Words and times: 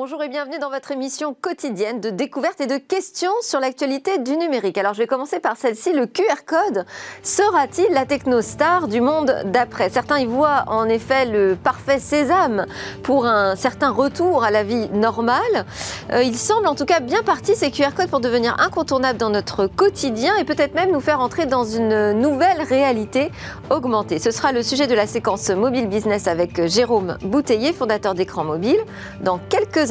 bonjour 0.00 0.22
et 0.22 0.30
bienvenue 0.30 0.58
dans 0.58 0.70
votre 0.70 0.92
émission 0.92 1.36
quotidienne 1.38 2.00
de 2.00 2.08
découverte 2.08 2.62
et 2.62 2.66
de 2.66 2.78
questions 2.78 3.34
sur 3.42 3.60
l'actualité 3.60 4.16
du 4.16 4.34
numérique. 4.38 4.78
Alors 4.78 4.94
je 4.94 5.00
vais 5.00 5.06
commencer 5.06 5.40
par 5.40 5.58
celle-ci, 5.58 5.92
le 5.92 6.06
QR 6.06 6.46
code 6.46 6.86
sera-t-il 7.22 7.92
la 7.92 8.06
technostar 8.06 8.88
du 8.88 9.02
monde 9.02 9.42
d'après? 9.44 9.90
Certains 9.90 10.20
y 10.20 10.24
voient 10.24 10.64
en 10.68 10.88
effet 10.88 11.26
le 11.26 11.54
parfait 11.54 11.98
sésame 11.98 12.64
pour 13.02 13.26
un 13.26 13.56
certain 13.56 13.90
retour 13.90 14.42
à 14.42 14.50
la 14.50 14.62
vie 14.62 14.88
normale. 14.88 15.66
Euh, 16.12 16.22
il 16.22 16.34
semble 16.34 16.66
en 16.66 16.74
tout 16.74 16.86
cas 16.86 17.00
bien 17.00 17.22
parti 17.22 17.54
ces 17.54 17.70
QR 17.70 17.90
codes 17.94 18.08
pour 18.08 18.20
devenir 18.20 18.56
incontournables 18.58 19.18
dans 19.18 19.28
notre 19.28 19.66
quotidien 19.66 20.34
et 20.38 20.44
peut-être 20.44 20.74
même 20.74 20.92
nous 20.92 21.00
faire 21.00 21.20
entrer 21.20 21.44
dans 21.44 21.64
une 21.64 22.12
nouvelle 22.12 22.62
réalité 22.62 23.30
augmentée. 23.68 24.18
Ce 24.18 24.30
sera 24.30 24.52
le 24.52 24.62
sujet 24.62 24.86
de 24.86 24.94
la 24.94 25.06
séquence 25.06 25.50
Mobile 25.50 25.88
Business 25.88 26.26
avec 26.26 26.66
Jérôme 26.68 27.18
Bouteiller, 27.20 27.74
fondateur 27.74 28.14
d'écran 28.14 28.44
mobile, 28.44 28.80
dans 29.20 29.38
quelques 29.50 29.89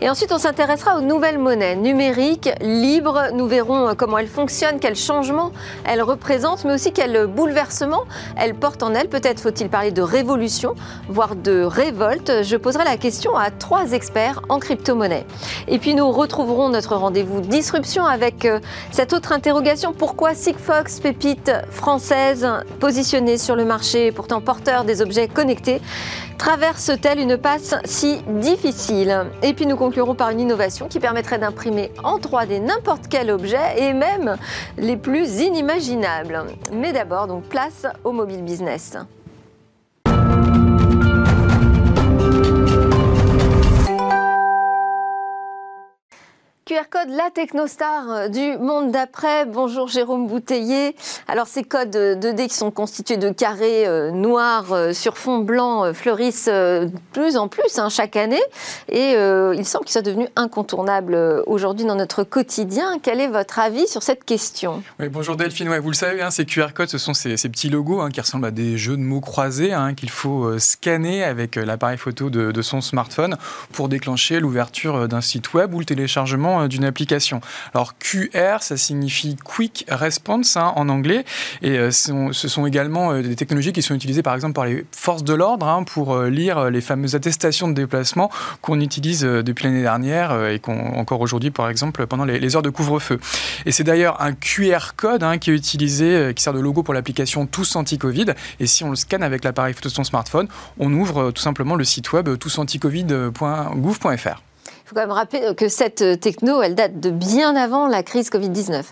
Et 0.00 0.08
ensuite, 0.08 0.32
on 0.32 0.38
s'intéressera 0.38 0.98
aux 0.98 1.00
nouvelles 1.00 1.38
monnaies 1.38 1.76
numériques, 1.76 2.50
libres. 2.60 3.24
Nous 3.34 3.46
verrons 3.46 3.94
comment 3.96 4.18
elles 4.18 4.28
fonctionnent, 4.28 4.78
quels 4.80 4.96
changements 4.96 5.52
elles 5.84 6.02
représentent, 6.02 6.64
mais 6.64 6.74
aussi 6.74 6.92
quels 6.92 7.26
bouleversements 7.26 8.04
elles 8.36 8.54
portent 8.54 8.82
en 8.82 8.94
elles. 8.94 9.08
Peut-être 9.08 9.40
faut-il 9.40 9.68
parler 9.68 9.90
de 9.90 10.02
révolution, 10.02 10.74
voire 11.08 11.34
de 11.36 11.62
révolte. 11.62 12.42
Je 12.42 12.56
poserai 12.56 12.84
la 12.84 12.96
question 12.96 13.36
à 13.36 13.50
trois 13.50 13.92
experts 13.92 14.40
en 14.48 14.58
crypto-monnaie. 14.58 15.26
Et 15.66 15.78
puis, 15.78 15.94
nous 15.94 16.10
retrouverons 16.10 16.68
notre 16.68 16.96
rendez-vous 16.96 17.40
disruption 17.40 18.04
avec 18.04 18.44
euh, 18.44 18.60
cette 18.90 19.12
autre 19.12 19.32
interrogation. 19.32 19.92
Pourquoi 19.92 20.34
Sigfox, 20.34 21.00
pépite 21.00 21.50
française, 21.70 22.46
positionnée 22.80 23.38
sur 23.38 23.56
le 23.56 23.64
marché, 23.64 24.12
pourtant 24.12 24.40
porteur 24.40 24.84
des 24.84 25.02
objets 25.02 25.28
connectés, 25.28 25.80
traverse-t-elle 26.38 27.18
une 27.18 27.36
passe 27.36 27.74
si 27.84 28.22
difficile 28.40 29.26
Et 29.42 29.52
puis 29.52 29.66
nous 29.66 29.76
conclurons 29.76 30.14
par 30.14 30.30
une 30.30 30.40
innovation 30.40 30.88
qui 30.88 31.00
permettrait 31.00 31.38
d'imprimer 31.38 31.92
en 32.02 32.18
3D 32.18 32.62
n'importe 32.62 33.08
quel 33.10 33.30
objet 33.30 33.58
et 33.76 33.92
même 33.92 34.36
les 34.78 34.96
plus 34.96 35.40
inimaginables. 35.40 36.44
Mais 36.72 36.92
d'abord, 36.92 37.26
donc 37.26 37.44
place 37.44 37.86
au 38.04 38.12
mobile 38.12 38.42
business. 38.42 38.96
Code, 46.84 47.10
la 47.10 47.30
technostar 47.30 48.08
euh, 48.08 48.28
du 48.28 48.56
monde 48.58 48.92
d'après. 48.92 49.46
Bonjour 49.46 49.88
Jérôme 49.88 50.28
Bouteiller. 50.28 50.94
Alors 51.26 51.46
ces 51.48 51.64
codes 51.64 51.96
2D 51.96 52.48
qui 52.48 52.54
sont 52.54 52.70
constitués 52.70 53.16
de 53.16 53.30
carrés 53.30 53.86
euh, 53.86 54.12
noirs 54.12 54.72
euh, 54.72 54.92
sur 54.92 55.18
fond 55.18 55.38
blanc 55.38 55.92
fleurissent 55.92 56.48
de 56.48 56.90
plus 57.12 57.36
en 57.36 57.48
plus 57.48 57.78
hein, 57.78 57.88
chaque 57.88 58.16
année 58.16 58.40
et 58.88 59.12
il 59.12 59.64
semble 59.64 59.84
qu'ils 59.84 59.92
soient 59.92 60.02
devenus 60.02 60.28
incontournables 60.36 61.42
aujourd'hui 61.46 61.84
dans 61.84 61.94
notre 61.94 62.22
quotidien. 62.22 62.98
Quel 63.02 63.20
est 63.20 63.28
votre 63.28 63.58
avis 63.58 63.86
sur 63.88 64.02
cette 64.02 64.24
question? 64.24 64.82
Oui, 65.00 65.08
Bonjour 65.08 65.36
Delphine, 65.36 65.68
vous 65.78 65.90
le 65.90 65.94
savez, 65.94 66.22
hein, 66.22 66.30
ces 66.30 66.44
QR 66.44 66.68
codes, 66.74 66.88
ce 66.88 66.98
sont 66.98 67.14
ces, 67.14 67.36
petits 67.36 67.68
logos 67.68 68.00
hein, 68.00 68.10
qui 68.10 68.20
ressemblent 68.20 68.46
à 68.46 68.50
des 68.50 68.76
jeux 68.76 68.96
de 68.96 69.02
mots 69.02 69.20
croisés 69.20 69.72
qu'il 69.96 70.10
faut 70.10 70.58
scanner 70.58 71.24
avec 71.24 71.56
l'appareil 71.56 71.98
photo 71.98 72.30
de, 72.30 72.52
de 72.52 72.62
son 72.62 72.80
smartphone 72.80 73.36
pour 73.72 73.88
déclencher 73.88 74.40
l'ouverture 74.40 75.08
d'un 75.08 75.20
site 75.20 75.54
web 75.54 75.74
ou 75.74 75.80
le 75.80 75.84
téléchargement 75.84 76.67
euh, 76.67 76.67
d'une 76.68 76.84
application. 76.84 77.40
Alors 77.74 77.98
QR, 77.98 78.58
ça 78.60 78.76
signifie 78.76 79.36
Quick 79.36 79.84
Response 79.88 80.56
hein, 80.56 80.72
en 80.76 80.88
anglais, 80.88 81.24
et 81.62 81.78
euh, 81.78 81.90
ce 81.90 82.32
sont 82.32 82.66
également 82.66 83.12
euh, 83.12 83.22
des 83.22 83.36
technologies 83.36 83.72
qui 83.72 83.82
sont 83.82 83.94
utilisées 83.94 84.22
par 84.22 84.34
exemple 84.34 84.54
par 84.54 84.66
les 84.66 84.86
forces 84.92 85.24
de 85.24 85.34
l'ordre 85.34 85.68
hein, 85.68 85.82
pour 85.82 86.22
lire 86.22 86.70
les 86.70 86.80
fameuses 86.80 87.14
attestations 87.14 87.68
de 87.68 87.74
déplacement 87.74 88.30
qu'on 88.62 88.80
utilise 88.80 89.22
depuis 89.22 89.64
l'année 89.64 89.82
dernière 89.82 90.48
et 90.48 90.58
qu'on 90.58 90.94
encore 90.94 91.20
aujourd'hui 91.20 91.50
par 91.50 91.68
exemple 91.68 92.06
pendant 92.06 92.24
les, 92.24 92.56
heures 92.56 92.62
de 92.62 92.70
couvre-feu. 92.70 93.18
Et 93.66 93.72
c'est 93.72 93.84
d'ailleurs 93.84 94.22
un 94.22 94.32
QR 94.32 94.94
code 94.96 95.22
hein, 95.22 95.38
qui 95.38 95.50
est 95.50 95.54
utilisé, 95.54 96.32
qui 96.34 96.42
sert 96.42 96.52
de 96.52 96.60
logo 96.60 96.82
pour 96.82 96.94
l'application 96.94 97.46
Tous 97.46 97.76
Anti-Covid. 97.76 98.26
Et 98.60 98.66
si 98.66 98.84
on 98.84 98.90
le 98.90 98.96
scanne 98.96 99.22
avec 99.22 99.44
l'appareil 99.44 99.74
photo 99.74 99.88
de 99.88 99.94
son 99.94 100.04
smartphone, 100.04 100.48
on 100.78 100.92
ouvre 100.92 101.30
tout 101.30 101.42
simplement 101.42 101.74
le 101.74 101.84
site 101.84 102.12
web 102.12 102.38
tousanticovid.gouv.fr. 102.38 104.47
Faut 104.88 104.94
quand 104.94 105.02
même 105.02 105.10
rappeler 105.10 105.54
que 105.54 105.68
cette 105.68 106.00
euh, 106.00 106.16
techno, 106.16 106.62
elle 106.62 106.74
date 106.74 106.98
de 106.98 107.10
bien 107.10 107.54
avant 107.56 107.88
la 107.88 108.02
crise 108.02 108.30
Covid-19. 108.30 108.72
Hein. 108.72 108.82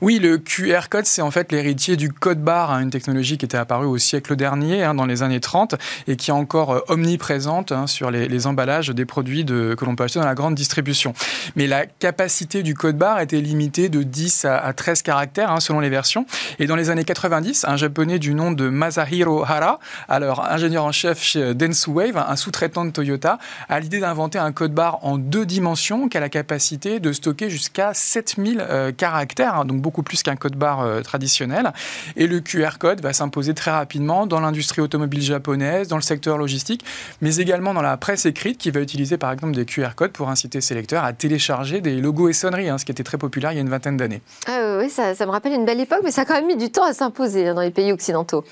Oui, 0.00 0.18
le 0.18 0.38
QR 0.38 0.88
code, 0.90 1.06
c'est 1.06 1.22
en 1.22 1.30
fait 1.30 1.52
l'héritier 1.52 1.94
du 1.94 2.12
code 2.12 2.42
barre, 2.42 2.72
hein, 2.72 2.80
une 2.80 2.90
technologie 2.90 3.38
qui 3.38 3.44
était 3.44 3.56
apparue 3.56 3.86
au 3.86 3.96
siècle 3.96 4.34
dernier, 4.34 4.82
hein, 4.82 4.94
dans 4.94 5.06
les 5.06 5.22
années 5.22 5.38
30, 5.38 5.76
et 6.08 6.16
qui 6.16 6.30
est 6.30 6.34
encore 6.34 6.72
euh, 6.72 6.80
omniprésente 6.88 7.72
sur 7.86 8.10
les, 8.10 8.46
emballages 8.48 8.88
des 8.88 9.04
produits 9.04 9.46
que 9.46 9.84
l'on 9.84 9.94
peut 9.94 10.02
acheter 10.02 10.18
dans 10.18 10.26
la 10.26 10.34
grande 10.34 10.56
distribution. 10.56 11.14
Mais 11.54 11.68
la 11.68 11.86
capacité 11.86 12.64
du 12.64 12.74
code 12.74 12.96
barre 12.96 13.20
était 13.20 13.40
limitée 13.40 13.88
de 13.88 14.02
10 14.02 14.46
à, 14.46 14.72
13 14.72 15.02
caractères 15.02 15.62
selon 15.62 15.78
les 15.78 15.90
versions. 15.90 16.26
Et 16.58 16.66
dans 16.66 16.76
les 16.76 16.90
années 16.90 17.04
90, 17.04 17.66
un 17.68 17.76
japonais 17.76 18.18
du 18.18 18.34
nom 18.34 18.50
de 18.50 18.68
Masahiro 18.68 19.44
Hara, 19.44 19.78
alors 20.08 20.44
ingénieur 20.44 20.84
en 20.84 20.92
chef 20.92 21.22
chez 21.22 21.54
Dentsu 21.54 21.90
Wave, 21.90 22.16
un 22.16 22.34
sous-traitant 22.34 22.84
de 22.84 22.90
Toyota, 22.90 23.38
a 23.68 23.78
l'idée 23.78 24.00
d'inventer 24.00 24.38
un 24.38 24.50
code 24.50 24.72
barre 24.72 24.98
en 25.04 25.18
deux 25.18 25.35
dimensions 25.44 26.08
qui 26.08 26.16
a 26.16 26.20
la 26.20 26.28
capacité 26.28 27.00
de 27.00 27.12
stocker 27.12 27.50
jusqu'à 27.50 27.92
7000 27.94 28.60
euh, 28.60 28.92
caractères, 28.92 29.56
hein, 29.56 29.64
donc 29.64 29.80
beaucoup 29.80 30.02
plus 30.02 30.22
qu'un 30.22 30.36
code 30.36 30.56
barre 30.56 30.80
euh, 30.80 31.02
traditionnel. 31.02 31.72
Et 32.16 32.26
le 32.26 32.40
QR 32.40 32.78
code 32.78 33.00
va 33.00 33.12
s'imposer 33.12 33.54
très 33.54 33.70
rapidement 33.70 34.26
dans 34.26 34.40
l'industrie 34.40 34.80
automobile 34.80 35.22
japonaise, 35.22 35.88
dans 35.88 35.96
le 35.96 36.02
secteur 36.02 36.38
logistique, 36.38 36.84
mais 37.20 37.36
également 37.36 37.74
dans 37.74 37.82
la 37.82 37.96
presse 37.96 38.26
écrite 38.26 38.58
qui 38.58 38.70
va 38.70 38.80
utiliser 38.80 39.18
par 39.18 39.32
exemple 39.32 39.54
des 39.54 39.64
QR 39.64 39.90
codes 39.94 40.12
pour 40.12 40.28
inciter 40.28 40.60
ses 40.60 40.74
lecteurs 40.74 41.04
à 41.04 41.12
télécharger 41.12 41.80
des 41.80 41.96
logos 42.00 42.28
et 42.28 42.32
sonneries, 42.32 42.68
hein, 42.68 42.78
ce 42.78 42.84
qui 42.84 42.92
était 42.92 43.04
très 43.04 43.18
populaire 43.18 43.52
il 43.52 43.56
y 43.56 43.58
a 43.58 43.62
une 43.62 43.68
vingtaine 43.68 43.96
d'années. 43.96 44.22
Ah 44.46 44.78
oui, 44.80 44.90
ça, 44.90 45.12
me 45.26 45.30
rappelle 45.30 45.52
une 45.52 45.64
belle 45.64 45.80
époque, 45.80 46.00
mais 46.04 46.10
ça 46.10 46.22
a 46.22 46.24
quand 46.24 46.34
même 46.34 46.46
mis 46.46 46.56
du 46.56 46.70
temps 46.70 46.84
à 46.84 46.92
s'imposer 46.92 47.48
hein, 47.48 47.54
dans 47.54 47.62
les 47.62 47.70
pays 47.70 47.92
occidentaux. 47.92 48.44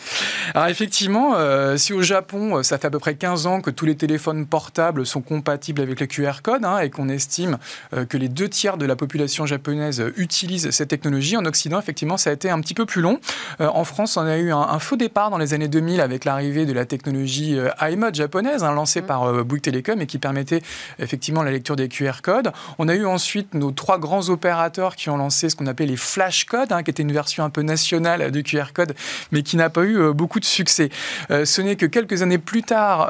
Alors 0.55 0.69
effectivement, 0.69 1.35
euh, 1.37 1.77
si 1.77 1.93
au 1.93 2.03
Japon, 2.03 2.63
ça 2.63 2.79
fait 2.79 2.87
à 2.87 2.91
peu 2.91 2.99
près 2.99 3.15
15 3.15 3.47
ans 3.47 3.61
que 3.61 3.71
tous 3.71 3.87
les 3.87 3.97
téléphones 3.97 4.47
portables 4.47 5.07
sont 5.07 5.21
compatibles 5.21 5.81
avec 5.81 6.01
le 6.01 6.07
QR 6.07 6.43
code, 6.43 6.65
et 6.83 6.91
qu'on 6.91 7.09
estime 7.09 7.59
euh, 7.93 8.05
que 8.05 8.17
les 8.17 8.29
deux 8.29 8.49
tiers 8.49 8.77
de 8.77 8.87
la 8.87 8.97
population 8.97 9.47
japonaise 9.47 10.05
utilisent 10.17 10.71
cette 10.71 10.89
technologie. 10.89 11.37
En 11.37 11.45
Occident, 11.45 11.79
effectivement, 11.79 12.17
ça 12.17 12.31
a 12.31 12.33
été 12.33 12.51
un 12.51 12.61
petit 12.61 12.75
peu 12.75 12.87
plus 12.87 13.03
long. 13.03 13.21
Euh, 13.61 13.69
en 13.69 13.85
France, 13.85 14.17
on 14.17 14.23
a 14.23 14.37
eu 14.37 14.53
un, 14.53 14.79
faux 14.79 14.97
départ 14.97 15.31
dans 15.31 15.39
les 15.39 15.55
années 15.55 15.69
2000 15.69 16.01
avec 16.01 16.25
l'arrivée 16.25 16.67
de 16.67 16.73
la 16.73 16.85
technologie 16.85 17.59
euh, 17.59 17.71
iMode 17.83 18.15
japonaise, 18.15 18.65
hein, 18.65 18.73
lancée 18.73 19.03
mm. 19.03 19.07
par 19.07 19.45
Bouygues 19.45 19.63
Telecom 19.63 20.01
et 20.01 20.07
qui 20.07 20.19
permettait 20.19 20.63
effectivement 20.99 21.43
la 21.43 21.51
lecture 21.51 21.77
des 21.77 21.89
QR 21.89 22.23
codes. 22.23 22.53
On 22.79 22.89
a 22.89 22.95
eu 22.95 23.07
ensuite 23.07 23.55
nos 23.55 23.71
trois 23.71 23.99
grands 23.99 24.29
opérateurs 24.29 24.97
qui 24.97 25.11
ont 25.11 25.17
lancé 25.17 25.49
ce 25.49 25.57
qu'on 25.57 25.67
appelait 25.67 25.87
les 25.87 25.97
flash 25.97 26.45
codes, 26.45 26.73
hein, 26.73 26.83
qui 26.83 26.91
était 26.91 27.03
une 27.03 27.13
version 27.13 27.45
un 27.45 27.51
peu 27.51 27.63
nationale 27.63 28.31
du 28.31 28.43
QR 28.43 28.73
code, 28.73 28.95
mais 29.33 29.43
qui 29.43 29.57
n'a 29.57 29.71
pas 29.71 29.85
eu 29.85 30.13
beaucoup 30.13 30.41
de 30.41 30.45
succès. 30.45 30.91
ce 31.31 31.61
n'est 31.61 31.77
que 31.77 31.87
quelques 31.87 32.23
années 32.23 32.39
plus 32.39 32.63
tard 32.63 33.09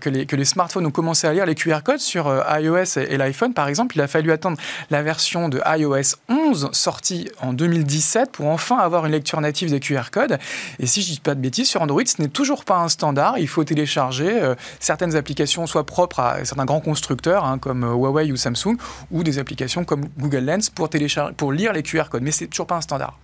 que, 0.00 0.08
les, 0.08 0.26
que 0.26 0.36
les 0.36 0.44
smartphones 0.44 0.86
ont 0.86 0.90
commencé 0.90 1.26
à 1.26 1.32
lire 1.32 1.46
les 1.46 1.54
QR 1.54 1.82
codes 1.84 2.00
sur 2.00 2.30
iOS 2.48 2.79
et 2.96 3.16
l'iPhone, 3.16 3.54
par 3.54 3.68
exemple, 3.68 3.96
il 3.96 4.00
a 4.00 4.08
fallu 4.08 4.32
attendre 4.32 4.58
la 4.90 5.02
version 5.02 5.48
de 5.48 5.60
iOS 5.66 6.16
11 6.28 6.70
sortie 6.72 7.28
en 7.40 7.52
2017 7.52 8.32
pour 8.32 8.46
enfin 8.46 8.78
avoir 8.78 9.06
une 9.06 9.12
lecture 9.12 9.40
native 9.40 9.70
des 9.70 9.80
QR 9.80 10.10
codes. 10.10 10.38
Et 10.78 10.86
si 10.86 11.02
je 11.02 11.12
dis 11.12 11.20
pas 11.20 11.34
de 11.34 11.40
bêtises, 11.40 11.68
sur 11.68 11.82
Android, 11.82 12.02
ce 12.04 12.20
n'est 12.20 12.28
toujours 12.28 12.64
pas 12.64 12.78
un 12.78 12.88
standard. 12.88 13.38
Il 13.38 13.48
faut 13.48 13.64
télécharger 13.64 14.42
euh, 14.42 14.54
certaines 14.78 15.16
applications, 15.16 15.66
soit 15.66 15.86
propres 15.86 16.20
à 16.20 16.44
certains 16.44 16.64
grands 16.64 16.80
constructeurs 16.80 17.44
hein, 17.44 17.58
comme 17.58 17.84
euh, 17.84 17.94
Huawei 17.94 18.32
ou 18.32 18.36
Samsung, 18.36 18.76
ou 19.10 19.22
des 19.22 19.38
applications 19.38 19.84
comme 19.84 20.06
Google 20.18 20.44
Lens 20.44 20.70
pour, 20.70 20.88
télécharger, 20.88 21.34
pour 21.34 21.52
lire 21.52 21.72
les 21.72 21.82
QR 21.82 22.04
codes. 22.10 22.22
Mais 22.22 22.32
c'est 22.32 22.46
toujours 22.46 22.66
pas 22.66 22.76
un 22.76 22.80
standard. 22.80 23.18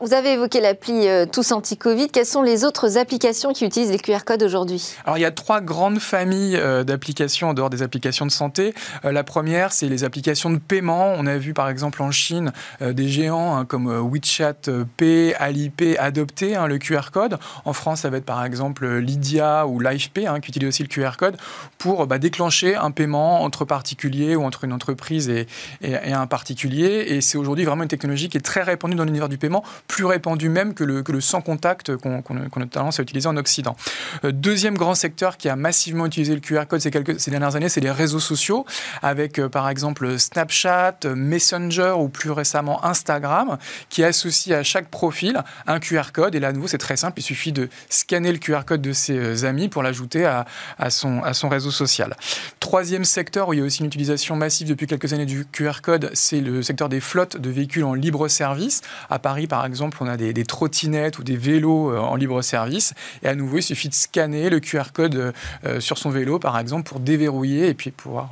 Vous 0.00 0.14
avez 0.14 0.32
évoqué 0.32 0.60
l'appli 0.60 1.08
euh, 1.08 1.26
Tous 1.26 1.52
Anti-Covid. 1.52 2.08
Quelles 2.08 2.26
sont 2.26 2.42
les 2.42 2.64
autres 2.64 2.96
applications 2.96 3.52
qui 3.52 3.64
utilisent 3.64 3.90
les 3.90 3.98
QR 3.98 4.24
codes 4.24 4.42
aujourd'hui? 4.42 4.94
Alors, 5.04 5.18
il 5.18 5.20
y 5.20 5.26
a 5.26 5.30
trois 5.30 5.60
grandes 5.60 5.98
familles 5.98 6.56
euh, 6.56 6.84
d'applications 6.84 7.50
en 7.50 7.54
dehors 7.54 7.70
des 7.70 7.82
applications 7.82 8.26
de 8.26 8.30
santé. 8.30 8.74
Euh, 9.04 9.12
la 9.12 9.24
première, 9.24 9.72
c'est 9.72 9.88
les 9.88 10.04
applications 10.04 10.50
de 10.50 10.58
paiement. 10.58 11.12
On 11.16 11.26
a 11.26 11.36
vu 11.36 11.54
par 11.54 11.68
exemple 11.68 12.02
en 12.02 12.10
Chine 12.10 12.52
des 12.80 13.08
géants 13.08 13.56
hein, 13.56 13.64
comme 13.64 13.86
WeChat 13.86 14.70
Pay, 14.96 15.34
Alipay 15.34 15.96
adopter 15.98 16.56
hein, 16.56 16.66
le 16.66 16.78
QR 16.78 17.10
code. 17.12 17.38
En 17.64 17.72
France, 17.72 18.00
ça 18.00 18.10
va 18.10 18.16
être 18.16 18.24
par 18.24 18.44
exemple 18.44 18.86
Lydia 18.86 19.66
ou 19.66 19.80
LifePay 19.80 20.26
hein, 20.26 20.40
qui 20.40 20.50
utilisent 20.50 20.68
aussi 20.68 20.82
le 20.82 20.88
QR 20.88 21.16
code 21.18 21.36
pour 21.78 22.06
bah, 22.06 22.18
déclencher 22.18 22.74
un 22.74 22.90
paiement 22.90 23.42
entre 23.42 23.64
particuliers 23.64 24.34
ou 24.36 24.44
entre 24.44 24.64
une 24.64 24.72
entreprise 24.72 25.28
et, 25.28 25.46
et 25.82 26.12
un 26.12 26.26
particulier. 26.26 27.04
Et 27.08 27.20
c'est 27.20 27.38
aujourd'hui 27.38 27.64
vraiment 27.64 27.82
une 27.82 27.88
technologie 27.88 28.28
qui 28.28 28.38
est 28.38 28.44
très 28.44 28.62
répandue 28.62 28.96
dans 28.96 29.04
l'univers 29.04 29.28
du 29.28 29.38
paiement 29.38 29.53
plus 29.86 30.04
répandu 30.04 30.48
même 30.48 30.74
que 30.74 30.84
le, 30.84 31.04
sans 31.20 31.40
contact 31.40 31.96
qu'on 31.96 32.18
a 32.18 32.66
tendance 32.66 32.98
à 32.98 33.02
utiliser 33.02 33.28
en 33.28 33.36
Occident. 33.36 33.76
deuxième 34.24 34.76
grand 34.76 34.94
secteur 34.94 35.36
qui 35.36 35.48
a 35.48 35.56
massivement 35.56 36.06
utilisé 36.06 36.34
le 36.34 36.40
QR 36.40 36.64
code 36.68 36.80
ces, 36.80 36.90
dernières 37.30 37.56
années, 37.56 37.68
c'est 37.68 37.80
les 37.80 37.90
réseaux 37.90 38.20
sociaux, 38.20 38.64
avec 39.02 39.40
par 39.48 39.68
exemple 39.68 40.18
Snapchat, 40.18 40.98
Messenger 41.14 41.94
ou 41.98 42.08
plus 42.08 42.30
récemment 42.30 42.84
Instagram, 42.84 43.58
qui 43.88 44.04
associe 44.04 44.56
à 44.56 44.62
chaque 44.62 44.88
profil 44.88 45.42
un 45.66 45.80
QR 45.80 46.12
code. 46.12 46.34
Et 46.34 46.40
là, 46.40 46.48
à 46.48 46.52
nouveau, 46.52 46.68
c'est 46.68 46.78
très 46.78 46.96
simple, 46.96 47.20
il 47.20 47.22
suffit 47.22 47.52
de 47.52 47.68
scanner 47.88 48.32
le 48.32 48.38
QR 48.38 48.62
code 48.66 48.82
de 48.82 48.92
ses 48.92 49.44
amis 49.44 49.68
pour 49.68 49.82
l'ajouter 49.82 50.24
à, 50.24 50.44
son, 50.90 51.22
à 51.22 51.34
son 51.34 51.48
réseau 51.48 51.70
social. 51.70 52.16
Troisième 52.60 53.04
secteur 53.04 53.48
où 53.48 53.52
il 53.52 53.58
y 53.58 53.62
a 53.62 53.64
aussi 53.64 53.80
une 53.80 53.86
utilisation 53.86 54.36
massive 54.36 54.68
depuis 54.68 54.86
quelques 54.86 55.12
années 55.12 55.26
du 55.26 55.44
QR 55.46 55.80
code, 55.82 56.10
c'est 56.14 56.40
le 56.40 56.62
secteur 56.62 56.88
des 56.88 57.00
flottes 57.00 57.36
de 57.36 57.50
véhicules 57.50 57.84
en 57.84 57.94
libre 57.94 58.28
service. 58.28 58.82
À 59.10 59.18
Paris, 59.18 59.43
par 59.46 59.64
exemple, 59.66 59.98
on 60.00 60.06
a 60.06 60.16
des, 60.16 60.44
trottinettes 60.44 61.18
ou 61.18 61.24
des 61.24 61.36
vélos 61.36 61.90
euh, 61.90 61.98
en 61.98 62.16
libre 62.16 62.42
service. 62.42 62.94
Et 63.22 63.28
à 63.28 63.34
nouveau, 63.34 63.58
il 63.58 63.62
suffit 63.62 63.88
de 63.88 63.94
scanner 63.94 64.50
le 64.50 64.60
QR 64.60 64.92
code 64.92 65.34
euh, 65.64 65.80
sur 65.80 65.98
son 65.98 66.10
vélo, 66.10 66.38
par 66.38 66.58
exemple, 66.58 66.88
pour 66.88 67.00
déverrouiller 67.00 67.68
et 67.68 67.74
puis 67.74 67.90
pouvoir 67.90 68.30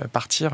euh, 0.00 0.06
partir 0.08 0.50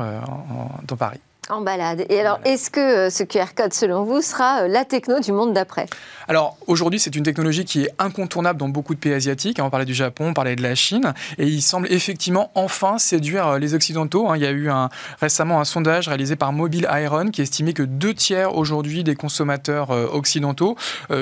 dans 0.87 0.97
Paris. 0.97 1.19
En 1.47 1.61
balade. 1.61 2.07
Et 2.09 2.19
alors, 2.19 2.39
est-ce 2.43 2.71
que 2.71 2.79
euh, 2.79 3.09
ce 3.11 3.23
QR 3.23 3.53
code, 3.55 3.71
selon 3.71 4.03
vous, 4.03 4.21
sera 4.21 4.63
euh, 4.63 4.67
la 4.67 4.83
techno 4.83 5.19
du 5.19 5.31
monde 5.31 5.53
d'après? 5.53 5.85
Alors, 6.27 6.57
aujourd'hui, 6.65 6.99
c'est 6.99 7.15
une 7.15 7.21
technologie 7.21 7.65
qui 7.65 7.83
est 7.83 7.91
incontournable 7.99 8.57
dans 8.57 8.67
beaucoup 8.67 8.95
de 8.95 8.99
pays 8.99 9.13
asiatiques. 9.13 9.59
On 9.61 9.69
parlait 9.69 9.85
du 9.85 9.93
Japon, 9.93 10.29
on 10.29 10.33
parlait 10.33 10.55
de 10.55 10.63
la 10.63 10.73
Chine. 10.73 11.13
Et 11.37 11.45
il 11.45 11.61
semble 11.61 11.91
effectivement 11.91 12.49
enfin 12.55 12.97
séduire 12.97 13.47
euh, 13.47 13.59
les 13.59 13.75
Occidentaux. 13.75 14.27
Hein. 14.27 14.37
Il 14.37 14.41
y 14.41 14.47
a 14.47 14.49
eu 14.49 14.71
un, 14.71 14.89
récemment 15.21 15.59
un 15.59 15.65
sondage 15.65 16.07
réalisé 16.07 16.35
par 16.35 16.51
Mobile 16.51 16.87
Iron 16.91 17.29
qui 17.29 17.43
estimait 17.43 17.73
que 17.73 17.83
deux 17.83 18.15
tiers 18.15 18.55
aujourd'hui 18.55 19.03
des 19.03 19.15
consommateurs 19.15 19.89
occidentaux 20.13 20.75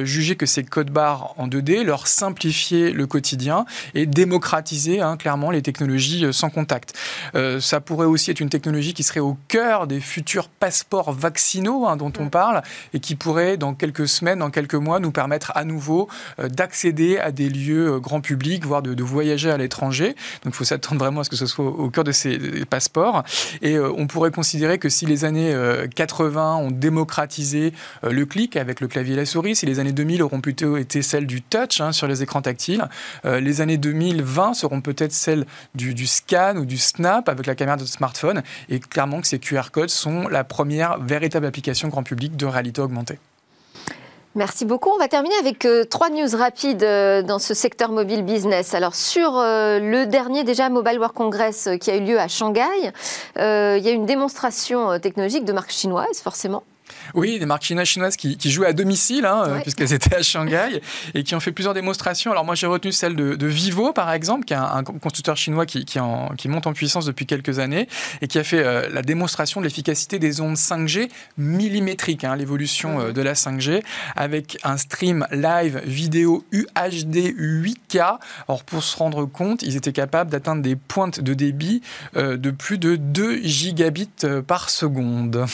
jugeaient 0.03 0.35
que 0.35 0.45
ces 0.45 0.63
codes 0.63 0.89
barres 0.89 1.33
en 1.37 1.47
2D 1.47 1.83
leur 1.83 2.07
simplifiaient 2.07 2.91
le 2.91 3.07
quotidien 3.07 3.65
et 3.93 4.05
démocratisaient 4.05 5.01
hein, 5.01 5.17
clairement 5.17 5.51
les 5.51 5.61
technologies 5.61 6.25
sans 6.31 6.49
contact. 6.49 6.93
ça 7.59 7.81
pourrait 7.81 8.05
aussi 8.05 8.31
être 8.31 8.39
une 8.39 8.49
technologie 8.49 8.93
qui 8.93 9.03
serait 9.03 9.19
au 9.19 9.37
cœur 9.47 9.87
des 9.87 9.99
futurs 10.13 10.47
passeports 10.47 11.11
vaccinaux 11.11 11.87
hein, 11.87 11.97
dont 11.97 12.13
on 12.19 12.29
parle 12.29 12.61
et 12.93 12.99
qui 12.99 13.15
pourraient, 13.15 13.57
dans 13.57 13.73
quelques 13.73 14.07
semaines, 14.07 14.39
dans 14.39 14.51
quelques 14.51 14.75
mois, 14.75 14.99
nous 14.99 15.11
permettre 15.11 15.51
à 15.55 15.65
nouveau 15.65 16.07
euh, 16.39 16.49
d'accéder 16.49 17.17
à 17.17 17.31
des 17.31 17.49
lieux 17.49 17.93
euh, 17.93 17.99
grand 17.99 18.21
public, 18.21 18.63
voire 18.63 18.83
de, 18.83 19.03
voyager 19.03 19.49
à 19.49 19.57
l'étranger. 19.57 20.15
Donc 20.43 20.53
il 20.53 20.55
faut 20.55 20.63
s'attendre 20.63 20.99
vraiment 20.99 21.21
à 21.21 21.23
ce 21.23 21.29
que 21.31 21.35
ce 21.35 21.47
soit 21.47 21.65
au 21.65 21.89
cœur 21.89 22.03
de 22.03 22.11
ces 22.11 22.37
passeports. 22.65 23.23
Et 23.61 23.75
euh, 23.75 23.91
on 23.97 24.05
pourrait 24.05 24.29
considérer 24.29 24.77
que 24.77 24.87
si 24.87 25.05
les 25.07 25.25
années 25.25 25.53
80 25.95 26.55
ont 26.57 26.71
démocratisé 26.71 27.73
le 28.03 28.25
clic 28.25 28.55
avec 28.55 28.79
le 28.81 28.87
clavier 28.87 29.13
et 29.13 29.17
la 29.17 29.25
souris, 29.25 29.55
si 29.55 29.65
les 29.65 29.79
années 29.79 29.91
2000 29.91 30.21
auront 30.21 30.41
plutôt 30.41 30.77
été 30.77 31.01
celles 31.01 31.25
du 31.25 31.41
touch 31.41 31.81
hein, 31.81 31.91
sur 31.91 32.07
les 32.07 32.23
écrans 32.23 32.41
tactiles, 32.41 32.87
les 33.23 33.61
années 33.61 33.77
2020 33.77 34.53
seront 34.53 34.81
peut-être 34.81 35.11
celles 35.11 35.45
du, 35.75 35.93
du, 35.93 36.07
scan 36.07 36.55
ou 36.57 36.65
du 36.65 36.77
snap 36.77 37.29
avec 37.29 37.45
la 37.45 37.55
caméra 37.55 37.77
de 37.77 37.85
smartphone. 37.85 38.43
Et 38.69 38.79
clairement 38.79 39.21
que 39.21 39.27
ces 39.27 39.39
QR 39.39 39.71
codes 39.71 39.89
sont 39.89 40.02
la 40.29 40.43
première 40.43 40.99
véritable 40.99 41.45
application 41.45 41.89
grand 41.89 42.03
public 42.03 42.35
de 42.35 42.45
réalité 42.45 42.81
augmentée. 42.81 43.19
Merci 44.35 44.65
beaucoup. 44.65 44.89
On 44.89 44.97
va 44.97 45.07
terminer 45.07 45.35
avec 45.35 45.63
euh, 45.65 45.83
trois 45.83 46.09
news 46.09 46.35
rapides 46.35 46.81
euh, 46.81 47.21
dans 47.21 47.37
ce 47.37 47.53
secteur 47.53 47.91
mobile 47.91 48.23
business. 48.23 48.73
Alors 48.73 48.95
sur 48.95 49.37
euh, 49.37 49.79
le 49.79 50.07
dernier 50.07 50.43
déjà 50.43 50.69
Mobile 50.69 50.97
World 50.97 51.13
Congress 51.13 51.69
qui 51.79 51.91
a 51.91 51.97
eu 51.97 52.01
lieu 52.01 52.19
à 52.19 52.27
Shanghai, 52.27 52.63
il 53.35 53.41
y 53.83 53.87
a 53.87 53.91
une 53.91 54.07
démonstration 54.07 54.97
technologique 54.99 55.45
de 55.45 55.53
marque 55.53 55.71
chinoise 55.71 56.19
forcément. 56.19 56.63
Oui, 57.13 57.39
des 57.39 57.45
marques 57.45 57.63
chinoises 57.63 58.15
qui, 58.17 58.37
jouent 58.51 58.65
à 58.65 58.73
domicile, 58.73 59.25
hein, 59.25 59.59
puisqu'elles 59.61 59.93
étaient 59.93 60.15
à 60.15 60.23
Shanghai, 60.23 60.81
et 61.13 61.23
qui 61.23 61.35
ont 61.35 61.39
fait 61.39 61.51
plusieurs 61.51 61.73
démonstrations. 61.73 62.31
Alors 62.31 62.45
moi, 62.45 62.55
j'ai 62.55 62.67
retenu 62.67 62.91
celle 62.91 63.15
de, 63.15 63.47
Vivo, 63.47 63.93
par 63.93 64.11
exemple, 64.11 64.45
qui 64.45 64.53
est 64.53 64.57
un, 64.57 64.83
constructeur 64.83 65.37
chinois 65.37 65.65
qui, 65.65 65.85
qui, 65.85 66.47
monte 66.47 66.67
en 66.67 66.73
puissance 66.73 67.05
depuis 67.05 67.25
quelques 67.25 67.59
années, 67.59 67.87
et 68.21 68.27
qui 68.27 68.39
a 68.39 68.43
fait 68.43 68.63
euh, 68.63 68.89
la 68.89 69.01
démonstration 69.01 69.61
de 69.61 69.65
l'efficacité 69.65 70.19
des 70.19 70.41
ondes 70.41 70.55
5G 70.55 71.09
millimétriques, 71.37 72.23
hein, 72.23 72.35
l'évolution 72.35 72.99
euh, 72.99 73.11
de 73.11 73.21
la 73.21 73.33
5G, 73.33 73.83
avec 74.15 74.57
un 74.63 74.77
stream 74.77 75.27
live 75.31 75.81
vidéo 75.85 76.43
UHD 76.51 77.35
8K. 77.37 78.17
Alors 78.47 78.63
pour 78.63 78.83
se 78.83 78.97
rendre 78.97 79.25
compte, 79.25 79.61
ils 79.63 79.75
étaient 79.75 79.93
capables 79.93 80.29
d'atteindre 80.29 80.61
des 80.61 80.75
pointes 80.75 81.19
de 81.19 81.33
débit 81.33 81.81
euh, 82.15 82.37
de 82.37 82.51
plus 82.51 82.77
de 82.77 82.95
2 82.95 83.41
gigabits 83.43 84.09
par 84.47 84.69
seconde. 84.69 85.45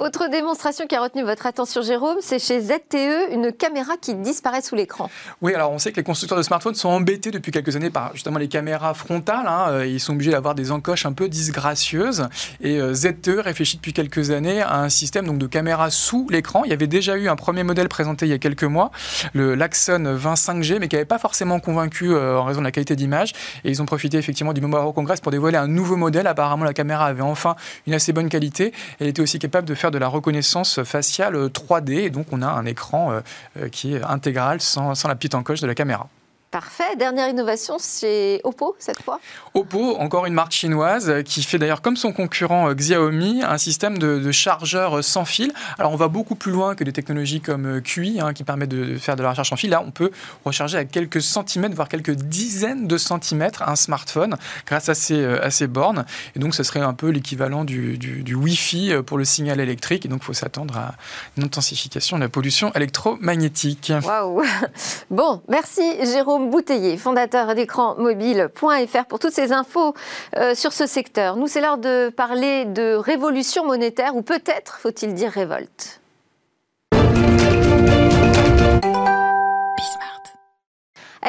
Autre 0.00 0.28
démonstration 0.30 0.86
qui 0.86 0.95
a 0.96 1.02
retenu 1.02 1.22
votre 1.22 1.46
attention, 1.46 1.82
Jérôme, 1.82 2.16
c'est 2.20 2.38
chez 2.38 2.60
ZTE, 2.60 3.32
une 3.32 3.52
caméra 3.52 3.94
qui 4.00 4.14
disparaît 4.14 4.62
sous 4.62 4.74
l'écran. 4.74 5.10
Oui, 5.42 5.54
alors 5.54 5.70
on 5.70 5.78
sait 5.78 5.92
que 5.92 5.96
les 5.96 6.02
constructeurs 6.02 6.38
de 6.38 6.42
smartphones 6.42 6.74
sont 6.74 6.88
embêtés 6.88 7.30
depuis 7.30 7.52
quelques 7.52 7.76
années 7.76 7.90
par 7.90 8.14
justement 8.14 8.38
les 8.38 8.48
caméras 8.48 8.94
frontales. 8.94 9.46
Hein. 9.46 9.66
Euh, 9.68 9.86
ils 9.86 10.00
sont 10.00 10.14
obligés 10.14 10.30
d'avoir 10.30 10.54
des 10.54 10.72
encoches 10.72 11.04
un 11.04 11.12
peu 11.12 11.28
disgracieuses. 11.28 12.28
Et 12.62 12.80
euh, 12.80 12.94
ZTE 12.94 13.40
réfléchit 13.40 13.76
depuis 13.76 13.92
quelques 13.92 14.30
années 14.30 14.62
à 14.62 14.78
un 14.78 14.88
système 14.88 15.26
donc, 15.26 15.38
de 15.38 15.46
caméra 15.46 15.90
sous 15.90 16.26
l'écran. 16.30 16.62
Il 16.64 16.70
y 16.70 16.72
avait 16.72 16.86
déjà 16.86 17.16
eu 17.16 17.28
un 17.28 17.36
premier 17.36 17.62
modèle 17.62 17.88
présenté 17.88 18.26
il 18.26 18.30
y 18.30 18.34
a 18.34 18.38
quelques 18.38 18.64
mois, 18.64 18.90
le 19.34 19.54
Laxon 19.54 20.16
25G, 20.16 20.78
mais 20.80 20.88
qui 20.88 20.96
n'avait 20.96 21.04
pas 21.04 21.18
forcément 21.18 21.60
convaincu 21.60 22.14
euh, 22.14 22.38
en 22.38 22.44
raison 22.44 22.60
de 22.60 22.64
la 22.64 22.72
qualité 22.72 22.96
d'image. 22.96 23.32
Et 23.64 23.70
ils 23.70 23.82
ont 23.82 23.86
profité 23.86 24.16
effectivement 24.16 24.54
du 24.54 24.62
Mobile 24.62 24.76
World 24.76 24.94
Congress 24.94 25.20
pour 25.20 25.32
dévoiler 25.32 25.58
un 25.58 25.68
nouveau 25.68 25.96
modèle. 25.96 26.26
Apparemment, 26.26 26.64
la 26.64 26.74
caméra 26.74 27.04
avait 27.04 27.22
enfin 27.22 27.54
une 27.86 27.92
assez 27.92 28.14
bonne 28.14 28.30
qualité. 28.30 28.72
Elle 28.98 29.08
était 29.08 29.20
aussi 29.20 29.38
capable 29.38 29.68
de 29.68 29.74
faire 29.74 29.90
de 29.90 29.98
la 29.98 30.08
reconnaissance 30.08 30.82
faciale 30.86 31.34
3D. 31.48 31.92
Et 31.92 32.10
donc, 32.10 32.28
on 32.32 32.40
a 32.42 32.48
un 32.48 32.64
écran 32.64 33.12
euh, 33.12 33.20
euh, 33.58 33.68
qui 33.68 33.94
est 33.94 34.02
intégral 34.02 34.60
sans, 34.60 34.94
sans 34.94 35.08
la 35.08 35.14
petite 35.14 35.34
encoche 35.34 35.60
de 35.60 35.66
la 35.66 35.74
caméra. 35.74 36.08
Parfait. 36.52 36.94
Dernière 36.96 37.28
innovation, 37.28 37.74
c'est 37.80 38.40
Oppo 38.44 38.76
cette 38.78 39.02
fois 39.02 39.18
Oppo, 39.54 39.96
encore 39.96 40.26
une 40.26 40.32
marque 40.32 40.52
chinoise 40.52 41.12
qui 41.24 41.42
fait 41.42 41.58
d'ailleurs 41.58 41.82
comme 41.82 41.96
son 41.96 42.12
concurrent 42.12 42.70
euh, 42.70 42.74
Xiaomi 42.74 43.42
un 43.42 43.58
système 43.58 43.98
de, 43.98 44.20
de 44.20 44.32
chargeur 44.32 45.02
sans 45.02 45.24
fil. 45.24 45.52
Alors 45.76 45.92
on 45.92 45.96
va 45.96 46.06
beaucoup 46.06 46.36
plus 46.36 46.52
loin 46.52 46.76
que 46.76 46.84
des 46.84 46.92
technologies 46.92 47.40
comme 47.40 47.66
euh, 47.66 47.80
QI 47.80 48.20
hein, 48.20 48.32
qui 48.32 48.44
permettent 48.44 48.70
de 48.70 48.96
faire 48.96 49.16
de 49.16 49.24
la 49.24 49.30
recharge 49.30 49.48
sans 49.48 49.56
fil. 49.56 49.70
Là, 49.70 49.82
on 49.84 49.90
peut 49.90 50.12
recharger 50.44 50.78
à 50.78 50.84
quelques 50.84 51.20
centimètres, 51.20 51.74
voire 51.74 51.88
quelques 51.88 52.14
dizaines 52.14 52.86
de 52.86 52.96
centimètres 52.96 53.64
un 53.66 53.76
smartphone 53.76 54.36
grâce 54.66 54.88
à 54.88 54.94
ces, 54.94 55.20
euh, 55.20 55.44
à 55.44 55.50
ces 55.50 55.66
bornes. 55.66 56.06
Et 56.36 56.38
donc, 56.38 56.54
ce 56.54 56.62
serait 56.62 56.80
un 56.80 56.94
peu 56.94 57.08
l'équivalent 57.08 57.64
du, 57.64 57.98
du, 57.98 58.22
du, 58.22 58.34
Wi-Fi 58.36 59.02
pour 59.04 59.18
le 59.18 59.24
signal 59.24 59.58
électrique. 59.58 60.06
Et 60.06 60.08
donc, 60.08 60.20
il 60.22 60.26
faut 60.26 60.32
s'attendre 60.32 60.78
à 60.78 60.94
une 61.36 61.42
intensification 61.42 62.18
de 62.18 62.22
la 62.22 62.28
pollution 62.28 62.72
électromagnétique. 62.74 63.92
Waouh 64.04 64.42
Bon, 65.10 65.42
merci 65.48 65.82
Jérôme. 66.04 66.35
Bouteiller, 66.40 66.96
fondateur 66.96 67.54
d'écran 67.54 67.94
mobile.fr 67.98 69.04
pour 69.08 69.18
toutes 69.18 69.32
ces 69.32 69.52
infos 69.52 69.94
euh, 70.36 70.54
sur 70.54 70.72
ce 70.72 70.86
secteur. 70.86 71.36
Nous, 71.36 71.46
c'est 71.46 71.60
l'heure 71.60 71.78
de 71.78 72.10
parler 72.10 72.64
de 72.64 72.94
révolution 72.94 73.64
monétaire 73.64 74.16
ou 74.16 74.22
peut-être 74.22 74.78
faut-il 74.78 75.14
dire 75.14 75.30
révolte. 75.30 76.00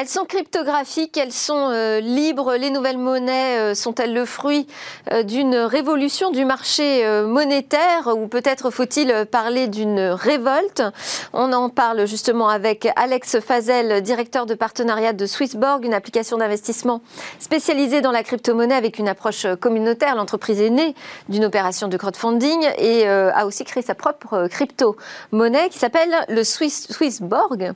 Elles 0.00 0.06
sont 0.06 0.26
cryptographiques, 0.26 1.16
elles 1.16 1.32
sont 1.32 1.70
euh, 1.72 1.98
libres. 1.98 2.54
Les 2.54 2.70
nouvelles 2.70 2.98
monnaies 2.98 3.58
euh, 3.58 3.74
sont-elles 3.74 4.14
le 4.14 4.24
fruit 4.24 4.68
euh, 5.10 5.24
d'une 5.24 5.56
révolution 5.56 6.30
du 6.30 6.44
marché 6.44 7.04
monétaire? 7.26 8.16
Ou 8.16 8.28
peut-être 8.28 8.70
faut-il 8.70 9.26
parler 9.26 9.66
d'une 9.66 9.98
révolte? 9.98 10.84
On 11.32 11.52
en 11.52 11.68
parle 11.68 12.06
justement 12.06 12.48
avec 12.48 12.86
Alex 12.94 13.40
Fazel, 13.40 14.00
directeur 14.00 14.46
de 14.46 14.54
partenariat 14.54 15.12
de 15.12 15.26
Swissborg, 15.26 15.84
une 15.84 15.94
application 15.94 16.36
d'investissement 16.36 17.02
spécialisée 17.40 18.00
dans 18.00 18.12
la 18.12 18.22
crypto-monnaie 18.22 18.76
avec 18.76 19.00
une 19.00 19.08
approche 19.08 19.48
communautaire. 19.60 20.14
L'entreprise 20.14 20.60
est 20.60 20.70
née 20.70 20.94
d'une 21.28 21.44
opération 21.44 21.88
de 21.88 21.96
crowdfunding 21.96 22.68
et 22.78 23.08
a 23.08 23.46
aussi 23.46 23.64
créé 23.64 23.82
sa 23.82 23.96
propre 23.96 24.46
crypto-monnaie 24.46 25.70
qui 25.70 25.78
s'appelle 25.80 26.14
le 26.28 26.44
Swissborg 26.44 27.72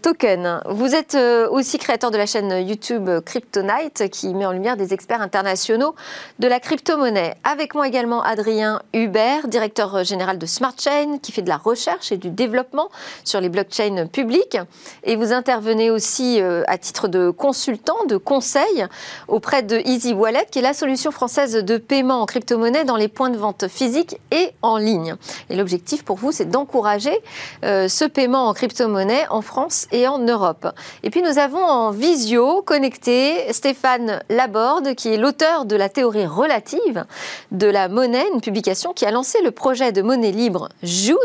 Token. 0.00 0.62
Vous 0.70 0.94
êtes 0.94 1.14
aussi 1.50 1.78
créateur 1.78 2.10
de 2.10 2.16
la 2.16 2.26
chaîne 2.26 2.66
YouTube 2.66 3.08
Cryptonite 3.24 4.10
qui 4.10 4.34
met 4.34 4.46
en 4.46 4.52
lumière 4.52 4.76
des 4.76 4.92
experts 4.94 5.22
internationaux 5.22 5.94
de 6.38 6.48
la 6.48 6.60
crypto-monnaie. 6.60 7.34
Avec 7.44 7.74
moi 7.74 7.88
également 7.88 8.22
Adrien 8.22 8.80
Hubert, 8.92 9.48
directeur 9.48 10.04
général 10.04 10.38
de 10.38 10.46
Smart 10.46 10.74
Chain 10.78 11.18
qui 11.20 11.32
fait 11.32 11.42
de 11.42 11.48
la 11.48 11.56
recherche 11.56 12.12
et 12.12 12.16
du 12.16 12.30
développement 12.30 12.88
sur 13.24 13.40
les 13.40 13.48
blockchains 13.48 14.06
publiques. 14.06 14.58
Et 15.04 15.16
vous 15.16 15.32
intervenez 15.32 15.90
aussi 15.90 16.40
euh, 16.40 16.62
à 16.66 16.78
titre 16.78 17.08
de 17.08 17.30
consultant, 17.30 18.04
de 18.08 18.16
conseil 18.16 18.86
auprès 19.28 19.62
de 19.62 19.78
Easy 19.84 20.12
Wallet 20.12 20.46
qui 20.50 20.58
est 20.58 20.62
la 20.62 20.74
solution 20.74 21.10
française 21.10 21.52
de 21.54 21.76
paiement 21.76 22.22
en 22.22 22.26
crypto-monnaie 22.26 22.84
dans 22.84 22.96
les 22.96 23.08
points 23.08 23.30
de 23.30 23.38
vente 23.38 23.68
physiques 23.68 24.20
et 24.30 24.50
en 24.62 24.76
ligne. 24.76 25.16
Et 25.50 25.56
l'objectif 25.56 26.04
pour 26.04 26.16
vous, 26.16 26.32
c'est 26.32 26.48
d'encourager 26.48 27.16
euh, 27.64 27.88
ce 27.88 28.04
paiement 28.04 28.48
en 28.48 28.54
crypto-monnaie 28.54 29.26
en 29.30 29.42
France 29.42 29.86
et 29.92 30.06
en 30.06 30.18
Europe. 30.18 30.66
Et 31.02 31.10
puis 31.10 31.22
nous 31.22 31.31
nous 31.32 31.38
avons 31.38 31.64
en 31.64 31.92
visio 31.92 32.60
connecté 32.60 33.50
Stéphane 33.54 34.20
Laborde, 34.28 34.94
qui 34.94 35.08
est 35.14 35.16
l'auteur 35.16 35.64
de 35.64 35.76
la 35.76 35.88
théorie 35.88 36.26
relative 36.26 37.06
de 37.52 37.68
la 37.68 37.88
monnaie, 37.88 38.26
une 38.34 38.42
publication 38.42 38.92
qui 38.92 39.06
a 39.06 39.10
lancé 39.10 39.40
le 39.40 39.50
projet 39.50 39.92
de 39.92 40.02
monnaie 40.02 40.30
libre 40.30 40.68
June, 40.82 41.16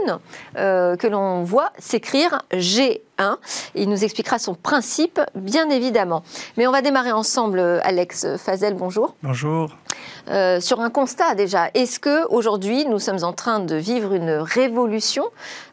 euh, 0.56 0.96
que 0.96 1.08
l'on 1.08 1.44
voit 1.44 1.74
s'écrire 1.78 2.42
G 2.54 3.02
il 3.74 3.90
nous 3.90 4.04
expliquera 4.04 4.38
son 4.38 4.54
principe, 4.54 5.20
bien 5.34 5.70
évidemment. 5.70 6.24
Mais 6.56 6.68
on 6.68 6.72
va 6.72 6.84
démarrer 6.84 7.12
ensemble, 7.12 7.60
Alex 7.84 8.38
Fazel, 8.38 8.76
bonjour. 8.76 9.16
Bonjour. 9.24 9.76
Euh, 10.30 10.60
sur 10.60 10.82
un 10.82 10.90
constat 10.90 11.36
déjà, 11.36 11.70
est-ce 11.74 12.00
que 12.00 12.28
aujourd'hui 12.30 12.86
nous 12.86 13.00
sommes 13.00 13.24
en 13.24 13.34
train 13.34 13.60
de 13.60 13.76
vivre 13.76 14.14
une 14.14 14.32
révolution 14.32 15.26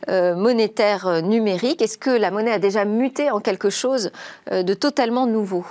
euh, 0.09 0.35
monétaire 0.35 1.23
numérique? 1.23 1.83
Est-ce 1.83 1.99
que 1.99 2.11
la 2.11 2.31
monnaie 2.31 2.53
a 2.53 2.59
déjà 2.59 2.85
muté 2.85 3.31
en 3.31 3.41
quelque 3.41 3.71
chose 3.71 4.11
euh, 4.53 4.63
de 4.63 4.75
totalement 4.75 5.27
nouveau? 5.27 5.67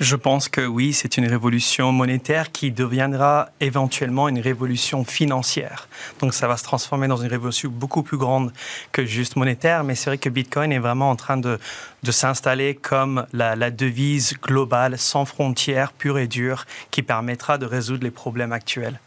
Je 0.00 0.16
pense 0.16 0.48
que 0.48 0.60
oui, 0.60 0.92
c'est 0.92 1.16
une 1.16 1.26
révolution 1.26 1.92
monétaire 1.92 2.52
qui 2.52 2.70
deviendra 2.70 3.48
éventuellement 3.60 4.28
une 4.28 4.40
révolution 4.40 5.04
financière. 5.04 5.88
Donc 6.20 6.34
ça 6.34 6.48
va 6.48 6.56
se 6.56 6.64
transformer 6.64 7.08
dans 7.08 7.16
une 7.16 7.28
révolution 7.28 7.70
beaucoup 7.70 8.02
plus 8.02 8.16
grande 8.16 8.52
que 8.92 9.04
juste 9.04 9.36
monétaire, 9.36 9.84
mais 9.84 9.94
c'est 9.94 10.10
vrai 10.10 10.18
que 10.18 10.28
Bitcoin 10.28 10.72
est 10.72 10.78
vraiment 10.78 11.10
en 11.10 11.16
train 11.16 11.36
de, 11.36 11.58
de 12.02 12.10
s'installer 12.12 12.74
comme 12.74 13.26
la, 13.32 13.56
la, 13.56 13.70
devise 13.70 14.34
globale, 14.42 14.98
sans 14.98 15.24
frontières, 15.24 15.92
pure 15.92 16.18
et 16.18 16.26
dure, 16.26 16.64
qui 16.90 17.02
permettra 17.02 17.58
de 17.58 17.66
résoudre 17.66 18.04
les 18.04 18.10
problèmes 18.10 18.52
actuels. 18.52 19.00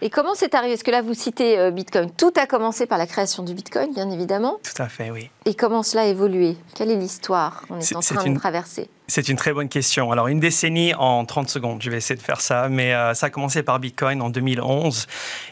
Et 0.00 0.10
comment 0.10 0.34
c'est 0.34 0.54
arrivé? 0.54 0.74
Est-ce 0.74 0.84
que 0.84 0.90
là, 0.90 1.02
vous 1.02 1.14
citez 1.14 1.58
euh, 1.58 1.70
Bitcoin? 1.70 2.10
Tout 2.10 2.32
a 2.36 2.46
commencé 2.46 2.84
par 2.86 2.98
la 2.98 3.06
création 3.06 3.42
du 3.42 3.54
Bitcoin, 3.54 3.94
bien 3.94 4.10
évidemment. 4.10 4.58
Tout 4.62 4.82
à 4.82 4.88
fait, 4.88 5.10
oui. 5.10 5.30
Et 5.46 5.54
comment 5.54 5.82
cela 5.82 6.02
a 6.02 6.06
évolué? 6.06 6.56
Quelle 6.74 6.90
est 6.90 6.96
l'histoire 6.96 7.62
qu'on 7.68 7.78
est, 7.78 7.94
en 7.94 8.00
train 8.00 8.30
de 8.30 8.38
traverser? 8.38 8.88
C'est 9.06 9.28
une 9.28 9.36
très 9.36 9.52
bonne 9.52 9.68
question. 9.68 10.10
Alors, 10.10 10.28
une 10.28 10.40
décennie 10.40 10.94
en 10.94 11.26
30 11.26 11.50
secondes, 11.50 11.82
je 11.82 11.90
vais 11.90 11.98
essayer 11.98 12.16
de 12.16 12.22
faire 12.22 12.40
ça, 12.40 12.70
mais 12.70 12.94
euh, 12.94 13.12
ça 13.12 13.26
a 13.26 13.30
commencé 13.30 13.62
par 13.62 13.78
Bitcoin 13.78 14.22
en 14.22 14.30
2011. 14.30 15.06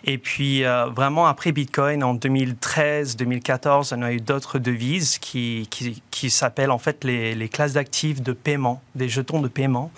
Et 0.04 0.16
puis, 0.16 0.64
euh, 0.64 0.86
vraiment, 0.86 1.26
après 1.26 1.52
Bitcoin, 1.52 2.02
en 2.02 2.14
2013, 2.14 3.16
2014, 3.16 3.92
on 3.94 4.00
a 4.00 4.12
eu 4.12 4.22
d'autres 4.22 4.58
devises 4.58 5.18
qui, 5.18 5.68
qui, 5.68 6.02
qui 6.10 6.30
s'appellent 6.30 6.70
en 6.70 6.78
fait 6.78 7.04
les, 7.04 7.34
les 7.34 7.48
classes 7.50 7.74
d'actifs 7.74 8.22
de 8.22 8.32
paiement, 8.32 8.80
des 8.94 9.10
jetons 9.10 9.42
de 9.42 9.48
paiement. 9.48 9.90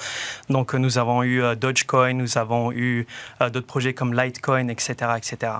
Donc, 0.50 0.74
nous 0.74 0.98
avons 0.98 1.22
eu 1.22 1.40
euh, 1.40 1.54
Dogecoin, 1.54 2.14
nous 2.14 2.36
avons 2.36 2.72
eu 2.72 3.06
d'autres 3.40 3.68
projets 3.68 3.94
comme 3.94 4.20
Litecoin, 4.20 4.66
etc., 4.66 4.94
etc. 5.16 5.52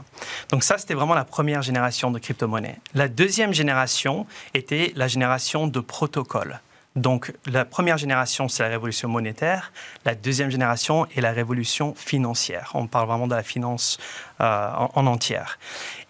Donc, 0.51 0.65
ça, 0.65 0.79
c'était 0.79 0.95
vraiment 0.95 1.15
la 1.15 1.25
première 1.25 1.63
génération 1.63 2.11
de 2.11 2.19
crypto-monnaies. 2.19 2.81
La 2.95 3.07
deuxième 3.07 3.55
génération 3.55 4.24
était 4.55 4.93
la 4.97 5.09
génération 5.09 5.67
de 5.67 5.81
protocoles. 5.81 6.61
Donc 6.97 7.33
la 7.47 7.65
première 7.65 7.99
génération, 7.99 8.49
c'est 8.49 8.63
la 8.63 8.69
révolution 8.69 9.09
monétaire. 9.09 9.73
La 10.05 10.15
deuxième 10.15 10.51
génération 10.51 11.07
est 11.17 11.21
la 11.21 11.33
révolution 11.33 11.93
financière. 11.97 12.71
On 12.75 12.87
parle 12.87 13.09
vraiment 13.09 13.27
de 13.27 13.35
la 13.35 13.43
finance 13.43 13.99
euh, 14.41 14.71
en, 14.95 15.07
entière. 15.07 15.59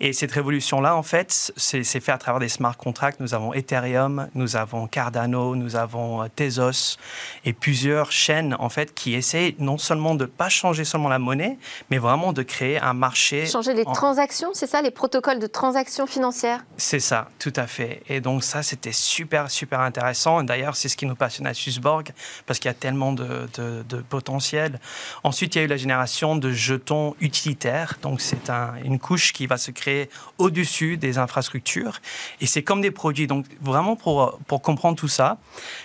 Et 0.01 0.13
cette 0.13 0.33
révolution-là, 0.33 0.97
en 0.97 1.03
fait, 1.03 1.53
c'est 1.57 1.85
fait 1.85 2.13
à 2.13 2.19
travers 2.19 2.41
des 2.41 2.49
smart 2.49 2.77
contracts. 2.77 3.21
Nous 3.21 3.35
avons 3.35 3.53
Ethereum, 3.53 4.29
nous 4.35 4.57
avons 4.57 4.87
Cardano, 4.87 5.55
nous 5.57 5.77
avons 5.77 6.23
euh, 6.23 6.27
Tezos 6.35 6.97
et 7.45 7.53
plusieurs 7.53 8.13
chaînes, 8.13 8.57
en 8.59 8.69
fait, 8.69 8.95
qui 8.95 9.15
essaient 9.15 9.55
non 9.59 9.79
seulement 9.79 10.15
de 10.15 10.25
pas 10.25 10.49
changer 10.49 10.85
seulement 10.85 11.09
la 11.09 11.19
monnaie, 11.19 11.59
mais 11.91 11.99
vraiment 11.99 12.33
de 12.33 12.43
créer 12.43 12.79
un 12.79 12.95
marché. 12.95 13.47
Changer 13.47 13.75
les 13.75 13.85
transactions, 13.85 14.51
c'est 14.55 14.67
ça, 14.67 14.83
les 14.83 14.91
protocoles 14.91 15.39
de 15.39 15.47
transactions 15.47 16.07
financières? 16.07 16.65
C'est 16.77 17.01
ça, 17.01 17.29
tout 17.39 17.53
à 17.57 17.67
fait. 17.67 18.03
Et 18.09 18.21
donc 18.21 18.43
ça, 18.43 18.63
c'était 18.63 18.93
super, 18.93 19.51
super 19.51 19.81
intéressant. 19.81 20.43
D'ailleurs, 20.43 20.77
c'est 20.77 20.89
ce 20.89 20.97
qui 20.97 21.07
nous 21.07 21.15
passionne 21.15 21.47
à 21.47 21.55
Swissborg, 21.55 22.11
parce 22.47 22.59
qu'il 22.59 22.69
y 22.69 22.73
a 22.73 22.75
tellement 22.75 23.13
de, 23.13 23.49
de, 23.55 23.85
de 23.89 23.97
potentiel. 23.99 24.81
Ensuite, 25.23 25.55
il 25.55 25.59
y 25.59 25.61
a 25.61 25.65
eu 25.65 25.69
la 25.69 25.77
génération 25.77 26.37
de 26.37 26.51
jetons 26.51 27.15
utilitaires. 27.21 27.99
Donc, 28.03 28.14
donc 28.15 28.21
c'est 28.21 28.49
une 28.85 29.01
couche 29.01 29.33
qui 29.33 29.49
va 29.49 29.59
se 29.59 29.73
créer 29.73 30.09
au-dessus 30.39 30.97
des 30.97 31.19
infrastructures. 31.19 32.01
Et 32.41 32.47
c'est 32.47 32.63
comme 32.63 32.81
des 32.81 32.93
produits. 32.93 33.27
Donc 33.27 33.45
vraiment 33.61 33.97
pour, 33.97 34.39
pour 34.47 34.63
comprendre 34.63 34.97
tout 34.97 35.09
ça, 35.09 35.39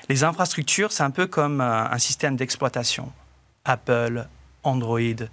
les 0.09 0.23
infrastructures, 0.23 0.91
c'est 0.91 1.01
un 1.01 1.09
peu 1.09 1.25
comme 1.25 1.59
euh, 1.59 1.89
un 1.89 1.97
système 1.97 2.35
d'exploitation. 2.35 3.11
Apple, 3.65 4.27
Android. 4.61 5.25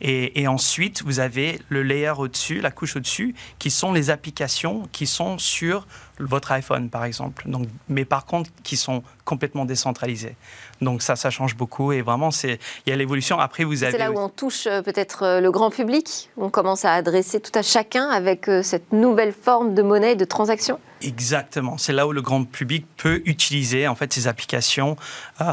Et, 0.00 0.40
et, 0.40 0.46
ensuite, 0.46 1.02
vous 1.02 1.18
avez 1.18 1.60
le 1.70 1.82
layer 1.82 2.12
au-dessus, 2.16 2.60
la 2.60 2.70
couche 2.70 2.94
au-dessus, 2.94 3.34
qui 3.58 3.72
sont 3.72 3.92
les 3.92 4.10
applications 4.10 4.88
qui 4.92 5.08
sont 5.08 5.38
sur 5.38 5.88
votre 6.18 6.52
iPhone, 6.52 6.90
par 6.90 7.04
exemple. 7.04 7.44
Donc, 7.46 7.66
mais 7.88 8.04
par 8.04 8.24
contre, 8.24 8.50
qui 8.62 8.76
sont 8.76 9.02
complètement 9.28 9.66
décentralisées. 9.66 10.36
Donc 10.80 11.02
ça, 11.02 11.16
ça 11.16 11.28
change 11.28 11.54
beaucoup 11.54 11.92
et 11.92 12.00
vraiment, 12.00 12.30
c'est 12.30 12.58
il 12.86 12.90
y 12.90 12.92
a 12.92 12.96
l'évolution. 12.96 13.38
Après, 13.38 13.64
vous 13.64 13.82
avez. 13.82 13.92
C'est 13.92 13.98
là 13.98 14.10
où 14.10 14.18
on 14.18 14.30
touche 14.30 14.66
euh, 14.66 14.80
peut-être 14.80 15.22
euh, 15.22 15.40
le 15.40 15.50
grand 15.50 15.70
public. 15.70 16.30
On 16.38 16.48
commence 16.48 16.84
à 16.84 16.92
adresser 16.92 17.40
tout 17.40 17.52
à 17.54 17.62
chacun 17.62 18.08
avec 18.08 18.48
euh, 18.48 18.62
cette 18.62 18.92
nouvelle 18.92 19.34
forme 19.34 19.74
de 19.74 19.82
monnaie 19.82 20.16
de 20.16 20.24
transaction. 20.24 20.78
Exactement. 21.00 21.78
C'est 21.78 21.92
là 21.92 22.06
où 22.06 22.12
le 22.12 22.22
grand 22.22 22.44
public 22.44 22.86
peut 22.96 23.22
utiliser 23.24 23.86
en 23.86 23.94
fait 23.94 24.12
ces 24.12 24.26
applications 24.26 24.96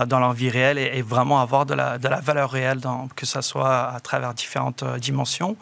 dans 0.08 0.18
leur 0.18 0.34
vie 0.34 0.50
réelle 0.50 0.80
et, 0.80 1.04
vraiment 1.04 1.40
avoir 1.40 1.68
de 1.68 1.76
la, 1.76 2.00
de 2.00 2.08
la 2.08 2.20
valeur 2.20 2.50
réelle, 2.50 2.80
dans, 2.80 3.08
que 3.16 3.28
ce 3.28 3.42
soit 3.42 3.92
à 3.94 4.00
travers 4.00 4.34
différentes 4.34 4.84
dimensions. 4.98 5.56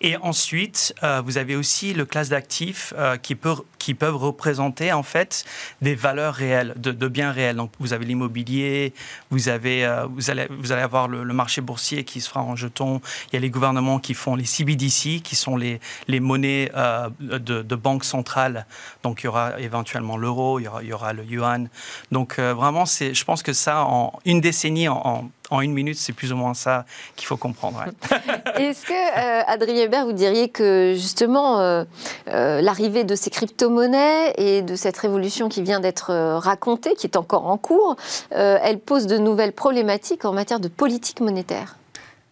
Et 0.00 0.16
ensuite, 0.16 0.94
vous 1.26 1.36
avez 1.36 1.54
aussi 1.54 1.92
le 1.92 2.06
classe 2.06 2.30
d'actifs 2.30 2.94
qui, 3.20 3.34
peut, 3.34 3.56
qui 3.78 3.92
peuvent 3.92 4.16
représenter 4.16 4.45
en 4.92 5.02
fait 5.02 5.44
des 5.80 5.94
valeurs 5.94 6.34
réelles, 6.34 6.74
de, 6.76 7.08
biens 7.08 7.32
réels. 7.32 7.56
Donc 7.56 7.72
vous 7.78 7.92
avez 7.92 8.04
l'immobilier, 8.04 8.92
vous, 9.30 9.48
euh, 9.48 10.06
vous, 10.10 10.30
allez, 10.30 10.46
vous 10.50 10.72
allez 10.72 10.82
avoir 10.82 11.08
le, 11.08 11.24
marché 11.36 11.60
boursier 11.60 12.04
qui 12.04 12.20
se 12.20 12.28
fera 12.28 12.42
en 12.42 12.56
jetons. 12.56 13.00
Il 13.28 13.34
y 13.34 13.36
a 13.36 13.40
les 13.40 13.50
gouvernements 13.50 13.98
qui 13.98 14.14
font 14.14 14.36
les 14.36 14.44
CBDC, 14.44 15.20
qui 15.22 15.36
sont 15.36 15.56
les, 15.56 15.80
les 16.08 16.20
monnaies 16.20 16.70
euh, 16.74 17.10
de, 17.20 17.62
de 17.62 17.74
banque 17.76 18.04
centrale. 18.04 18.66
Donc 19.02 19.22
il 19.22 19.26
y 19.26 19.28
aura 19.28 19.60
éventuellement 19.60 20.16
l'euro, 20.16 20.58
il, 20.58 20.70
y 20.82 20.92
aura 20.92 21.12
le 21.12 21.24
yuan. 21.24 21.68
Donc 22.10 22.38
euh, 22.38 22.54
vraiment, 22.54 22.84
je 22.86 23.24
pense 23.24 23.42
que 23.42 23.52
ça, 23.52 23.84
en 23.84 24.18
une 24.24 24.40
décennie, 24.40 24.88
en, 24.88 25.02
en 25.04 25.30
une 25.52 25.72
minute, 25.72 25.96
c'est 25.96 26.12
plus 26.12 26.32
ou 26.32 26.36
moins 26.36 26.54
ça 26.54 26.84
qu'il 27.14 27.26
faut 27.26 27.36
comprendre. 27.36 27.84
Est-ce 28.56 28.84
que, 28.86 28.92
euh, 28.92 29.42
Adrien 29.46 29.84
Hébert, 29.84 30.04
vous 30.04 30.12
diriez 30.12 30.48
que 30.48 30.94
justement 30.94 31.60
euh, 31.60 31.84
euh, 32.28 32.60
l'arrivée 32.60 33.04
de 33.04 33.14
ces 33.14 33.30
crypto-monnaies 33.30 34.34
et 34.38 34.62
de 34.62 34.76
cette 34.76 34.96
révolution 34.96 35.48
qui 35.48 35.62
vient 35.62 35.80
d'être 35.80 36.12
racontée, 36.38 36.94
qui 36.94 37.06
est 37.06 37.16
encore 37.16 37.46
en 37.46 37.58
cours, 37.58 37.96
elle 38.30 38.78
pose 38.78 39.06
de 39.06 39.18
nouvelles 39.18 39.52
problématiques 39.52 40.24
en 40.24 40.32
matière 40.32 40.60
de 40.60 40.68
politique 40.68 41.20
monétaire? 41.20 41.76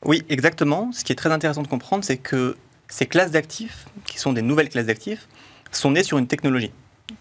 Oui, 0.04 0.22
exactement. 0.28 0.90
Ce 0.92 1.04
qui 1.04 1.12
est 1.12 1.16
très 1.16 1.32
intéressant 1.32 1.62
de 1.62 1.68
comprendre, 1.68 2.04
c'est 2.04 2.18
que 2.18 2.56
ces 2.88 3.06
classes 3.06 3.30
d'actifs, 3.30 3.86
qui 4.06 4.18
sont 4.18 4.32
des 4.32 4.42
nouvelles 4.42 4.68
classes 4.68 4.86
d'actifs, 4.86 5.28
sont 5.72 5.92
nées 5.92 6.02
sur 6.02 6.18
une 6.18 6.26
technologie 6.26 6.72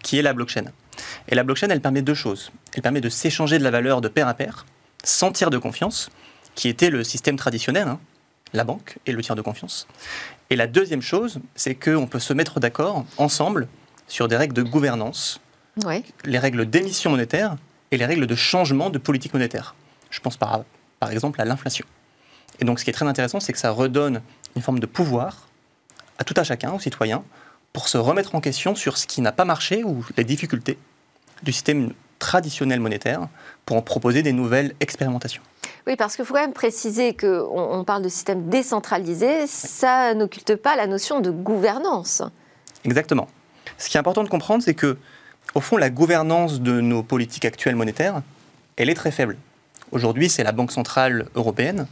qui 0.02 0.20
est 0.20 0.22
la 0.22 0.34
blockchain. 0.34 0.66
Et 1.28 1.36
la 1.36 1.44
blockchain, 1.44 1.70
elle 1.70 1.82
permet 1.82 2.02
deux 2.02 2.14
choses. 2.14 2.52
Elle 2.74 2.82
permet 2.82 3.02
de 3.02 3.10
s'échanger 3.10 3.58
de 3.58 3.64
la 3.64 3.72
valeur 3.72 4.02
de 4.02 4.08
pair 4.08 4.28
à 4.28 4.34
pair 4.34 4.66
sans 5.04 5.32
tiers 5.32 5.50
de 5.50 5.58
confiance, 5.58 6.10
qui 6.56 6.70
était 6.70 6.90
le 6.90 7.04
système 7.04 7.36
traditionnel, 7.36 7.88
hein, 7.88 8.00
la 8.54 8.64
banque 8.64 8.98
et 9.06 9.12
le 9.12 9.22
tiers 9.22 9.36
de 9.36 9.42
confiance. 9.42 9.88
Et 10.50 10.56
la 10.56 10.68
deuxième 10.68 11.02
chose, 11.02 11.40
c'est 11.56 11.76
qu'on 11.76 12.08
peut 12.08 12.20
se 12.20 12.34
mettre 12.34 12.60
d'accord 12.60 13.06
ensemble 13.18 13.68
sur 14.08 14.28
des 14.28 14.38
règles 14.38 14.54
de 14.54 14.62
gouvernance, 14.62 15.40
les 16.24 16.38
règles 16.38 16.70
d'émission 16.70 17.10
monétaire 17.10 17.56
et 17.92 17.98
les 17.98 18.06
règles 18.06 18.28
de 18.28 18.36
changement 18.36 18.90
de 18.90 19.00
politique 19.00 19.34
monétaire. 19.34 19.76
Je 20.12 20.20
pense 20.20 20.38
par, 20.38 20.64
par 21.00 21.12
exemple 21.12 21.42
à 21.42 21.46
l'inflation. 21.46 21.86
Et 22.60 22.66
donc 22.66 22.80
ce 22.80 22.84
qui 22.84 22.92
est 22.92 22.94
très 22.94 23.08
intéressant, 23.08 23.40
c'est 23.40 23.54
que 23.54 23.60
ça 23.60 23.72
redonne 23.72 24.22
une 24.56 24.62
forme 24.62 24.80
de 24.80 24.86
pouvoir 24.86 25.48
à 26.20 26.24
tout 26.24 26.36
à 26.38 26.44
chacun, 26.44 26.72
aux 26.72 26.80
citoyens, 26.80 27.24
pour 27.72 27.88
se 27.88 27.98
remettre 27.98 28.36
en 28.36 28.42
question 28.42 28.76
sur 28.76 28.98
ce 28.98 29.08
qui 29.08 29.22
n'a 29.22 29.32
pas 29.32 29.46
marché 29.46 29.84
ou 29.84 30.06
les 30.16 30.24
difficultés 30.24 30.78
du 31.42 31.52
système 31.52 31.92
traditionnel 32.24 32.80
monétaire 32.80 33.28
pour 33.66 33.76
en 33.76 33.82
proposer 33.82 34.22
des 34.24 34.32
nouvelles 34.32 34.74
expérimentations. 34.80 35.44
Oui, 35.86 35.98
parce 35.98 36.16
qu'il 36.16 36.24
faut 36.24 36.34
quand 36.34 36.40
même 36.40 36.54
préciser 36.54 37.14
qu'on 37.14 37.50
on 37.52 37.84
parle 37.84 38.02
de 38.02 38.08
système 38.08 38.48
décentralisé, 38.48 39.46
ça 39.46 40.14
n'occulte 40.14 40.56
pas 40.56 40.78
la 40.78 40.88
notion 40.88 41.20
de 41.20 41.32
gouvernance. 41.32 42.24
Exactement. 42.86 43.28
Ce 43.78 43.90
qui 43.90 43.98
est 43.98 44.00
important 44.00 44.24
de 44.24 44.30
comprendre, 44.30 44.64
c'est 44.64 44.74
que, 44.74 44.98
au 45.54 45.60
fond, 45.60 45.76
la 45.76 45.90
gouvernance 45.90 46.62
de 46.62 46.80
nos 46.80 47.04
politiques 47.04 47.44
actuelles 47.44 47.76
monétaires, 47.76 48.22
elle 48.78 48.90
est 48.90 48.96
très 48.96 49.12
faible. 49.12 49.36
Aujourd'hui, 49.92 50.30
c'est 50.30 50.44
la 50.44 50.54
Banque 50.54 50.72
centrale 50.72 51.28
européenne 51.36 51.88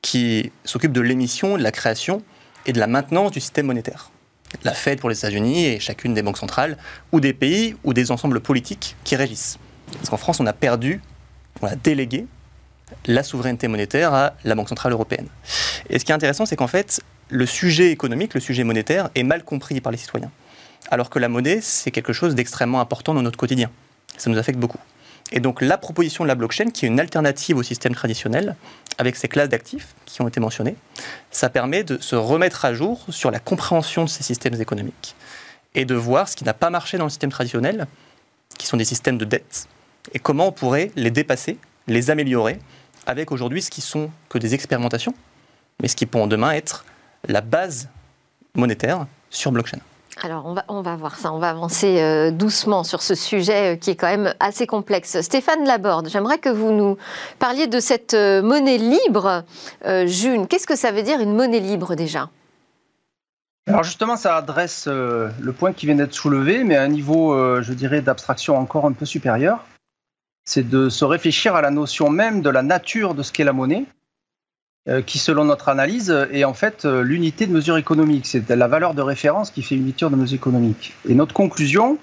qui 0.00 0.50
s'occupe 0.64 0.92
de 0.92 1.02
l'émission, 1.02 1.58
de 1.58 1.62
la 1.62 1.72
création 1.72 2.22
et 2.64 2.72
de 2.72 2.80
la 2.80 2.86
maintenance 2.86 3.32
du 3.32 3.40
système 3.40 3.66
monétaire 3.66 4.10
la 4.64 4.72
Fed 4.72 5.00
pour 5.00 5.08
les 5.08 5.18
États-Unis 5.18 5.66
et 5.66 5.80
chacune 5.80 6.14
des 6.14 6.22
banques 6.22 6.38
centrales, 6.38 6.76
ou 7.12 7.20
des 7.20 7.32
pays 7.32 7.76
ou 7.84 7.92
des 7.92 8.10
ensembles 8.10 8.40
politiques 8.40 8.96
qui 9.04 9.16
régissent. 9.16 9.58
Parce 9.92 10.10
qu'en 10.10 10.16
France, 10.16 10.40
on 10.40 10.46
a 10.46 10.52
perdu, 10.52 11.00
on 11.62 11.66
a 11.66 11.76
délégué 11.76 12.26
la 13.06 13.22
souveraineté 13.22 13.68
monétaire 13.68 14.14
à 14.14 14.34
la 14.44 14.54
Banque 14.54 14.68
centrale 14.68 14.92
européenne. 14.92 15.26
Et 15.90 15.98
ce 15.98 16.04
qui 16.04 16.12
est 16.12 16.14
intéressant, 16.14 16.46
c'est 16.46 16.56
qu'en 16.56 16.66
fait, 16.66 17.00
le 17.28 17.46
sujet 17.46 17.90
économique, 17.90 18.34
le 18.34 18.40
sujet 18.40 18.64
monétaire, 18.64 19.10
est 19.14 19.22
mal 19.22 19.44
compris 19.44 19.80
par 19.80 19.92
les 19.92 19.98
citoyens. 19.98 20.30
Alors 20.90 21.10
que 21.10 21.18
la 21.18 21.28
monnaie, 21.28 21.60
c'est 21.60 21.90
quelque 21.90 22.12
chose 22.12 22.34
d'extrêmement 22.34 22.80
important 22.80 23.12
dans 23.14 23.22
notre 23.22 23.38
quotidien. 23.38 23.70
Ça 24.16 24.30
nous 24.30 24.38
affecte 24.38 24.58
beaucoup. 24.58 24.78
Et 25.32 25.40
donc 25.40 25.60
la 25.60 25.76
proposition 25.78 26.24
de 26.24 26.28
la 26.28 26.34
blockchain, 26.34 26.70
qui 26.70 26.86
est 26.86 26.88
une 26.88 27.00
alternative 27.00 27.56
au 27.56 27.62
système 27.62 27.94
traditionnel, 27.94 28.56
avec 28.96 29.16
ces 29.16 29.28
classes 29.28 29.48
d'actifs 29.48 29.94
qui 30.06 30.22
ont 30.22 30.28
été 30.28 30.40
mentionnées, 30.40 30.76
ça 31.30 31.50
permet 31.50 31.84
de 31.84 31.98
se 32.00 32.16
remettre 32.16 32.64
à 32.64 32.74
jour 32.74 33.04
sur 33.10 33.30
la 33.30 33.38
compréhension 33.38 34.04
de 34.04 34.08
ces 34.08 34.22
systèmes 34.22 34.60
économiques 34.60 35.14
et 35.74 35.84
de 35.84 35.94
voir 35.94 36.28
ce 36.28 36.36
qui 36.36 36.44
n'a 36.44 36.54
pas 36.54 36.70
marché 36.70 36.98
dans 36.98 37.04
le 37.04 37.10
système 37.10 37.30
traditionnel, 37.30 37.86
qui 38.58 38.66
sont 38.66 38.76
des 38.76 38.84
systèmes 38.84 39.18
de 39.18 39.24
dette, 39.24 39.68
et 40.14 40.18
comment 40.18 40.48
on 40.48 40.52
pourrait 40.52 40.90
les 40.96 41.10
dépasser, 41.10 41.58
les 41.86 42.10
améliorer, 42.10 42.58
avec 43.06 43.30
aujourd'hui 43.30 43.62
ce 43.62 43.70
qui 43.70 43.80
sont 43.80 44.10
que 44.28 44.38
des 44.38 44.54
expérimentations, 44.54 45.14
mais 45.80 45.88
ce 45.88 45.96
qui 45.96 46.06
pourront 46.06 46.26
demain 46.26 46.52
être 46.52 46.84
la 47.26 47.40
base 47.40 47.88
monétaire 48.54 49.06
sur 49.30 49.52
blockchain. 49.52 49.78
Alors, 50.22 50.52
on 50.68 50.82
va, 50.82 50.96
voir 50.96 51.16
ça, 51.16 51.32
on 51.32 51.38
va 51.38 51.50
avancer 51.50 52.00
euh, 52.00 52.32
doucement 52.32 52.82
sur 52.82 53.02
ce 53.02 53.14
sujet 53.14 53.74
euh, 53.74 53.76
qui 53.76 53.90
est 53.90 53.94
quand 53.94 54.08
même 54.08 54.34
assez 54.40 54.66
complexe. 54.66 55.20
Stéphane 55.20 55.64
Laborde, 55.64 56.08
j'aimerais 56.08 56.38
que 56.38 56.48
vous 56.48 56.72
nous 56.72 56.96
parliez 57.38 57.68
de 57.68 57.78
cette 57.78 58.14
euh, 58.14 58.42
monnaie 58.42 58.78
libre. 58.78 59.44
June, 60.06 60.48
qu'est-ce 60.48 60.66
que 60.66 60.76
ça 60.76 60.90
veut 60.90 61.02
dire 61.02 61.20
une 61.20 61.34
monnaie 61.34 61.60
libre 61.60 61.94
déjà? 61.94 62.30
Alors 63.68 63.84
justement, 63.84 64.16
ça 64.16 64.36
adresse 64.36 64.86
le 64.86 65.52
point 65.52 65.72
qui 65.72 65.86
vient 65.86 65.94
d'être 65.94 66.14
soulevé, 66.14 66.64
mais 66.64 66.76
à 66.76 66.82
un 66.82 66.88
niveau, 66.88 67.36
je 67.60 67.72
dirais, 67.74 68.00
d'abstraction 68.00 68.56
encore 68.56 68.86
un 68.86 68.92
peu 68.92 69.04
supérieur. 69.04 69.64
C'est 70.44 70.68
de 70.68 70.88
se 70.88 71.04
réfléchir 71.04 71.54
à 71.54 71.60
la 71.60 71.70
notion 71.70 72.08
même 72.08 72.40
de 72.40 72.50
la 72.50 72.62
nature 72.62 73.14
de 73.14 73.22
ce 73.22 73.30
qu'est 73.30 73.44
la 73.44 73.52
monnaie 73.52 73.84
qui, 75.06 75.18
selon 75.18 75.44
notre 75.44 75.68
analyse, 75.68 76.10
est 76.32 76.44
en 76.44 76.54
fait 76.54 76.84
euh, 76.84 77.02
l'unité 77.02 77.46
de 77.46 77.52
mesure 77.52 77.76
économique. 77.76 78.26
C'est 78.26 78.48
la 78.48 78.68
valeur 78.68 78.94
de 78.94 79.02
référence 79.02 79.50
qui 79.50 79.62
fait 79.62 79.74
unité 79.74 80.06
de 80.08 80.16
mesure 80.16 80.36
économique. 80.36 80.94
Et 81.08 81.14
notre 81.14 81.34
conclusion, 81.34 81.98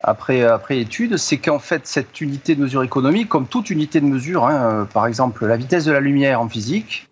après, 0.00 0.42
après 0.42 0.78
étude, 0.78 1.16
c'est 1.16 1.38
qu'en 1.38 1.58
fait, 1.58 1.86
cette 1.86 2.20
unité 2.20 2.54
de 2.54 2.60
mesure 2.60 2.82
économique, 2.82 3.28
comme 3.28 3.46
toute 3.46 3.70
unité 3.70 4.00
de 4.00 4.06
mesure, 4.06 4.46
hein, 4.46 4.54
euh, 4.54 4.84
par 4.84 5.06
exemple 5.06 5.46
la 5.46 5.56
vitesse 5.56 5.84
de 5.84 5.92
la 5.92 6.00
lumière 6.00 6.40
en 6.40 6.48
physique, 6.48 7.08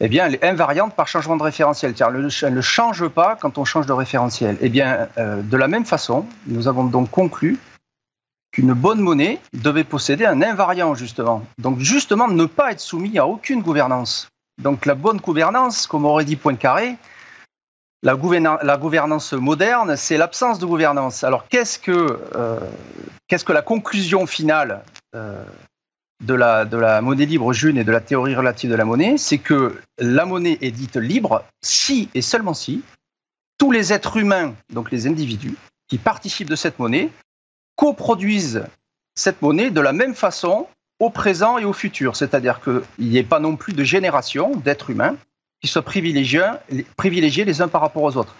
eh 0.00 0.08
bien, 0.08 0.26
elle 0.26 0.36
est 0.36 0.44
invariante 0.44 0.94
par 0.94 1.08
changement 1.08 1.36
de 1.36 1.42
référentiel. 1.42 1.92
Elle 2.00 2.54
ne 2.54 2.60
change 2.60 3.08
pas 3.08 3.36
quand 3.40 3.58
on 3.58 3.64
change 3.64 3.86
de 3.86 3.92
référentiel. 3.92 4.56
Eh 4.60 4.68
bien, 4.68 5.08
de 5.16 5.56
la 5.56 5.66
même 5.66 5.84
façon, 5.84 6.24
nous 6.46 6.68
avons 6.68 6.84
donc 6.84 7.10
conclu 7.10 7.58
qu'une 8.50 8.72
bonne 8.72 9.00
monnaie 9.00 9.40
devait 9.52 9.84
posséder 9.84 10.24
un 10.24 10.42
invariant, 10.42 10.94
justement. 10.94 11.44
Donc, 11.58 11.78
justement, 11.80 12.28
ne 12.28 12.46
pas 12.46 12.72
être 12.72 12.80
soumis 12.80 13.18
à 13.18 13.26
aucune 13.26 13.62
gouvernance. 13.62 14.28
Donc, 14.62 14.86
la 14.86 14.94
bonne 14.94 15.18
gouvernance, 15.18 15.86
comme 15.86 16.04
aurait 16.04 16.24
dit 16.24 16.36
Poincaré, 16.36 16.96
la, 18.02 18.16
la 18.62 18.76
gouvernance 18.76 19.32
moderne, 19.32 19.96
c'est 19.96 20.16
l'absence 20.16 20.58
de 20.58 20.66
gouvernance. 20.66 21.24
Alors, 21.24 21.48
qu'est-ce 21.48 21.78
que, 21.78 22.20
euh, 22.34 22.60
que 23.28 23.52
la 23.52 23.62
conclusion 23.62 24.26
finale 24.26 24.82
euh, 25.14 25.44
de, 26.24 26.34
la, 26.34 26.64
de 26.64 26.76
la 26.76 27.00
monnaie 27.00 27.26
libre 27.26 27.52
June 27.52 27.76
et 27.76 27.84
de 27.84 27.92
la 27.92 28.00
théorie 28.00 28.34
relative 28.34 28.70
de 28.70 28.76
la 28.76 28.84
monnaie 28.84 29.18
C'est 29.18 29.38
que 29.38 29.80
la 29.98 30.24
monnaie 30.24 30.58
est 30.60 30.70
dite 30.70 30.96
libre 30.96 31.44
si 31.62 32.08
et 32.14 32.22
seulement 32.22 32.54
si 32.54 32.82
tous 33.58 33.72
les 33.72 33.92
êtres 33.92 34.16
humains, 34.16 34.54
donc 34.72 34.90
les 34.90 35.06
individus, 35.06 35.56
qui 35.88 35.98
participent 35.98 36.50
de 36.50 36.56
cette 36.56 36.78
monnaie, 36.78 37.10
coproduisent 37.78 38.64
cette 39.14 39.40
monnaie 39.40 39.70
de 39.70 39.80
la 39.80 39.92
même 39.92 40.16
façon 40.16 40.66
au 40.98 41.10
présent 41.10 41.58
et 41.58 41.64
au 41.64 41.72
futur. 41.72 42.16
C'est-à-dire 42.16 42.60
qu'il 42.60 42.82
n'y 42.98 43.18
ait 43.18 43.22
pas 43.22 43.38
non 43.38 43.54
plus 43.54 43.72
de 43.72 43.84
génération 43.84 44.56
d'êtres 44.56 44.90
humains 44.90 45.16
qui 45.60 45.68
soient 45.68 45.82
privilégiés, 45.82 47.44
les 47.44 47.62
uns 47.62 47.68
par 47.68 47.80
rapport 47.80 48.02
aux 48.02 48.16
autres. 48.16 48.34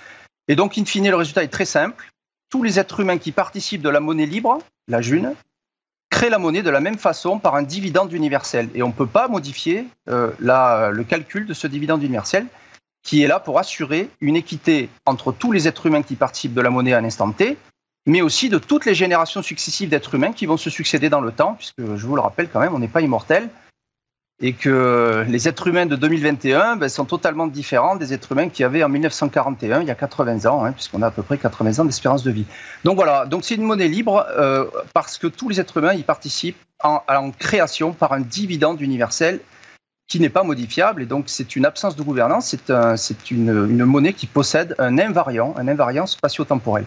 Et 0.48 0.56
donc, 0.56 0.76
in 0.76 0.84
fine, 0.84 1.08
le 1.08 1.14
résultat 1.14 1.44
est 1.44 1.52
très 1.52 1.64
simple. 1.64 2.12
Tous 2.50 2.64
les 2.64 2.80
êtres 2.80 2.98
humains 2.98 3.18
qui 3.18 3.30
participent 3.30 3.82
de 3.82 3.88
la 3.88 4.00
monnaie 4.00 4.26
libre, 4.26 4.58
la 4.88 5.00
June, 5.00 5.34
créent 6.10 6.30
la 6.30 6.38
monnaie 6.38 6.62
de 6.62 6.70
la 6.70 6.80
même 6.80 6.98
façon 6.98 7.38
par 7.38 7.54
un 7.54 7.62
dividende 7.62 8.12
universel. 8.12 8.68
Et 8.74 8.82
on 8.82 8.88
ne 8.88 8.92
peut 8.92 9.06
pas 9.06 9.28
modifier 9.28 9.86
euh, 10.08 10.32
le 10.40 11.04
calcul 11.04 11.46
de 11.46 11.54
ce 11.54 11.68
dividende 11.68 12.02
universel 12.02 12.46
qui 13.04 13.22
est 13.22 13.28
là 13.28 13.38
pour 13.38 13.60
assurer 13.60 14.10
une 14.20 14.34
équité 14.34 14.88
entre 15.06 15.30
tous 15.30 15.52
les 15.52 15.68
êtres 15.68 15.86
humains 15.86 16.02
qui 16.02 16.16
participent 16.16 16.54
de 16.54 16.60
la 16.60 16.70
monnaie 16.70 16.92
à 16.92 16.98
un 16.98 17.32
T 17.32 17.56
mais 18.08 18.22
aussi 18.22 18.48
de 18.48 18.58
toutes 18.58 18.86
les 18.86 18.94
générations 18.94 19.42
successives 19.42 19.90
d'êtres 19.90 20.14
humains 20.14 20.32
qui 20.32 20.46
vont 20.46 20.56
se 20.56 20.70
succéder 20.70 21.10
dans 21.10 21.20
le 21.20 21.30
temps, 21.30 21.54
puisque 21.54 21.94
je 21.94 22.06
vous 22.06 22.16
le 22.16 22.22
rappelle 22.22 22.48
quand 22.48 22.58
même, 22.58 22.74
on 22.74 22.78
n'est 22.78 22.88
pas 22.88 23.02
immortel, 23.02 23.50
et 24.40 24.54
que 24.54 25.26
les 25.28 25.46
êtres 25.46 25.66
humains 25.66 25.84
de 25.84 25.94
2021 25.94 26.76
ben, 26.76 26.88
sont 26.88 27.04
totalement 27.04 27.46
différents 27.46 27.96
des 27.96 28.14
êtres 28.14 28.32
humains 28.32 28.48
qui 28.48 28.64
avaient 28.64 28.82
en 28.82 28.88
1941, 28.88 29.82
il 29.82 29.88
y 29.88 29.90
a 29.90 29.94
80 29.94 30.46
ans, 30.50 30.64
hein, 30.64 30.72
puisqu'on 30.72 31.02
a 31.02 31.08
à 31.08 31.10
peu 31.10 31.22
près 31.22 31.36
80 31.36 31.80
ans 31.80 31.84
d'espérance 31.84 32.22
de 32.22 32.30
vie. 32.30 32.46
Donc 32.82 32.96
voilà, 32.96 33.26
donc 33.26 33.44
c'est 33.44 33.56
une 33.56 33.64
monnaie 33.64 33.88
libre 33.88 34.26
euh, 34.30 34.64
parce 34.94 35.18
que 35.18 35.26
tous 35.26 35.50
les 35.50 35.60
êtres 35.60 35.76
humains 35.76 35.92
y 35.92 36.02
participent 36.02 36.56
en, 36.82 37.30
création 37.32 37.92
par 37.92 38.12
un 38.12 38.20
dividende 38.20 38.80
universel 38.80 39.40
qui 40.06 40.18
n'est 40.18 40.30
pas 40.30 40.44
modifiable, 40.44 41.02
et 41.02 41.06
donc 41.06 41.24
c'est 41.26 41.56
une 41.56 41.66
absence 41.66 41.94
de 41.94 42.02
gouvernance, 42.02 42.46
c'est 42.46 42.70
un, 42.70 42.94
une, 43.30 43.68
une 43.68 43.84
monnaie 43.84 44.14
qui 44.14 44.26
possède 44.26 44.74
un 44.78 44.98
invariant, 44.98 45.52
un 45.58 45.68
invariant 45.68 46.06
spatio-temporel 46.06 46.86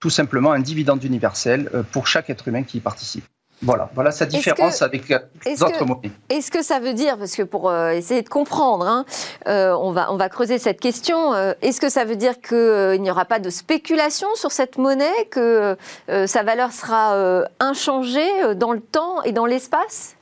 tout 0.00 0.10
simplement 0.10 0.52
un 0.52 0.60
dividende 0.60 1.02
universel 1.04 1.70
euh, 1.74 1.82
pour 1.82 2.06
chaque 2.06 2.30
être 2.30 2.46
humain 2.48 2.62
qui 2.62 2.78
y 2.78 2.80
participe. 2.80 3.24
Voilà, 3.60 3.90
voilà 3.92 4.12
sa 4.12 4.24
différence 4.24 4.82
avec 4.82 5.10
euh, 5.10 5.18
d'autres 5.58 5.84
monnaies. 5.84 6.12
Est-ce 6.28 6.52
que 6.52 6.62
ça 6.62 6.78
veut 6.78 6.94
dire, 6.94 7.18
parce 7.18 7.34
que 7.34 7.42
pour 7.42 7.68
euh, 7.68 7.90
essayer 7.90 8.22
de 8.22 8.28
comprendre, 8.28 8.86
hein, 8.86 9.04
on, 9.46 9.90
va, 9.90 10.12
on 10.12 10.16
va 10.16 10.28
creuser 10.28 10.58
cette 10.58 10.78
question, 10.78 11.34
est-ce 11.60 11.80
que 11.80 11.88
ça 11.88 12.04
veut 12.04 12.14
dire 12.14 12.40
qu'il 12.40 13.02
n'y 13.02 13.10
aura 13.10 13.24
pas 13.24 13.40
de 13.40 13.50
spéculation 13.50 14.28
sur 14.36 14.52
cette 14.52 14.78
monnaie, 14.78 15.26
que 15.32 15.76
sa 16.06 16.44
valeur 16.44 16.70
sera 16.70 17.44
inchangée 17.58 18.54
dans 18.54 18.70
le 18.70 18.80
temps 18.80 19.22
et 19.24 19.32
dans 19.32 19.46
l'espace? 19.46 20.14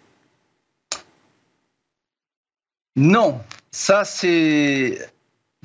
Non, 2.97 3.41
ça 3.71 4.05
c'est... 4.07 4.99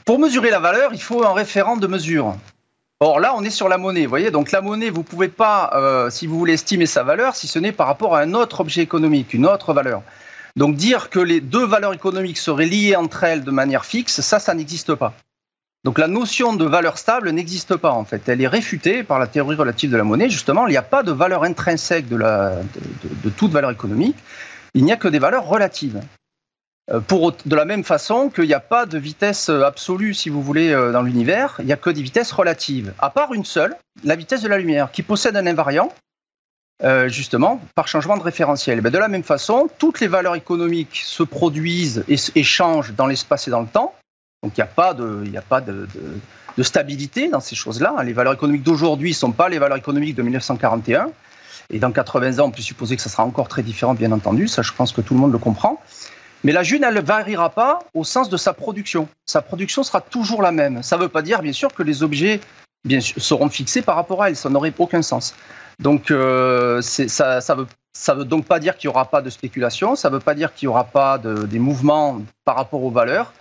Pour 0.03 0.19
mesurer 0.19 0.49
la 0.49 0.59
valeur, 0.59 0.93
il 0.93 1.01
faut 1.01 1.23
un 1.23 1.33
référent 1.33 1.77
de 1.77 1.87
mesure. 1.87 2.35
Or 3.03 3.19
là, 3.19 3.33
on 3.35 3.43
est 3.43 3.49
sur 3.49 3.67
la 3.67 3.79
monnaie, 3.79 4.03
vous 4.03 4.09
voyez. 4.11 4.29
Donc 4.29 4.51
la 4.51 4.61
monnaie, 4.61 4.91
vous 4.91 4.99
ne 4.99 5.03
pouvez 5.03 5.27
pas, 5.27 5.71
euh, 5.73 6.11
si 6.11 6.27
vous 6.27 6.37
voulez 6.37 6.53
estimer 6.53 6.85
sa 6.85 7.01
valeur, 7.01 7.35
si 7.35 7.47
ce 7.47 7.57
n'est 7.57 7.71
par 7.71 7.87
rapport 7.87 8.15
à 8.15 8.19
un 8.19 8.35
autre 8.35 8.59
objet 8.59 8.81
économique, 8.81 9.33
une 9.33 9.47
autre 9.47 9.73
valeur. 9.73 10.03
Donc 10.55 10.75
dire 10.75 11.09
que 11.09 11.17
les 11.17 11.41
deux 11.41 11.65
valeurs 11.65 11.95
économiques 11.95 12.37
seraient 12.37 12.67
liées 12.67 12.95
entre 12.95 13.23
elles 13.23 13.43
de 13.43 13.49
manière 13.49 13.85
fixe, 13.85 14.21
ça, 14.21 14.37
ça 14.37 14.53
n'existe 14.53 14.93
pas. 14.93 15.13
Donc 15.83 15.97
la 15.97 16.07
notion 16.07 16.53
de 16.53 16.63
valeur 16.63 16.99
stable 16.99 17.31
n'existe 17.31 17.75
pas 17.75 17.91
en 17.91 18.05
fait. 18.05 18.29
Elle 18.29 18.39
est 18.39 18.47
réfutée 18.47 19.01
par 19.01 19.17
la 19.17 19.25
théorie 19.25 19.55
relative 19.55 19.89
de 19.89 19.97
la 19.97 20.03
monnaie. 20.03 20.29
Justement, 20.29 20.67
il 20.67 20.71
n'y 20.71 20.77
a 20.77 20.83
pas 20.83 21.01
de 21.01 21.11
valeur 21.11 21.43
intrinsèque 21.43 22.07
de, 22.07 22.17
la, 22.17 22.57
de 23.23 23.29
toute 23.31 23.51
valeur 23.51 23.71
économique. 23.71 24.17
Il 24.75 24.85
n'y 24.85 24.91
a 24.91 24.95
que 24.95 25.07
des 25.07 25.17
valeurs 25.17 25.47
relatives. 25.47 25.99
Euh, 26.91 26.99
pour, 26.99 27.33
de 27.45 27.55
la 27.55 27.65
même 27.65 27.83
façon 27.83 28.29
qu'il 28.29 28.45
n'y 28.45 28.53
a 28.53 28.59
pas 28.59 28.85
de 28.85 28.97
vitesse 28.97 29.49
euh, 29.49 29.63
absolue, 29.63 30.13
si 30.13 30.29
vous 30.29 30.41
voulez, 30.41 30.71
euh, 30.71 30.91
dans 30.91 31.01
l'univers, 31.01 31.55
il 31.59 31.65
n'y 31.65 31.73
a 31.73 31.77
que 31.77 31.89
des 31.89 32.01
vitesses 32.01 32.31
relatives, 32.31 32.93
à 32.99 33.09
part 33.09 33.33
une 33.33 33.45
seule, 33.45 33.75
la 34.03 34.15
vitesse 34.15 34.41
de 34.41 34.47
la 34.47 34.57
lumière, 34.57 34.91
qui 34.91 35.03
possède 35.03 35.35
un 35.35 35.47
invariant, 35.47 35.91
justement, 37.05 37.61
par 37.75 37.87
changement 37.87 38.17
de 38.17 38.23
référentiel. 38.23 38.81
Ben, 38.81 38.89
de 38.89 38.97
la 38.97 39.07
même 39.07 39.21
façon, 39.21 39.69
toutes 39.77 39.99
les 39.99 40.07
valeurs 40.07 40.33
économiques 40.33 41.03
se 41.05 41.21
produisent 41.21 42.03
et, 42.07 42.43
changent 42.43 42.93
dans 42.93 43.05
l'espace 43.05 43.47
et 43.47 43.51
dans 43.51 43.61
le 43.61 43.67
temps, 43.67 43.93
donc 44.41 44.53
il 44.57 44.61
n'y 44.61 44.63
a 44.63 44.65
pas, 44.65 44.95
de, 44.95 45.23
de, 45.23 45.87
de, 46.57 46.63
stabilité 46.63 47.27
dans 47.27 47.39
ces 47.39 47.55
choses-là. 47.55 48.01
Les 48.03 48.13
valeurs 48.13 48.33
économiques 48.33 48.63
d'aujourd'hui 48.63 49.11
ne 49.11 49.15
sont 49.15 49.31
pas 49.31 49.47
les 49.47 49.59
valeurs 49.59 49.77
économiques 49.77 50.15
de 50.15 50.23
1941. 50.23 51.11
Et 51.69 51.77
dans 51.77 51.91
80 51.91 52.39
ans, 52.39 52.47
on 52.47 52.51
peut 52.51 52.63
supposer 52.63 52.95
que 52.95 53.03
ça 53.03 53.09
sera 53.09 53.23
encore 53.25 53.47
très 53.47 53.61
différent, 53.61 53.93
bien 53.93 54.11
entendu. 54.11 54.47
Ça, 54.47 54.63
je 54.63 54.71
pense 54.73 54.91
que 54.91 55.01
tout 55.01 55.13
le 55.13 55.19
monde 55.19 55.31
le 55.31 55.37
comprend. 55.37 55.79
Mais 56.43 56.51
la 56.51 56.63
June, 56.63 56.83
elle 56.83 56.95
ne 56.95 57.01
variera 57.01 57.49
pas 57.49 57.79
au 57.93 58.03
sens 58.03 58.29
de 58.29 58.37
sa 58.37 58.53
production. 58.53 59.07
Sa 59.25 59.41
production 59.41 59.83
sera 59.83 60.01
toujours 60.01 60.41
la 60.41 60.51
même. 60.51 60.81
Ça 60.81 60.97
ne 60.97 61.03
veut 61.03 61.09
pas 61.09 61.21
dire, 61.21 61.41
bien 61.41 61.53
sûr, 61.53 61.73
que 61.73 61.83
les 61.83 62.03
objets 62.03 62.39
seront 62.99 63.49
fixés 63.49 63.81
par 63.81 63.95
rapport 63.95 64.23
à 64.23 64.29
elle. 64.29 64.35
Ça 64.35 64.49
n'aurait 64.49 64.73
aucun 64.79 65.01
sens. 65.01 65.35
Donc, 65.79 66.11
euh, 66.11 66.81
ça 66.81 67.39
ne 67.55 68.13
veut 68.13 68.25
donc 68.25 68.45
pas 68.45 68.59
dire 68.59 68.77
qu'il 68.77 68.89
n'y 68.89 68.93
aura 68.93 69.05
pas 69.05 69.21
de 69.21 69.29
spéculation. 69.29 69.95
Ça 69.95 70.09
ne 70.09 70.15
veut 70.15 70.19
pas 70.19 70.33
dire 70.33 70.53
qu'il 70.53 70.67
n'y 70.67 70.71
aura 70.71 70.85
pas 70.85 71.17
de, 71.17 71.45
des 71.45 71.59
mouvements 71.59 72.21
par 72.43 72.55
rapport 72.55 72.83
aux 72.83 72.91
valeurs. 72.91 73.33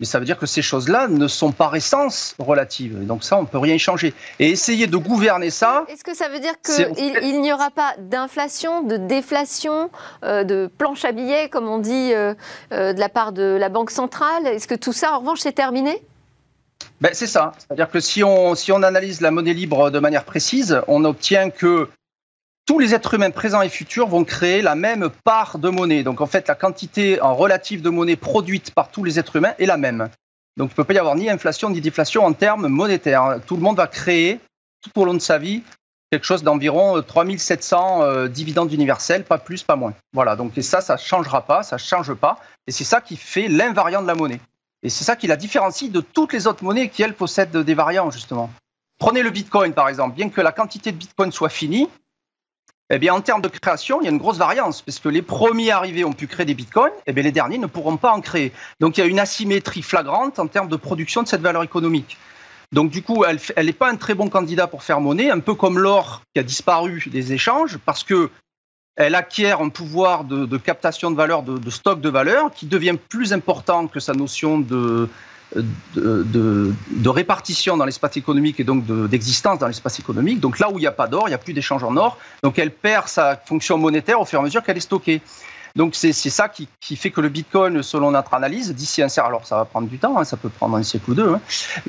Mais 0.00 0.06
ça 0.06 0.18
veut 0.18 0.24
dire 0.24 0.38
que 0.38 0.46
ces 0.46 0.62
choses-là 0.62 1.08
ne 1.08 1.28
sont 1.28 1.52
par 1.52 1.76
essence 1.76 2.34
relatives. 2.38 3.06
donc 3.06 3.22
ça, 3.22 3.36
on 3.36 3.42
ne 3.42 3.46
peut 3.46 3.58
rien 3.58 3.76
changer. 3.76 4.14
Et 4.38 4.48
essayer 4.48 4.86
de 4.86 4.96
gouverner 4.96 5.50
ça... 5.50 5.84
Est-ce 5.88 6.02
que 6.02 6.16
ça 6.16 6.30
veut 6.30 6.40
dire 6.40 6.54
qu'il 6.64 7.18
il, 7.22 7.42
n'y 7.42 7.52
aura 7.52 7.70
pas 7.70 7.94
d'inflation, 7.98 8.82
de 8.82 8.96
déflation, 8.96 9.90
euh, 10.24 10.42
de 10.42 10.70
planche 10.78 11.04
à 11.04 11.12
billets, 11.12 11.50
comme 11.50 11.68
on 11.68 11.78
dit, 11.78 12.14
euh, 12.14 12.34
euh, 12.72 12.94
de 12.94 12.98
la 12.98 13.10
part 13.10 13.32
de 13.32 13.58
la 13.60 13.68
Banque 13.68 13.90
centrale? 13.90 14.46
Est-ce 14.46 14.66
que 14.66 14.74
tout 14.74 14.94
ça, 14.94 15.14
en 15.14 15.20
revanche, 15.20 15.40
c'est 15.40 15.52
terminé? 15.52 16.02
Ben, 17.02 17.10
c'est 17.12 17.26
ça. 17.26 17.52
C'est-à-dire 17.58 17.90
que 17.90 18.00
si 18.00 18.24
on, 18.24 18.54
si 18.54 18.72
on 18.72 18.82
analyse 18.82 19.20
la 19.20 19.30
monnaie 19.30 19.52
libre 19.52 19.90
de 19.90 19.98
manière 19.98 20.24
précise, 20.24 20.80
on 20.88 21.04
obtient 21.04 21.50
que 21.50 21.88
tous 22.70 22.78
les 22.78 22.94
êtres 22.94 23.14
humains 23.14 23.32
présents 23.32 23.62
et 23.62 23.68
futurs 23.68 24.06
vont 24.06 24.22
créer 24.22 24.62
la 24.62 24.76
même 24.76 25.10
part 25.24 25.58
de 25.58 25.68
monnaie. 25.70 26.04
Donc 26.04 26.20
en 26.20 26.26
fait, 26.26 26.46
la 26.46 26.54
quantité 26.54 27.20
en 27.20 27.34
relative 27.34 27.82
de 27.82 27.90
monnaie 27.90 28.14
produite 28.14 28.72
par 28.72 28.92
tous 28.92 29.02
les 29.02 29.18
êtres 29.18 29.34
humains 29.34 29.54
est 29.58 29.66
la 29.66 29.76
même. 29.76 30.08
Donc 30.56 30.68
il 30.68 30.74
ne 30.74 30.76
peut 30.76 30.84
pas 30.84 30.94
y 30.94 30.98
avoir 30.98 31.16
ni 31.16 31.28
inflation 31.28 31.68
ni 31.70 31.80
déflation 31.80 32.24
en 32.24 32.32
termes 32.32 32.68
monétaires. 32.68 33.40
Tout 33.44 33.56
le 33.56 33.62
monde 33.62 33.76
va 33.76 33.88
créer 33.88 34.38
tout 34.84 35.00
au 35.00 35.04
long 35.04 35.14
de 35.14 35.18
sa 35.18 35.36
vie 35.36 35.64
quelque 36.12 36.24
chose 36.24 36.44
d'environ 36.44 37.02
3700 37.02 38.28
dividendes 38.28 38.72
universels, 38.72 39.24
pas 39.24 39.38
plus, 39.38 39.64
pas 39.64 39.74
moins. 39.74 39.94
Voilà, 40.12 40.36
donc 40.36 40.56
et 40.56 40.62
ça, 40.62 40.80
ça 40.80 40.94
ne 40.94 41.00
changera 41.00 41.40
pas, 41.40 41.64
ça 41.64 41.74
ne 41.74 41.80
change 41.80 42.14
pas. 42.14 42.38
Et 42.68 42.70
c'est 42.70 42.84
ça 42.84 43.00
qui 43.00 43.16
fait 43.16 43.48
l'invariant 43.48 44.00
de 44.00 44.06
la 44.06 44.14
monnaie. 44.14 44.40
Et 44.84 44.90
c'est 44.90 45.02
ça 45.02 45.16
qui 45.16 45.26
la 45.26 45.36
différencie 45.36 45.90
de 45.90 46.00
toutes 46.00 46.32
les 46.32 46.46
autres 46.46 46.62
monnaies 46.62 46.88
qui, 46.88 47.02
elles, 47.02 47.14
possèdent 47.14 47.56
des 47.56 47.74
variants, 47.74 48.12
justement. 48.12 48.48
Prenez 49.00 49.24
le 49.24 49.30
Bitcoin, 49.30 49.72
par 49.72 49.88
exemple. 49.88 50.14
Bien 50.14 50.28
que 50.28 50.40
la 50.40 50.52
quantité 50.52 50.92
de 50.92 50.96
Bitcoin 50.98 51.32
soit 51.32 51.48
finie, 51.48 51.88
eh 52.92 52.98
bien, 52.98 53.14
en 53.14 53.20
termes 53.20 53.40
de 53.40 53.48
création, 53.48 54.00
il 54.00 54.04
y 54.04 54.08
a 54.08 54.10
une 54.10 54.18
grosse 54.18 54.38
variance, 54.38 54.82
parce 54.82 54.98
que 54.98 55.08
les 55.08 55.22
premiers 55.22 55.70
arrivés 55.70 56.04
ont 56.04 56.12
pu 56.12 56.26
créer 56.26 56.44
des 56.44 56.54
bitcoins, 56.54 56.90
et 56.90 57.02
eh 57.06 57.12
bien, 57.12 57.22
les 57.22 57.30
derniers 57.30 57.58
ne 57.58 57.66
pourront 57.66 57.96
pas 57.96 58.12
en 58.12 58.20
créer. 58.20 58.52
Donc, 58.80 58.98
il 58.98 59.00
y 59.00 59.04
a 59.04 59.06
une 59.06 59.20
asymétrie 59.20 59.82
flagrante 59.82 60.40
en 60.40 60.48
termes 60.48 60.68
de 60.68 60.76
production 60.76 61.22
de 61.22 61.28
cette 61.28 61.40
valeur 61.40 61.62
économique. 61.62 62.18
Donc, 62.72 62.90
du 62.90 63.02
coup, 63.02 63.24
elle 63.24 63.66
n'est 63.66 63.72
pas 63.72 63.90
un 63.90 63.96
très 63.96 64.14
bon 64.14 64.28
candidat 64.28 64.66
pour 64.66 64.82
faire 64.82 65.00
monnaie, 65.00 65.30
un 65.30 65.38
peu 65.38 65.54
comme 65.54 65.78
l'or 65.78 66.22
qui 66.34 66.40
a 66.40 66.42
disparu 66.42 67.04
des 67.06 67.32
échanges, 67.32 67.78
parce 67.78 68.02
que 68.02 68.30
elle 68.96 69.14
acquiert 69.14 69.60
un 69.60 69.70
pouvoir 69.70 70.24
de, 70.24 70.56
captation 70.58 71.10
de 71.10 71.16
valeur, 71.16 71.42
de, 71.42 71.58
de, 71.58 71.70
stock 71.70 72.00
de 72.00 72.08
valeur, 72.08 72.52
qui 72.52 72.66
devient 72.66 72.96
plus 73.08 73.32
important 73.32 73.86
que 73.86 74.00
sa 74.00 74.12
notion 74.12 74.58
de, 74.58 75.08
de, 75.54 77.08
répartition 77.08 77.76
dans 77.76 77.84
l'espace 77.84 78.16
économique 78.16 78.60
et 78.60 78.64
donc 78.64 78.84
d'existence 79.08 79.58
dans 79.58 79.66
l'espace 79.66 79.98
économique. 79.98 80.40
Donc 80.40 80.58
là 80.58 80.70
où 80.70 80.78
il 80.78 80.82
n'y 80.82 80.86
a 80.86 80.92
pas 80.92 81.08
d'or, 81.08 81.24
il 81.26 81.30
n'y 81.30 81.34
a 81.34 81.38
plus 81.38 81.52
d'échange 81.52 81.84
en 81.84 81.96
or. 81.96 82.18
Donc 82.42 82.58
elle 82.58 82.70
perd 82.70 83.08
sa 83.08 83.36
fonction 83.36 83.78
monétaire 83.78 84.20
au 84.20 84.24
fur 84.24 84.38
et 84.38 84.42
à 84.42 84.44
mesure 84.44 84.62
qu'elle 84.62 84.76
est 84.76 84.80
stockée. 84.80 85.20
Donc 85.76 85.94
c'est 85.94 86.12
ça 86.12 86.48
qui, 86.48 86.68
qui, 86.80 86.96
fait 86.96 87.10
que 87.10 87.20
le 87.20 87.28
Bitcoin, 87.28 87.82
selon 87.82 88.10
notre 88.10 88.34
analyse, 88.34 88.74
d'ici 88.74 89.02
un 89.02 89.08
certain, 89.08 89.28
alors 89.28 89.46
ça 89.46 89.56
va 89.56 89.64
prendre 89.64 89.88
du 89.88 89.98
temps, 89.98 90.18
hein, 90.18 90.24
ça 90.24 90.36
peut 90.36 90.48
prendre 90.48 90.76
un 90.76 90.82
siècle 90.82 91.12
ou 91.12 91.14
deux, 91.14 91.28
hein, 91.28 91.40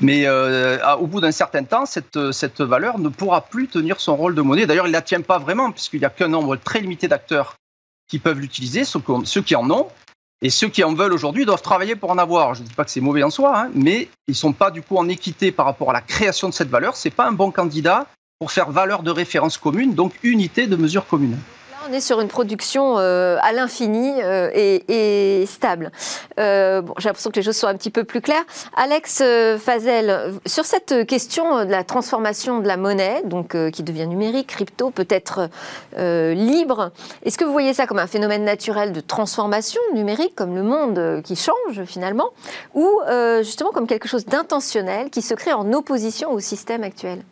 mais 0.02 0.28
euh, 0.28 0.78
au 0.97 1.08
bout 1.08 1.19
d'un 1.19 1.32
certain 1.32 1.63
temps, 1.63 1.88
cette, 1.88 2.32
cette 2.32 2.62
valeur 2.62 3.00
ne 3.00 3.10
pourra 3.10 3.41
plus 3.41 3.67
tenir 3.67 4.00
son 4.00 4.15
rôle 4.15 4.36
de 4.36 4.41
monnaie. 4.43 4.67
D'ailleurs, 4.67 4.86
il 4.86 4.91
ne 4.91 4.93
la 4.93 5.02
tient 5.02 5.21
pas 5.21 5.39
vraiment, 5.39 5.71
puisqu'il 5.71 6.00
n'y 6.00 6.06
a 6.06 6.12
qu'un 6.12 6.28
nombre 6.28 6.58
très 6.58 6.80
limité 6.80 7.08
d'acteurs 7.08 7.56
qui 8.08 8.19
peuvent 8.19 8.39
l'utiliser, 8.39 8.84
ceux 8.84 9.41
qui 9.41 9.56
en 9.56 9.69
ont, 9.71 9.88
et 10.41 10.49
ceux 10.49 10.69
qui 10.69 10.84
en 10.84 10.93
veulent 10.93 11.13
aujourd'hui 11.13 11.45
doivent 11.45 11.62
travailler 11.62 11.95
pour 11.95 12.10
en 12.10 12.17
avoir. 12.17 12.56
Je 12.56 12.63
ne 12.63 12.67
dis 12.67 12.73
pas 12.73 12.84
que 12.84 12.91
c'est 12.91 13.01
mauvais 13.01 13.23
en 13.23 13.30
soi, 13.30 13.58
hein, 13.58 13.71
mais 13.73 14.10
ils 14.27 14.32
ne 14.32 14.36
sont 14.36 14.54
pas 14.54 14.71
du 14.71 14.82
coup 14.82 14.97
en 14.97 15.08
équité 15.08 15.51
par 15.51 15.65
rapport 15.65 15.91
à 15.91 15.93
la 15.93 16.01
création 16.01 16.49
de 16.49 16.54
cette 16.54 16.69
valeur. 16.69 16.95
Ce 16.95 17.08
n'est 17.08 17.13
pas 17.13 17.27
un 17.27 17.32
bon 17.32 17.51
candidat 17.51 18.08
pour 18.39 18.51
faire 18.51 18.71
valeur 18.71 19.04
de 19.04 19.12
référence 19.12 19.58
commune, 19.58 19.93
donc 19.93 20.13
unité 20.23 20.65
de 20.65 20.75
mesure 20.75 21.06
commune 21.06 21.38
on 21.88 21.94
est 21.94 22.02
sur 22.02 22.22
une 22.22 22.28
production 22.28 22.98
euh, 22.98 23.38
à 23.41 23.54
l'infini 23.54 24.13
euh, 24.22 24.50
et, 24.54 25.46
stable. 25.48 25.91
Euh, 26.39 26.82
bon, 26.82 26.94
J'ai 26.98 27.10
l'impression 27.10 27.32
que 27.32 27.36
les 27.36 27.44
choses 27.44 27.58
sont 27.58 27.67
un 27.67 27.76
petit 27.76 27.89
peu 27.89 28.04
plus 28.04 28.22
claires. 28.22 28.44
Alex 28.76 29.24
Fazel, 29.60 30.39
sur 30.46 30.65
cette 30.65 31.06
question 31.08 31.65
de 31.65 31.72
la 31.72 31.84
transformation 31.84 32.60
de 32.60 32.67
la 32.67 32.78
monnaie, 32.78 33.24
donc 33.26 33.56
qui 33.72 33.84
devient 33.84 34.08
numérique, 34.08 34.48
crypto, 34.48 34.91
peut-être 34.91 35.50
libre, 35.98 36.91
est-ce 37.24 37.38
que 37.38 37.46
vous 37.46 37.52
voyez 37.52 37.74
ça 37.74 37.88
comme 37.88 38.00
un 38.00 38.08
phénomène 38.08 38.44
naturel 38.44 38.91
de 38.91 39.02
transformation 39.02 39.82
numérique, 39.94 40.36
comme 40.36 40.56
le 40.56 40.63
monde 40.63 41.22
qui 41.24 41.36
change 41.36 41.84
finalement, 41.86 42.30
ou 42.74 42.88
justement 43.39 43.72
comme 43.72 43.88
quelque 43.88 44.08
chose 44.08 44.26
d'intentionnel 44.26 45.10
qui 45.10 45.22
se 45.22 45.34
crée 45.34 45.54
en 45.54 45.72
opposition 45.74 46.32
au 46.32 46.39
système 46.39 46.84
actuel? 46.84 47.24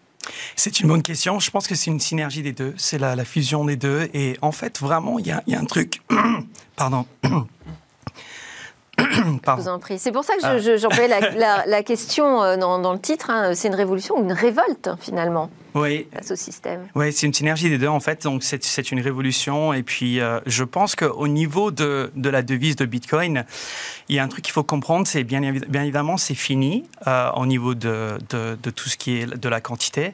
C'est 0.55 0.79
une 0.79 0.87
bonne 0.87 1.01
question. 1.01 1.39
Je 1.39 1.49
pense 1.51 1.67
que 1.67 1.75
c'est 1.75 1.91
une 1.91 1.99
synergie 1.99 2.41
des 2.41 2.53
deux. 2.53 2.73
C'est 2.77 2.97
la, 2.97 3.23
fusion 3.25 3.65
des 3.65 3.75
deux. 3.75 4.09
Et 4.13 4.37
en 4.41 4.51
fait, 4.51 4.79
vraiment, 4.79 5.19
il 5.19 5.27
y 5.27 5.31
a, 5.31 5.43
un 5.47 5.65
truc. 5.65 6.01
Pardon. 6.75 7.05
Je 9.47 9.61
vous 9.61 9.67
en 9.67 9.79
prie. 9.79 9.99
C'est 9.99 10.11
pour 10.11 10.23
ça 10.23 10.33
que 10.35 10.77
j'employais 10.77 11.07
la, 11.07 11.65
la, 11.65 11.83
question 11.89 12.43
euh, 12.43 12.57
dans, 12.57 12.93
le 12.93 12.99
titre. 12.99 13.29
Hein. 13.29 13.53
C'est 13.55 13.67
une 13.67 13.75
révolution 13.75 14.17
ou 14.17 14.23
une 14.23 14.33
révolte, 14.33 14.89
finalement 14.99 15.49
oui. 15.75 16.07
face 16.13 16.31
au 16.31 16.35
système. 16.35 16.87
Oui, 16.95 17.11
c'est 17.13 17.27
une 17.27 17.33
synergie 17.33 17.69
des 17.69 17.77
deux 17.77 17.87
en 17.87 17.99
fait. 17.99 18.23
Donc 18.23 18.43
c'est 18.43 18.91
une 18.91 18.99
révolution. 18.99 19.73
Et 19.73 19.83
puis 19.83 20.19
euh, 20.19 20.39
je 20.45 20.63
pense 20.63 20.95
qu'au 20.95 21.27
niveau 21.27 21.71
de, 21.71 22.11
de, 22.15 22.29
la 22.29 22.41
devise 22.41 22.75
de 22.75 22.85
Bitcoin, 22.85 23.45
il 24.07 24.15
y 24.15 24.19
a 24.19 24.23
un 24.23 24.27
truc 24.27 24.43
qu'il 24.43 24.53
faut 24.53 24.63
comprendre, 24.63 25.07
c'est 25.07 25.23
bien, 25.23 25.39
bien, 25.39 25.83
évidemment 25.83 26.17
c'est 26.17 26.35
fini 26.35 26.85
euh, 27.07 27.29
au 27.35 27.45
niveau 27.45 27.75
de, 27.75 28.17
de, 28.29 28.57
de, 28.61 28.69
tout 28.69 28.89
ce 28.89 28.97
qui 28.97 29.19
est 29.19 29.25
de 29.25 29.49
la 29.49 29.61
quantité, 29.61 30.13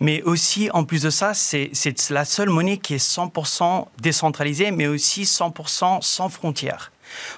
mais 0.00 0.22
aussi 0.22 0.70
en 0.72 0.84
plus 0.84 1.02
de 1.02 1.10
ça, 1.10 1.34
c'est 1.34 1.70
la 2.10 2.24
seule 2.24 2.50
monnaie 2.50 2.78
qui 2.78 2.94
est 2.94 3.04
100% 3.04 3.86
décentralisée, 4.00 4.70
mais 4.70 4.86
aussi 4.86 5.22
100% 5.22 6.02
sans 6.02 6.28
frontières. 6.28 6.92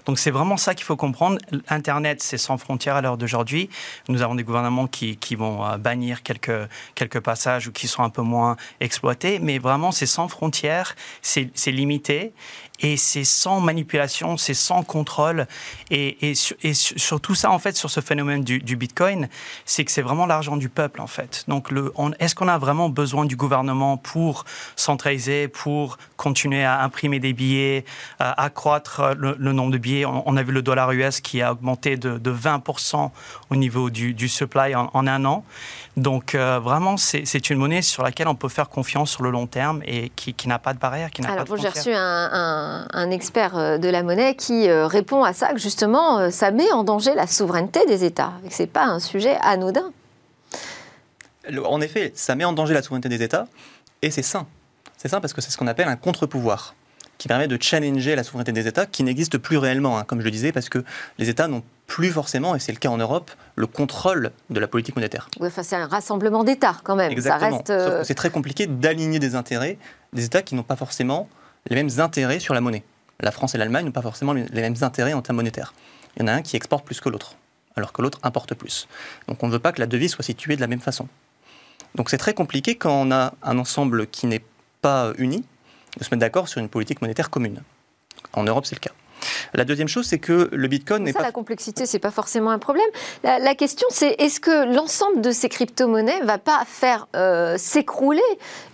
Donc 0.06 0.18
c'est 0.18 0.30
vraiment 0.30 0.56
ça 0.56 0.74
qu'il 0.74 0.84
faut 0.84 0.96
comprendre. 0.96 1.38
Internet, 1.68 2.22
c'est 2.22 2.38
sans 2.38 2.58
frontières 2.58 2.96
à 2.96 3.02
l'heure 3.02 3.16
d'aujourd'hui. 3.16 3.68
Nous 4.08 4.22
avons 4.22 4.34
des 4.34 4.44
gouvernements 4.44 4.86
qui, 4.86 5.16
vont 5.34 5.64
euh, 5.64 5.78
bannir 5.78 6.22
quelques 6.22 7.20
passages 7.20 7.68
ou 7.68 7.72
qui 7.72 7.88
sont 7.88 8.02
un 8.02 8.10
peu 8.10 8.22
moins 8.22 8.56
exploités, 8.80 9.38
mais 9.38 9.58
vraiment 9.58 9.92
c'est 9.92 10.06
sans 10.06 10.28
frontières, 10.28 10.94
c'est 11.22 11.50
limité 11.66 12.32
et 12.82 12.96
c'est 12.96 13.24
sans 13.24 13.60
manipulation, 13.60 14.36
c'est 14.36 14.54
sans 14.54 14.82
contrôle. 14.82 15.46
Et, 15.90 16.30
et, 16.30 16.34
et, 16.62 16.74
sur 16.74 17.20
tout 17.20 17.34
ça, 17.34 17.50
en 17.50 17.58
fait, 17.58 17.76
sur 17.76 17.90
ce 17.90 18.00
phénomène 18.00 18.42
du, 18.42 18.58
du 18.58 18.76
Bitcoin, 18.76 19.28
c'est 19.64 19.84
que 19.84 19.90
c'est 19.90 20.02
vraiment 20.02 20.26
l'argent 20.26 20.56
du 20.56 20.68
peuple, 20.68 21.00
en 21.00 21.06
fait. 21.06 21.44
Donc, 21.48 21.68
est-ce 22.18 22.34
qu'on 22.34 22.48
a 22.48 22.58
vraiment 22.58 22.88
besoin 22.88 23.24
du 23.24 23.36
gouvernement 23.36 23.96
pour 23.96 24.44
centraliser, 24.76 25.48
pour 25.48 25.98
continuer 26.16 26.64
à 26.64 26.82
imprimer 26.82 27.20
des 27.20 27.32
billets, 27.32 27.84
à 28.18 28.42
accroître 28.42 29.14
le, 29.16 29.52
nombre 29.52 29.72
de 29.72 29.78
billets? 29.78 30.04
On, 30.04 30.36
a 30.36 30.42
vu 30.42 30.52
le 30.52 30.62
dollar 30.62 30.90
US 30.92 31.20
qui 31.20 31.42
a 31.42 31.52
augmenté 31.52 31.96
de, 31.96 32.18
de 32.18 32.32
20% 32.32 33.10
au 33.50 33.56
niveau 33.56 33.90
du, 33.90 34.14
du 34.14 34.28
supply 34.28 34.74
en, 34.74 34.90
en, 34.92 35.06
un 35.06 35.24
an. 35.24 35.44
Donc, 35.96 36.34
euh, 36.34 36.58
vraiment, 36.58 36.96
c'est 36.96 37.50
une 37.50 37.58
monnaie 37.58 37.82
sur 37.82 38.02
laquelle 38.02 38.28
on 38.28 38.34
peut 38.34 38.48
faire 38.48 38.68
confiance 38.68 39.10
sur 39.10 39.22
le 39.22 39.30
long 39.30 39.46
terme 39.46 39.82
et 39.84 40.10
qui, 40.16 40.34
qui 40.34 40.48
n'a 40.48 40.58
pas 40.58 40.72
de 40.72 40.78
barrière, 40.78 41.10
qui 41.10 41.20
n'a 41.20 41.28
pas 41.28 41.44
de 41.44 41.52
Alors, 41.52 41.56
j'ai 41.58 41.68
reçu 41.68 41.92
un 41.92 42.22
un, 42.32 42.71
expert 43.10 43.56
euh, 43.56 43.78
de 43.78 43.88
la 43.88 44.02
monnaie 44.02 44.34
qui 44.34 44.68
euh, 44.68 44.86
répond 44.86 45.24
à 45.24 45.32
ça, 45.32 45.52
que 45.52 45.58
justement, 45.58 46.18
euh, 46.18 46.30
ça 46.30 46.50
met 46.50 46.70
en 46.72 46.84
danger 46.84 47.14
la 47.14 47.26
souveraineté 47.26 47.86
des 47.86 48.04
États, 48.04 48.32
et 48.44 48.48
que 48.48 48.54
ce 48.54 48.62
n'est 48.62 48.68
pas 48.68 48.84
un 48.84 48.98
sujet 48.98 49.36
anodin. 49.42 49.92
En 51.64 51.80
effet, 51.80 52.12
ça 52.14 52.34
met 52.34 52.44
en 52.44 52.52
danger 52.52 52.74
la 52.74 52.82
souveraineté 52.82 53.08
des 53.08 53.22
États, 53.22 53.46
et 54.00 54.10
c'est 54.10 54.22
sain. 54.22 54.46
C'est 54.96 55.08
sain 55.08 55.20
parce 55.20 55.32
que 55.32 55.40
c'est 55.40 55.50
ce 55.50 55.56
qu'on 55.56 55.66
appelle 55.66 55.88
un 55.88 55.96
contre-pouvoir, 55.96 56.74
qui 57.18 57.28
permet 57.28 57.48
de 57.48 57.58
challenger 57.60 58.16
la 58.16 58.24
souveraineté 58.24 58.52
des 58.52 58.66
États, 58.66 58.86
qui 58.86 59.02
n'existe 59.04 59.38
plus 59.38 59.56
réellement, 59.56 59.98
hein, 59.98 60.04
comme 60.04 60.20
je 60.20 60.24
le 60.24 60.30
disais, 60.30 60.52
parce 60.52 60.68
que 60.68 60.84
les 61.18 61.28
États 61.28 61.48
n'ont 61.48 61.62
plus 61.86 62.10
forcément, 62.10 62.54
et 62.54 62.58
c'est 62.58 62.72
le 62.72 62.78
cas 62.78 62.88
en 62.88 62.96
Europe, 62.96 63.30
le 63.54 63.66
contrôle 63.66 64.30
de 64.50 64.60
la 64.60 64.66
politique 64.66 64.96
monétaire. 64.96 65.28
Oui, 65.40 65.48
enfin, 65.48 65.62
c'est 65.62 65.76
un 65.76 65.86
rassemblement 65.86 66.42
d'États 66.42 66.76
quand 66.82 66.96
même. 66.96 67.12
Exactement. 67.12 67.62
C'est 68.02 68.14
très 68.14 68.30
compliqué 68.30 68.66
d'aligner 68.66 69.18
des 69.18 69.34
intérêts 69.34 69.78
des 70.12 70.24
États 70.24 70.42
qui 70.42 70.54
n'ont 70.54 70.62
pas 70.62 70.76
forcément 70.76 71.28
les 71.68 71.76
mêmes 71.76 71.90
intérêts 71.98 72.40
sur 72.40 72.54
la 72.54 72.60
monnaie. 72.60 72.82
La 73.20 73.30
France 73.30 73.54
et 73.54 73.58
l'Allemagne 73.58 73.86
n'ont 73.86 73.92
pas 73.92 74.02
forcément 74.02 74.32
les 74.32 74.60
mêmes 74.60 74.76
intérêts 74.80 75.12
en 75.12 75.22
termes 75.22 75.36
monétaires. 75.36 75.74
Il 76.16 76.22
y 76.22 76.24
en 76.24 76.28
a 76.28 76.32
un 76.32 76.42
qui 76.42 76.56
exporte 76.56 76.84
plus 76.84 77.00
que 77.00 77.08
l'autre, 77.08 77.36
alors 77.76 77.92
que 77.92 78.02
l'autre 78.02 78.18
importe 78.22 78.54
plus. 78.54 78.88
Donc 79.28 79.42
on 79.42 79.46
ne 79.46 79.52
veut 79.52 79.58
pas 79.58 79.72
que 79.72 79.80
la 79.80 79.86
devise 79.86 80.10
soit 80.10 80.24
située 80.24 80.56
de 80.56 80.60
la 80.60 80.66
même 80.66 80.80
façon. 80.80 81.08
Donc 81.94 82.10
c'est 82.10 82.18
très 82.18 82.34
compliqué 82.34 82.74
quand 82.74 82.92
on 82.92 83.10
a 83.12 83.34
un 83.42 83.58
ensemble 83.58 84.06
qui 84.06 84.26
n'est 84.26 84.44
pas 84.80 85.12
uni 85.18 85.44
de 85.98 86.04
se 86.04 86.10
mettre 86.10 86.20
d'accord 86.20 86.48
sur 86.48 86.60
une 86.60 86.68
politique 86.68 87.02
monétaire 87.02 87.30
commune. 87.30 87.62
En 88.32 88.44
Europe, 88.44 88.66
c'est 88.66 88.74
le 88.74 88.80
cas. 88.80 88.92
La 89.54 89.64
deuxième 89.64 89.88
chose, 89.88 90.06
c'est 90.06 90.18
que 90.18 90.48
le 90.52 90.68
Bitcoin 90.68 91.02
n'est 91.04 91.12
pas... 91.12 91.22
La 91.22 91.32
complexité, 91.32 91.86
c'est 91.86 91.98
pas 91.98 92.10
forcément 92.10 92.50
un 92.50 92.58
problème. 92.58 92.86
La, 93.22 93.54
question, 93.54 93.86
c'est 93.90 94.14
est-ce 94.18 94.40
que 94.40 94.74
l'ensemble 94.74 95.20
de 95.20 95.30
ces 95.30 95.48
crypto-monnaies 95.48 96.20
va 96.24 96.38
pas 96.38 96.62
faire 96.66 97.08
euh, 97.16 97.56
s'écrouler 97.58 98.20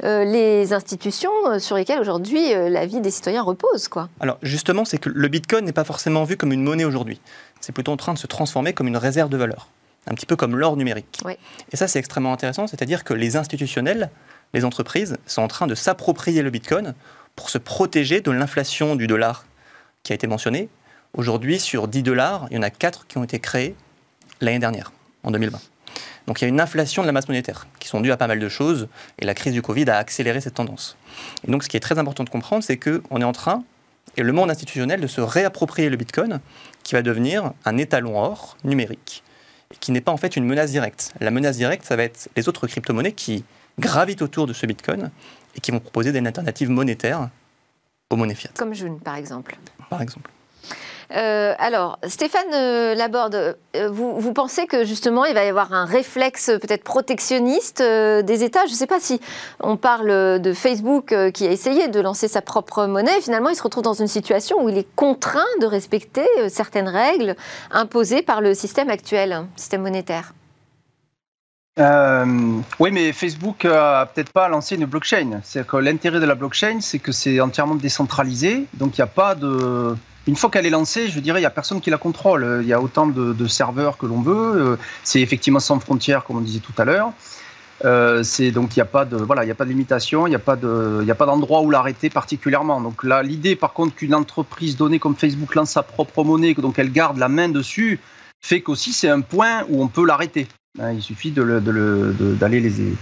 euh, 0.04 0.24
les 0.24 0.72
institutions 0.72 1.30
euh, 1.46 1.58
sur 1.58 1.76
lesquelles 1.76 2.00
aujourd'hui 2.00 2.52
la 2.54 2.86
vie 2.86 3.00
des 3.00 3.10
citoyens 3.10 3.42
repose 3.42 3.88
quoi? 3.88 4.08
Alors 4.20 4.38
justement, 4.42 4.84
c'est 4.84 4.98
que 4.98 5.08
le 5.08 5.28
Bitcoin 5.28 5.64
n'est 5.64 5.72
pas 5.72 5.84
forcément 5.84 6.24
vu 6.24 6.36
comme 6.36 6.52
une 6.52 6.62
monnaie 6.62 6.84
aujourd'hui. 6.84 7.20
C'est 7.60 7.72
plutôt 7.72 7.92
en 7.92 7.96
train 7.96 8.14
de 8.14 8.18
se 8.18 8.26
transformer 8.26 8.72
comme 8.72 8.88
une 8.88 8.96
réserve 8.96 9.30
de 9.30 9.36
valeur, 9.36 9.68
un 10.06 10.14
petit 10.14 10.26
peu 10.26 10.36
comme 10.36 10.56
l'or 10.56 10.76
numérique. 10.76 11.20
Et 11.72 11.76
ça, 11.76 11.88
c'est 11.88 11.98
extrêmement 11.98 12.32
intéressant, 12.32 12.66
c'est-à-dire 12.66 13.04
que 13.04 13.14
les 13.14 13.36
institutionnels, 13.36 14.10
les 14.54 14.64
entreprises, 14.64 15.16
sont 15.26 15.42
en 15.42 15.48
train 15.48 15.66
de 15.66 15.74
s'approprier 15.74 16.42
le 16.42 16.50
Bitcoin 16.50 16.94
pour 17.36 17.50
se 17.50 17.58
protéger 17.58 18.20
de 18.20 18.30
l'inflation 18.30 18.96
du 18.96 19.06
dollar 19.06 19.44
qui 20.08 20.12
a 20.12 20.14
été 20.14 20.26
mentionné. 20.26 20.70
Aujourd'hui, 21.12 21.60
sur 21.60 21.86
10 21.86 22.02
dollars, 22.02 22.46
il 22.50 22.56
y 22.56 22.58
en 22.58 22.62
a 22.62 22.70
4 22.70 23.06
qui 23.06 23.18
ont 23.18 23.24
été 23.24 23.38
créés 23.40 23.74
l'année 24.40 24.58
dernière, 24.58 24.90
en 25.22 25.30
2020. 25.30 25.60
Donc 26.26 26.40
il 26.40 26.44
y 26.44 26.46
a 26.46 26.48
une 26.48 26.62
inflation 26.62 27.02
de 27.02 27.06
la 27.06 27.12
masse 27.12 27.28
monétaire, 27.28 27.66
qui 27.78 27.88
sont 27.88 28.00
dues 28.00 28.10
à 28.10 28.16
pas 28.16 28.26
mal 28.26 28.38
de 28.38 28.48
choses, 28.48 28.88
et 29.18 29.26
la 29.26 29.34
crise 29.34 29.52
du 29.52 29.60
Covid 29.60 29.90
a 29.90 29.98
accéléré 29.98 30.40
cette 30.40 30.54
tendance. 30.54 30.96
Et 31.46 31.50
donc 31.50 31.62
ce 31.62 31.68
qui 31.68 31.76
est 31.76 31.80
très 31.80 31.98
important 31.98 32.24
de 32.24 32.30
comprendre, 32.30 32.64
c'est 32.64 32.78
qu'on 32.78 33.20
est 33.20 33.24
en 33.24 33.32
train, 33.32 33.64
et 34.16 34.22
le 34.22 34.32
monde 34.32 34.50
institutionnel, 34.50 35.02
de 35.02 35.06
se 35.06 35.20
réapproprier 35.20 35.90
le 35.90 35.98
Bitcoin, 35.98 36.40
qui 36.84 36.94
va 36.94 37.02
devenir 37.02 37.52
un 37.66 37.76
étalon 37.76 38.18
or 38.18 38.56
numérique, 38.64 39.22
et 39.74 39.76
qui 39.76 39.92
n'est 39.92 40.00
pas 40.00 40.12
en 40.12 40.16
fait 40.16 40.36
une 40.36 40.46
menace 40.46 40.70
directe. 40.70 41.12
La 41.20 41.30
menace 41.30 41.58
directe, 41.58 41.84
ça 41.84 41.96
va 41.96 42.04
être 42.04 42.30
les 42.34 42.48
autres 42.48 42.66
crypto-monnaies 42.66 43.12
qui 43.12 43.44
gravitent 43.78 44.22
autour 44.22 44.46
de 44.46 44.54
ce 44.54 44.64
Bitcoin, 44.64 45.10
et 45.54 45.60
qui 45.60 45.70
vont 45.70 45.80
proposer 45.80 46.12
des 46.12 46.26
alternatives 46.26 46.70
monétaires 46.70 47.28
aux 48.10 48.16
monnaies 48.16 48.34
fiat. 48.34 48.50
Comme 48.56 48.74
June, 48.74 49.00
par 49.00 49.16
exemple 49.16 49.56
par 49.88 50.02
exemple. 50.02 50.30
Euh, 51.10 51.54
alors, 51.58 51.98
Stéphane 52.06 52.52
euh, 52.52 52.94
Laborde, 52.94 53.56
euh, 53.76 53.88
vous, 53.90 54.20
vous, 54.20 54.32
pensez 54.34 54.66
que 54.66 54.84
justement 54.84 55.24
il 55.24 55.32
va 55.32 55.42
y 55.42 55.48
avoir 55.48 55.72
un 55.72 55.86
réflexe 55.86 56.50
peut-être 56.60 56.84
protectionniste 56.84 57.80
des 57.80 58.44
États? 58.44 58.66
Je 58.66 58.72
ne 58.72 58.76
sais 58.76 58.86
pas 58.86 59.00
si 59.00 59.18
on 59.60 59.78
parle 59.78 60.38
de 60.38 60.52
Facebook 60.52 61.14
qui 61.32 61.46
a 61.46 61.50
essayé 61.50 61.88
de 61.88 62.00
lancer 62.00 62.28
sa 62.28 62.42
propre 62.42 62.84
monnaie. 62.84 63.22
Finalement, 63.22 63.48
il 63.48 63.56
se 63.56 63.62
retrouve 63.62 63.84
dans 63.84 63.94
une 63.94 64.06
situation 64.06 64.62
où 64.62 64.68
il 64.68 64.76
est 64.76 64.94
contraint 64.96 65.40
de 65.62 65.66
respecter 65.66 66.26
certaines 66.50 66.88
règles 66.88 67.36
imposées 67.70 68.20
par 68.20 68.42
le 68.42 68.52
système 68.52 68.90
actuel, 68.90 69.46
système 69.56 69.80
monétaire. 69.80 70.34
Oui, 71.78 72.90
mais 72.90 73.12
Facebook 73.12 73.64
a 73.64 74.06
peut-être 74.06 74.32
pas 74.32 74.48
lancé 74.48 74.74
une 74.74 74.86
blockchain. 74.86 75.40
C'est 75.44 75.66
que 75.66 75.76
l'intérêt 75.76 76.20
de 76.20 76.26
la 76.26 76.34
blockchain, 76.34 76.78
c'est 76.80 76.98
que 76.98 77.12
c'est 77.12 77.40
entièrement 77.40 77.76
décentralisé, 77.76 78.66
donc 78.74 78.98
il 78.98 79.00
n'y 79.00 79.04
a 79.04 79.08
pas 79.08 79.34
de 79.34 79.96
une 80.28 80.36
fois 80.36 80.50
qu'elle 80.50 80.66
est 80.66 80.70
lancée, 80.70 81.08
je 81.08 81.20
dirais, 81.20 81.38
il 81.38 81.42
n'y 81.42 81.46
a 81.46 81.50
personne 81.50 81.80
qui 81.80 81.88
la 81.88 81.96
contrôle. 81.96 82.58
Il 82.60 82.68
y 82.68 82.74
a 82.74 82.82
autant 82.82 83.06
de, 83.06 83.46
serveurs 83.46 83.96
que 83.96 84.04
l'on 84.04 84.20
veut. 84.20 84.72
Euh, 84.72 84.76
c'est 85.02 85.22
effectivement 85.22 85.58
sans 85.58 85.80
frontières, 85.80 86.22
comme 86.22 86.36
on 86.36 86.42
disait 86.42 86.60
tout 86.60 86.74
à 86.76 86.84
l'heure. 86.84 87.12
Euh, 87.86 88.22
c'est 88.22 88.50
donc 88.50 88.76
il 88.76 88.80
n'y 88.80 88.82
a 88.82 88.86
pas 88.86 89.04
de 89.04 89.16
voilà, 89.16 89.44
il 89.44 89.50
a 89.50 89.54
pas 89.54 89.64
de 89.64 89.70
limitation, 89.70 90.26
il 90.26 90.30
n'y 90.30 90.36
a 90.36 90.40
pas 90.40 90.56
de, 90.56 91.02
d'endroit 91.06 91.62
où 91.62 91.70
l'arrêter 91.70 92.10
particulièrement. 92.10 92.80
Donc 92.82 93.04
là, 93.04 93.22
l'idée, 93.22 93.56
par 93.56 93.72
contre, 93.72 93.94
qu'une 93.94 94.14
entreprise 94.14 94.76
donnée 94.76 94.98
comme 94.98 95.16
Facebook 95.16 95.54
lance 95.54 95.70
sa 95.70 95.82
propre 95.82 96.24
monnaie, 96.24 96.52
donc 96.52 96.78
elle 96.78 96.92
garde 96.92 97.16
la 97.16 97.28
main 97.28 97.48
dessus, 97.48 97.98
fait 98.42 98.60
qu'aussi 98.60 98.92
c'est 98.92 99.08
un 99.08 99.22
point 99.22 99.64
où 99.70 99.82
on 99.82 99.88
peut 99.88 100.04
l'arrêter. 100.04 100.46
Hein, 100.80 100.92
il 100.92 101.02
suffit 101.02 101.30
d'aller 101.30 101.60
de 102.60 102.94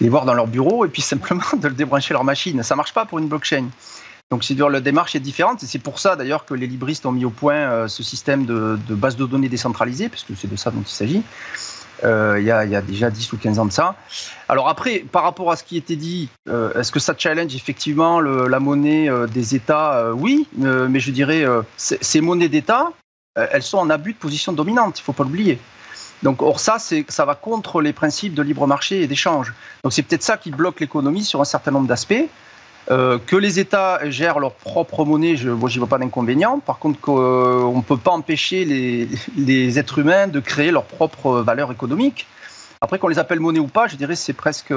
les, 0.00 0.08
voir 0.08 0.24
dans 0.24 0.34
leur 0.34 0.46
bureau 0.46 0.84
et 0.84 0.88
puis 0.88 1.02
simplement 1.14 1.44
de 1.56 1.68
débrancher 1.68 2.14
leur 2.14 2.24
machine. 2.24 2.62
Ça 2.62 2.76
marche 2.76 2.92
pas 2.92 3.04
pour 3.04 3.18
une 3.18 3.28
blockchain. 3.28 3.66
Donc 4.30 4.42
c'est 4.42 4.58
la 4.58 4.80
démarche 4.80 5.14
est 5.14 5.20
différente 5.20 5.62
et 5.62 5.66
c'est 5.66 5.78
pour 5.78 5.98
ça 5.98 6.16
d'ailleurs 6.16 6.44
que 6.44 6.54
les 6.54 6.66
libristes 6.66 7.04
ont 7.06 7.12
mis 7.12 7.24
au 7.24 7.30
point 7.30 7.54
euh, 7.54 7.88
ce 7.88 8.02
système 8.02 8.46
de, 8.46 8.76
base 8.88 9.16
de 9.16 9.26
données 9.26 9.48
décentralisée, 9.48 10.08
parce 10.08 10.24
que 10.24 10.32
c'est 10.34 10.50
de 10.50 10.56
ça 10.56 10.70
dont 10.70 10.80
il 10.80 10.88
s'agit. 10.88 11.22
Euh, 12.02 12.36
il, 12.40 12.44
y 12.44 12.50
a, 12.50 12.82
déjà 12.82 13.10
10 13.10 13.32
ou 13.32 13.36
15 13.36 13.58
ans 13.60 13.66
de 13.66 13.72
ça. 13.72 13.94
Alors 14.48 14.68
après, 14.68 15.04
par 15.10 15.22
rapport 15.22 15.52
à 15.52 15.56
ce 15.56 15.62
qui 15.62 15.76
était 15.76 15.96
dit, 15.96 16.28
euh, 16.48 16.72
est-ce 16.78 16.90
que 16.90 16.98
ça 16.98 17.14
challenge 17.16 17.54
effectivement 17.54 18.20
la 18.20 18.60
monnaie 18.60 19.08
des 19.32 19.54
États? 19.54 20.12
Oui, 20.12 20.48
mais 20.56 21.00
je 21.00 21.10
dirais, 21.12 21.44
ces 21.76 22.20
monnaies 22.20 22.48
d'État, 22.48 22.90
elles 23.36 23.62
sont 23.62 23.78
en 23.78 23.88
abus 23.88 24.14
de 24.14 24.18
position 24.18 24.52
dominante, 24.52 24.98
il 24.98 25.02
ne 25.02 25.04
faut 25.04 25.12
pas 25.12 25.22
l'oublier. 25.22 25.60
Donc, 26.24 26.40
or 26.40 26.58
ça, 26.58 26.78
ça 26.78 27.24
va 27.26 27.34
contre 27.34 27.82
les 27.82 27.92
principes 27.92 28.34
de 28.34 28.42
libre 28.42 28.66
marché 28.66 29.02
et 29.02 29.06
d'échange. 29.06 29.52
Donc 29.82 29.92
c'est 29.92 30.02
peut-être 30.02 30.22
ça 30.22 30.38
qui 30.38 30.50
bloque 30.50 30.80
l'économie 30.80 31.22
sur 31.22 31.40
un 31.42 31.44
certain 31.44 31.70
nombre 31.70 31.86
d'aspects. 31.86 32.24
Euh, 32.90 33.18
que 33.24 33.36
les 33.36 33.60
États 33.60 34.10
gèrent 34.10 34.38
leur 34.38 34.54
propre 34.54 35.04
monnaie, 35.04 35.36
je 35.36 35.50
n'y 35.50 35.78
vois 35.78 35.86
pas 35.86 35.98
d'inconvénient. 35.98 36.60
Par 36.60 36.78
contre, 36.78 37.10
on 37.10 37.76
ne 37.76 37.82
peut 37.82 37.98
pas 37.98 38.12
empêcher 38.12 38.64
les, 39.36 39.78
êtres 39.78 39.98
humains 39.98 40.26
de 40.26 40.40
créer 40.40 40.70
leur 40.70 40.84
propre 40.84 41.40
valeur 41.40 41.70
économique. 41.70 42.26
Après, 42.80 42.98
qu'on 42.98 43.08
les 43.08 43.18
appelle 43.18 43.40
monnaie 43.40 43.60
ou 43.60 43.68
pas, 43.68 43.86
je 43.86 43.96
dirais 43.96 44.16
c'est 44.16 44.32
presque... 44.32 44.72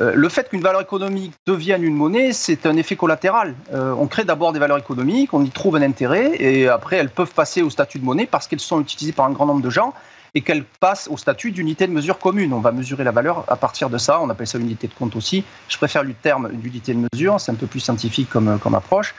Euh, 0.00 0.12
le 0.14 0.28
fait 0.28 0.48
qu'une 0.48 0.60
valeur 0.60 0.80
économique 0.80 1.32
devienne 1.46 1.82
une 1.82 1.94
monnaie, 1.94 2.32
c'est 2.32 2.66
un 2.66 2.76
effet 2.76 2.94
collatéral. 2.94 3.54
Euh, 3.72 3.92
on 3.98 4.06
crée 4.06 4.24
d'abord 4.24 4.52
des 4.52 4.60
valeurs 4.60 4.78
économiques, 4.78 5.34
on 5.34 5.44
y 5.44 5.50
trouve 5.50 5.74
un 5.74 5.82
intérêt, 5.82 6.40
et 6.40 6.68
après 6.68 6.96
elles 6.98 7.10
peuvent 7.10 7.32
passer 7.32 7.62
au 7.62 7.70
statut 7.70 7.98
de 7.98 8.04
monnaie 8.04 8.26
parce 8.26 8.46
qu'elles 8.46 8.60
sont 8.60 8.80
utilisées 8.80 9.10
par 9.10 9.26
un 9.26 9.32
grand 9.32 9.46
nombre 9.46 9.62
de 9.62 9.70
gens 9.70 9.92
et 10.34 10.40
qu'elle 10.40 10.64
passe 10.64 11.08
au 11.10 11.16
statut 11.16 11.50
d'unité 11.50 11.86
de 11.86 11.92
mesure 11.92 12.18
commune. 12.18 12.52
On 12.52 12.60
va 12.60 12.72
mesurer 12.72 13.04
la 13.04 13.10
valeur 13.10 13.44
à 13.48 13.56
partir 13.56 13.90
de 13.90 13.98
ça. 13.98 14.20
On 14.20 14.30
appelle 14.30 14.46
ça 14.46 14.58
unité 14.58 14.88
de 14.88 14.94
compte 14.94 15.16
aussi. 15.16 15.44
Je 15.68 15.76
préfère 15.76 16.02
le 16.02 16.14
terme 16.14 16.50
d'unité 16.52 16.94
de 16.94 17.06
mesure. 17.12 17.40
C'est 17.40 17.52
un 17.52 17.56
peu 17.56 17.66
plus 17.66 17.80
scientifique 17.80 18.28
comme, 18.30 18.58
approche. 18.74 19.14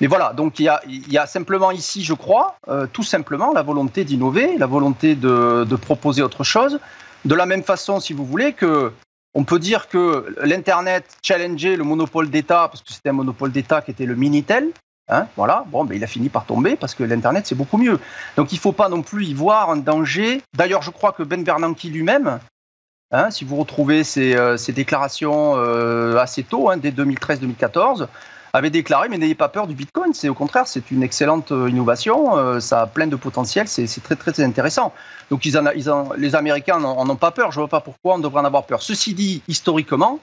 Mais 0.00 0.06
voilà, 0.06 0.32
donc 0.32 0.60
il 0.60 0.64
y 0.64 1.18
a, 1.18 1.26
simplement 1.26 1.70
ici, 1.70 2.04
je 2.04 2.14
crois, 2.14 2.56
euh, 2.68 2.86
tout 2.92 3.02
simplement 3.02 3.52
la 3.52 3.62
volonté 3.62 4.04
d'innover, 4.04 4.56
la 4.56 4.66
volonté 4.66 5.16
de, 5.16 5.64
de, 5.64 5.76
proposer 5.76 6.22
autre 6.22 6.44
chose. 6.44 6.78
De 7.24 7.34
la 7.34 7.46
même 7.46 7.64
façon, 7.64 7.98
si 7.98 8.12
vous 8.12 8.24
voulez, 8.24 8.52
que 8.52 8.92
on 9.34 9.44
peut 9.44 9.58
dire 9.58 9.88
que 9.88 10.34
l'Internet 10.42 11.04
challengeait 11.22 11.76
le 11.76 11.84
monopole 11.84 12.30
d'État, 12.30 12.68
parce 12.68 12.82
que 12.82 12.92
c'était 12.92 13.10
un 13.10 13.14
monopole 13.14 13.52
d'État 13.52 13.82
qui 13.82 13.90
était 13.90 14.06
le 14.06 14.14
Minitel, 14.14 14.72
Hein, 15.10 15.26
voilà, 15.36 15.64
bon, 15.68 15.84
ben, 15.84 15.94
il 15.94 16.04
a 16.04 16.06
fini 16.06 16.28
par 16.28 16.44
tomber 16.44 16.76
parce 16.76 16.94
que 16.94 17.02
l'Internet, 17.02 17.46
c'est 17.46 17.54
beaucoup 17.54 17.78
mieux. 17.78 17.98
Donc 18.36 18.52
il 18.52 18.56
ne 18.56 18.60
faut 18.60 18.72
pas 18.72 18.90
non 18.90 19.02
plus 19.02 19.24
y 19.24 19.34
voir 19.34 19.70
un 19.70 19.76
danger. 19.76 20.42
D'ailleurs, 20.54 20.82
je 20.82 20.90
crois 20.90 21.12
que 21.12 21.22
Ben 21.22 21.42
Bernanke 21.42 21.84
lui-même, 21.84 22.40
hein, 23.10 23.30
si 23.30 23.46
vous 23.46 23.56
retrouvez 23.56 24.04
ses, 24.04 24.36
euh, 24.36 24.56
déclarations 24.68 25.54
euh, 25.56 26.18
assez 26.18 26.42
tôt, 26.42 26.68
hein, 26.68 26.76
dès 26.76 26.90
2013-2014, 26.90 28.06
avait 28.52 28.70
déclaré, 28.70 29.08
mais 29.08 29.16
n'ayez 29.16 29.34
pas 29.34 29.48
peur 29.48 29.66
du 29.66 29.74
Bitcoin, 29.74 30.12
c'est 30.12 30.28
au 30.28 30.34
contraire, 30.34 30.66
c'est 30.66 30.90
une 30.90 31.02
excellente 31.02 31.52
euh, 31.52 31.70
innovation, 31.70 32.60
ça 32.60 32.82
a 32.82 32.86
plein 32.86 33.06
de 33.06 33.16
potentiel, 33.16 33.68
c'est 33.68 34.02
très, 34.02 34.16
très 34.16 34.42
intéressant. 34.42 34.92
Donc 35.30 35.44
les 35.44 36.34
Américains 36.34 36.80
n'en 36.80 37.08
ont 37.08 37.16
pas 37.16 37.30
peur, 37.30 37.50
je 37.52 37.58
ne 37.58 37.62
vois 37.62 37.68
pas 37.68 37.80
pourquoi 37.80 38.16
on 38.16 38.18
devrait 38.18 38.40
en 38.40 38.46
avoir 38.46 38.64
peur. 38.64 38.82
Ceci 38.82 39.14
dit, 39.14 39.42
historiquement, 39.48 40.18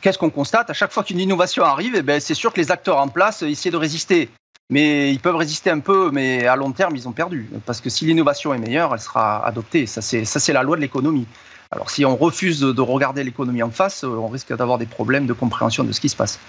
qu'est-ce 0.00 0.18
qu'on 0.18 0.30
constate 0.30 0.70
À 0.70 0.72
chaque 0.72 0.92
fois 0.92 1.02
qu'une 1.04 1.20
innovation 1.20 1.64
arrive, 1.64 1.94
eh 1.96 2.02
ben, 2.02 2.20
c'est 2.20 2.34
sûr 2.34 2.52
que 2.52 2.60
les 2.60 2.70
acteurs 2.70 2.98
en 2.98 3.08
place 3.08 3.42
essaient 3.42 3.70
de 3.70 3.76
résister. 3.76 4.28
Mais 4.70 5.10
ils 5.10 5.18
peuvent 5.18 5.36
résister 5.36 5.70
un 5.70 5.80
peu, 5.80 6.10
mais 6.12 6.46
à 6.46 6.54
long 6.54 6.70
terme, 6.70 6.94
ils 6.94 7.08
ont 7.08 7.12
perdu. 7.12 7.50
Parce 7.66 7.80
que 7.80 7.90
si 7.90 8.04
l'innovation 8.06 8.54
est 8.54 8.58
meilleure, 8.58 8.94
elle 8.94 9.00
sera 9.00 9.44
adoptée. 9.44 9.86
Ça, 9.86 10.00
c'est 10.00 10.52
la 10.52 10.62
loi 10.62 10.76
de 10.76 10.80
l'économie. 10.80 11.26
Alors 11.72 11.90
si 11.90 12.04
on 12.04 12.16
refuse 12.16 12.60
de 12.60 12.80
regarder 12.80 13.22
l'économie 13.22 13.62
en 13.62 13.70
face, 13.70 14.02
on 14.02 14.26
risque 14.26 14.54
d'avoir 14.56 14.78
des 14.78 14.86
problèmes 14.86 15.26
de 15.26 15.32
compréhension 15.32 15.84
de 15.84 15.92
ce 15.92 16.00
qui 16.00 16.08
se 16.08 16.16
passe. 16.16 16.40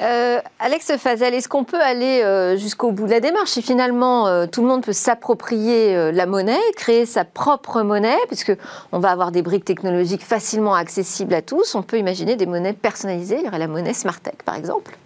Euh, 0.00 0.40
Alex 0.58 0.96
Fazel, 0.96 1.34
est-ce 1.34 1.48
qu'on 1.48 1.64
peut 1.64 1.80
aller 1.80 2.22
euh, 2.22 2.56
jusqu'au 2.56 2.92
bout 2.92 3.06
de 3.06 3.10
la 3.10 3.20
démarche? 3.20 3.50
Si 3.50 3.62
finalement 3.62 4.26
euh, 4.26 4.46
tout 4.46 4.62
le 4.62 4.68
monde 4.68 4.82
peut 4.82 4.92
s'approprier 4.92 6.12
la 6.12 6.26
monnaie, 6.26 6.60
créer 6.76 7.06
sa 7.06 7.24
propre 7.24 7.82
monnaie, 7.82 8.18
puisque 8.28 8.56
on 8.90 8.98
va 8.98 9.10
avoir 9.10 9.32
des 9.32 9.42
briques 9.42 9.64
technologiques 9.64 10.22
facilement 10.22 10.74
accessibles 10.74 11.34
à 11.34 11.42
tous, 11.42 11.74
on 11.74 11.82
peut 11.82 11.98
imaginer 11.98 12.36
des 12.36 12.46
monnaies 12.46 12.72
personnalisées. 12.72 13.38
Il 13.40 13.44
y 13.44 13.48
aurait 13.48 13.58
la 13.58 13.68
monnaie 13.68 13.94
Smartech, 13.94 14.42
par 14.44 14.54
exemple. 14.54 14.96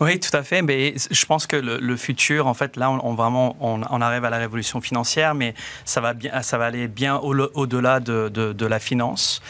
Oui, 0.00 0.18
tout 0.20 0.34
à 0.36 0.42
fait. 0.42 0.62
Mais 0.62 0.94
je 1.10 1.26
pense 1.26 1.46
que 1.46 1.56
le, 1.56 1.96
futur, 1.96 2.46
en 2.46 2.54
fait, 2.54 2.76
là, 2.76 2.90
on, 2.90 3.16
on, 3.18 4.00
arrive 4.00 4.24
à 4.24 4.30
la 4.30 4.38
révolution 4.38 4.80
financière, 4.80 5.34
mais 5.34 5.54
ça 5.84 6.00
va 6.00 6.64
aller 6.64 6.88
bien 6.88 7.16
au-delà 7.16 8.00
de, 8.00 8.28
de, 8.28 8.66
la 8.66 8.78
finance. 8.78 9.42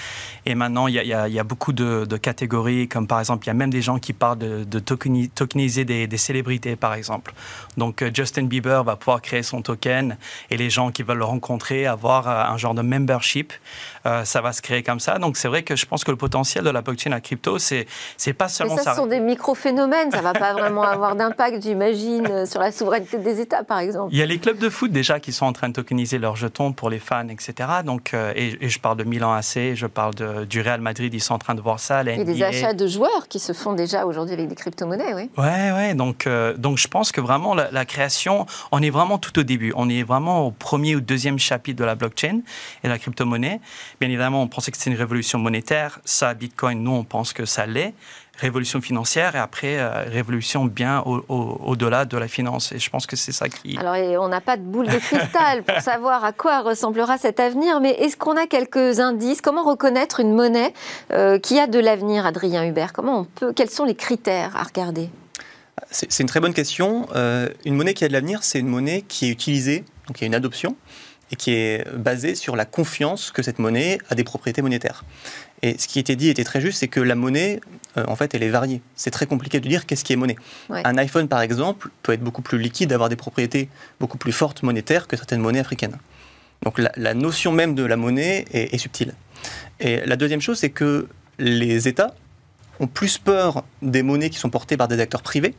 Et 0.47 0.55
maintenant, 0.55 0.87
il 0.89 0.95
y 0.95 1.13
a, 1.13 1.29
il 1.29 1.35
y 1.35 1.39
a 1.39 1.45
beaucoup 1.45 1.73
de, 1.73 2.17
catégories, 2.17 2.89
comme 2.89 3.07
par 3.07 3.19
exemple, 3.19 3.45
il 3.45 3.49
y 3.49 3.51
a 3.51 3.55
même 3.55 3.71
des 3.71 3.83
gens 3.83 3.99
qui 3.99 4.13
parlent 4.13 4.39
de, 4.39 4.79
tokeniser 4.79 5.85
des, 5.85 6.07
des, 6.07 6.17
célébrités, 6.17 6.77
par 6.77 6.95
exemple. 6.95 7.33
Donc, 7.77 8.03
euh, 8.03 8.11
Justin 8.13 8.45
Bieber 8.45 8.85
va 8.85 8.97
pouvoir 8.97 9.23
créer 9.23 9.43
son 9.43 9.63
token 9.63 10.17
et 10.51 10.57
les 10.57 10.71
gens 10.71 10.91
qui 10.91 11.03
veulent 11.03 11.19
le 11.19 11.25
rencontrer, 11.25 11.87
avoir 11.87 12.29
euh, 12.29 12.53
un 12.53 12.57
genre 12.57 12.75
de 12.75 12.83
membership, 12.83 13.53
euh, 14.07 14.25
ça 14.25 14.41
va 14.41 14.53
se 14.53 14.63
créer 14.63 14.83
comme 14.83 15.01
ça. 15.01 15.19
Donc, 15.19 15.37
c'est 15.37 15.49
vrai 15.49 15.63
que 15.63 15.77
je 15.77 15.87
pense 15.87 16.05
que 16.05 16.11
le 16.11 16.17
potentiel 16.17 16.65
de 16.65 16.71
la 16.71 16.83
blockchain 16.83 17.13
à 17.13 17.21
crypto, 17.21 17.59
c'est 17.59 17.87
pas 18.37 18.49
seulement 18.49 18.77
Mais 18.77 18.83
ça. 18.83 18.93
Ce 18.93 18.99
sont 18.99 19.07
des 19.07 19.21
micro-phénomènes, 19.21 20.11
ça 20.11 20.21
va 20.21 20.35
pas 20.35 20.53
vraiment 20.53 20.83
avoir 20.83 21.17
d'impact, 21.17 21.63
j'imagine, 21.63 22.47
sur 22.47 22.61
la 22.61 22.71
souveraineté 22.71 23.19
des 23.19 23.41
États, 23.41 23.65
par 23.65 23.79
exemple. 23.79 24.13
Il 24.13 24.19
y 24.19 24.23
a 24.23 24.27
les 24.27 24.39
clubs 24.39 24.59
de 24.59 24.69
foot 24.69 24.93
déjà 24.93 25.21
qui 25.21 25.33
sont 25.33 25.47
en 25.47 25.53
train 25.53 25.69
de 25.69 25.75
tokeniser 25.75 26.19
leurs 26.19 26.37
jetons 26.37 26.73
pour 26.73 26.91
les 26.91 26.99
fans, 26.99 27.29
etc. 27.29 27.69
Donc, 27.85 28.15
et, 28.15 28.65
et 28.65 28.69
je 28.69 28.79
parle 28.79 28.99
de 28.99 29.05
Milan 29.05 29.33
AC, 29.33 29.75
je 29.75 29.87
parle 29.87 30.15
de 30.15 30.34
euh, 30.35 30.45
du 30.45 30.61
Real 30.61 30.81
Madrid, 30.81 31.13
ils 31.13 31.21
sont 31.21 31.35
en 31.35 31.39
train 31.39 31.55
de 31.55 31.61
voir 31.61 31.81
ça. 31.81 32.03
Il 32.03 32.09
y 32.17 32.21
a 32.21 32.25
des 32.25 32.43
achats 32.43 32.75
de 32.75 32.87
joueurs 32.87 33.29
qui 33.29 33.39
se 33.39 33.53
font 33.53 33.73
déjà 33.73 34.07
aujourd'hui 34.07 34.35
avec 34.35 34.49
des 34.49 34.55
crypto-monnaies, 34.55 35.15
oui. 35.15 35.31
Ouais, 35.37 35.73
ouais. 35.73 35.95
Donc, 35.95 36.27
euh, 36.27 36.57
donc 36.57 36.79
je 36.79 36.89
pense 36.89 37.13
que 37.13 37.21
vraiment 37.21 37.55
la, 37.55 37.85
création, 37.85 38.47
on 38.73 38.83
est 38.83 38.91
vraiment 38.91 39.19
tout 39.19 39.39
au 39.39 39.43
début. 39.43 39.73
On 39.77 39.89
est 39.89 40.03
vraiment 40.03 40.47
au 40.47 40.51
premier 40.51 40.97
ou 40.97 41.01
deuxième 41.01 41.39
chapitre 41.39 41.79
de 41.79 41.85
la 41.85 41.95
blockchain 41.95 42.41
et 42.83 42.89
la 42.89 42.99
crypto-monnaie. 42.99 43.61
Bien 44.01 44.09
évidemment, 44.09 44.43
on 44.43 44.49
pensait 44.49 44.71
que 44.71 44.77
c'était 44.77 44.91
une 44.91 44.97
révolution 44.97 45.39
monétaire. 45.39 46.01
Ça, 46.05 46.35
Bitcoin, 46.35 46.83
nous, 46.83 46.93
on 46.93 47.05
pense 47.05 47.33
que 47.33 47.45
ça 47.45 47.67
l'est 47.67 47.95
révolution 48.39 48.81
financière 48.81 49.37
et 49.37 49.39
après 49.39 49.79
euh, 49.79 50.05
révolution 50.07 50.65
bien 50.65 51.03
au-delà 51.05 52.05
de 52.05 52.17
la 52.17 52.29
finance. 52.29 52.73
Et 52.73 52.79
je 52.79 52.91
pense 52.91 53.07
que 53.07 53.17
c'est 53.17 53.33
ça 53.33 53.49
qui... 53.49 53.77
Alors 53.79 54.23
on 54.23 54.29
n'a 54.29 54.41
pas 54.41 54.57
de 54.57 54.63
boule 54.63 54.87
de 54.87 54.99
cristal 54.99 55.63
pour 55.63 55.81
savoir 55.81 56.25
à 56.25 56.33
quoi 56.33 56.63
ressemblera 56.63 57.19
cet 57.19 57.41
avenir, 57.41 57.81
mais 57.81 57.91
est-ce 57.91 58.17
qu'on 58.17 58.37
a 58.37 58.47
quelques 58.47 59.01
indices? 59.01 59.41
Comment 59.41 59.65
reconnaître 59.65 60.21
une 60.21 60.33
monnaie 60.33 60.73
euh, 61.13 61.39
qui 61.39 61.59
a 61.59 61.67
de 61.67 61.79
l'avenir, 61.79 62.27
Adrien 62.27 62.65
Hubert? 62.65 62.93
Comment 62.93 63.21
on 63.21 63.25
peut 63.25 63.53
Quels 63.53 63.71
sont 63.71 63.85
les 63.85 63.95
critères 63.95 64.57
à 64.57 64.63
regarder? 64.63 65.09
C'est 65.91 66.21
une 66.21 66.29
très 66.29 66.41
bonne 66.41 66.55
question. 66.55 67.07
Euh, 67.15 67.49
une 67.65 67.75
monnaie 67.75 67.95
qui 67.95 68.05
a 68.05 68.09
de 68.09 68.13
l'avenir, 68.13 68.43
c'est 68.43 68.59
une 68.59 68.69
monnaie 68.69 69.03
qui 69.03 69.27
est 69.27 69.31
utilisée, 69.31 69.85
donc 70.07 70.19
il 70.19 70.23
y 70.23 70.25
a 70.25 70.27
une 70.27 70.35
adoption, 70.35 70.77
et 71.31 71.37
qui 71.37 71.53
est 71.53 71.89
basée 71.97 72.35
sur 72.35 72.57
la 72.57 72.65
confiance 72.65 73.31
que 73.31 73.43
cette 73.43 73.59
monnaie 73.59 73.99
a 74.09 74.15
des 74.15 74.25
propriétés 74.25 74.63
monétaires. 74.63 75.05
Et 75.63 75.79
ce 75.79 75.89
qui 75.89 75.99
était 75.99 76.17
dit 76.17 76.29
était 76.29 76.45
très 76.45 76.61
juste, 76.61 76.79
c'est 76.79 76.89
que 76.89 77.01
la 77.01 77.15
monnaie, 77.15 77.61
euh, 77.97 78.05
en 78.07 78.17
fait, 78.17 78.35
elle 78.35 78.43
est 78.43 78.51
variée. 78.51 78.83
C'est 78.97 79.11
très 79.11 79.27
compliqué 79.27 79.61
de 79.61 79.69
dire 79.69 79.87
qu'est-ce 79.87 80.05
qui 80.05 80.13
est 80.13 80.17
monnaie. 80.17 80.37
Un 80.71 80.99
iPhone, 80.99 81.29
par 81.29 81.41
exemple, 81.41 81.91
peut 82.03 82.13
être 82.13 82.23
beaucoup 82.23 82.43
plus 82.43 82.59
liquide, 82.59 82.93
avoir 82.93 83.09
des 83.09 83.17
propriétés 83.17 83.69
beaucoup 84.01 84.19
plus 84.19 84.33
fortes 84.33 84.63
monétaires 84.63 85.07
que 85.07 85.17
certaines 85.17 85.41
monnaies 85.41 85.61
africaines. 85.61 85.97
Donc 86.63 86.79
la, 86.79 87.15
notion 87.15 87.53
même 87.53 87.75
de 87.75 87.85
la 87.85 87.97
monnaie 87.97 88.47
est, 88.53 88.79
subtile. 88.79 89.15
Et 89.81 90.05
la 90.07 90.17
deuxième 90.17 90.41
chose, 90.41 90.59
c'est 90.59 90.71
que 90.71 91.09
les 91.39 91.89
États 91.89 92.15
ont 92.81 92.87
plus 92.87 93.19
peur 93.19 93.65
des 93.83 94.03
monnaies 94.03 94.31
qui 94.31 94.39
sont 94.39 94.51
portées 94.51 94.77
par 94.77 94.89
des 94.89 94.99
acteurs 95.01 95.23
privés 95.23 95.55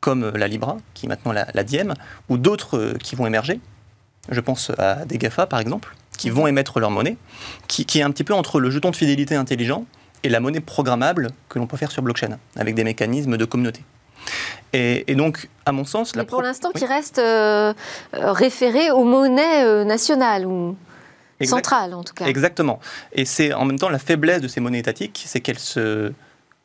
comme 0.00 0.30
la 0.36 0.46
Libra, 0.46 0.76
qui 0.94 1.06
est 1.06 1.08
maintenant 1.08 1.32
la, 1.32 1.48
la 1.54 1.64
Diem, 1.64 1.94
ou 2.28 2.38
d'autres 2.38 2.94
qui 3.02 3.16
vont 3.16 3.26
émerger. 3.26 3.60
Je 4.30 4.40
pense 4.40 4.70
à 4.78 5.04
des 5.04 5.18
GAFA, 5.18 5.46
par 5.46 5.60
exemple, 5.60 5.94
qui 6.16 6.30
vont 6.30 6.46
émettre 6.46 6.80
leur 6.80 6.90
monnaie, 6.90 7.16
qui, 7.66 7.86
qui 7.86 8.00
est 8.00 8.02
un 8.02 8.10
petit 8.10 8.24
peu 8.24 8.34
entre 8.34 8.60
le 8.60 8.70
jeton 8.70 8.90
de 8.90 8.96
fidélité 8.96 9.34
intelligent 9.36 9.86
et 10.22 10.28
la 10.28 10.40
monnaie 10.40 10.60
programmable 10.60 11.28
que 11.48 11.58
l'on 11.58 11.66
peut 11.66 11.76
faire 11.76 11.90
sur 11.90 12.02
blockchain, 12.02 12.38
avec 12.56 12.74
des 12.74 12.84
mécanismes 12.84 13.36
de 13.36 13.44
communauté. 13.44 13.82
Et, 14.72 15.14
donc, 15.14 15.48
à 15.64 15.72
mon 15.72 15.84
sens... 15.84 16.14
Mais 16.14 16.24
pour 16.24 16.42
l'instant, 16.42 16.70
qui 16.72 16.84
reste 16.84 17.18
euh, 17.18 17.72
référé 18.12 18.90
aux 18.90 19.04
monnaies 19.04 19.64
euh, 19.64 19.84
nationales 19.84 20.46
ou 20.46 20.76
centrales, 21.42 21.94
en 21.94 22.04
tout 22.04 22.14
cas. 22.14 22.26
Exactement. 22.26 22.80
Et 23.12 23.24
c'est 23.24 23.54
en 23.54 23.64
même 23.64 23.78
temps 23.78 23.88
la 23.88 23.98
faiblesse 23.98 24.42
de 24.42 24.48
ces 24.48 24.60
monnaies 24.60 24.80
étatiques, 24.80 25.22
c'est 25.26 25.40
qu'elles 25.40 25.58
se 25.58 26.12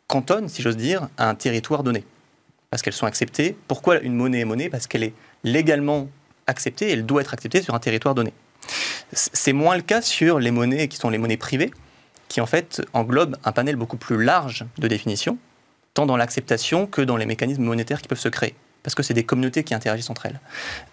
cantonnent, 0.07 0.49
si 0.49 0.61
j'ose 0.61 0.77
dire, 0.77 1.07
à 1.17 1.29
un 1.29 1.35
territoire 1.35 1.83
donné. 1.83 2.03
Parce 2.69 2.81
qu'elles 2.81 2.93
sont 2.93 3.05
acceptées. 3.05 3.55
Pourquoi 3.67 3.99
une 3.99 4.15
monnaie 4.15 4.39
est 4.39 4.45
monnaie? 4.45 4.69
Parce 4.69 4.87
qu'elle 4.87 5.03
est 5.03 5.13
légalement 5.43 6.07
acceptée, 6.47 6.91
elle 6.91 7.05
doit 7.05 7.21
être 7.21 7.33
acceptée 7.33 7.61
sur 7.61 7.75
un 7.75 7.79
territoire 7.79 8.15
donné. 8.15 8.33
C'est 9.11 9.53
moins 9.53 9.75
le 9.75 9.81
cas 9.81 10.01
sur 10.01 10.39
les 10.39 10.51
monnaies 10.51 10.87
qui 10.87 10.97
sont 10.97 11.09
les 11.09 11.17
monnaies 11.17 11.37
privées, 11.37 11.71
qui 12.27 12.41
en 12.41 12.45
fait 12.45 12.81
englobent 12.93 13.37
un 13.43 13.51
panel 13.51 13.75
beaucoup 13.75 13.97
plus 13.97 14.23
large 14.23 14.65
de 14.77 14.87
définitions, 14.87 15.37
tant 15.93 16.05
dans 16.05 16.17
l'acceptation 16.17 16.87
que 16.87 17.01
dans 17.01 17.17
les 17.17 17.25
mécanismes 17.25 17.63
monétaires 17.63 18.01
qui 18.01 18.07
peuvent 18.07 18.19
se 18.19 18.29
créer, 18.29 18.55
parce 18.81 18.95
que 18.95 19.03
c'est 19.03 19.13
des 19.13 19.23
communautés 19.23 19.63
qui 19.63 19.73
interagissent 19.73 20.09
entre 20.09 20.25
elles. 20.25 20.39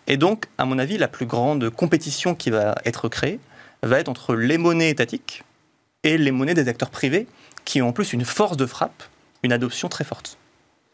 Et 0.06 0.16
donc, 0.16 0.46
à 0.58 0.64
mon 0.64 0.78
avis, 0.78 0.98
la 0.98 1.08
plus 1.08 1.26
grande 1.26 1.70
compétition 1.70 2.34
qui 2.34 2.50
va 2.50 2.74
être 2.84 3.08
créée 3.08 3.40
va 3.82 3.98
être 3.98 4.08
entre 4.08 4.34
les 4.34 4.58
monnaies 4.58 4.90
étatiques 4.90 5.44
et 6.02 6.18
les 6.18 6.30
monnaies 6.30 6.54
des 6.54 6.68
acteurs 6.68 6.90
privés, 6.90 7.26
qui 7.64 7.82
ont 7.82 7.88
en 7.88 7.92
plus 7.92 8.12
une 8.12 8.24
force 8.24 8.56
de 8.56 8.66
frappe, 8.66 9.02
une 9.42 9.52
adoption 9.52 9.88
très 9.88 10.04
forte. 10.04 10.38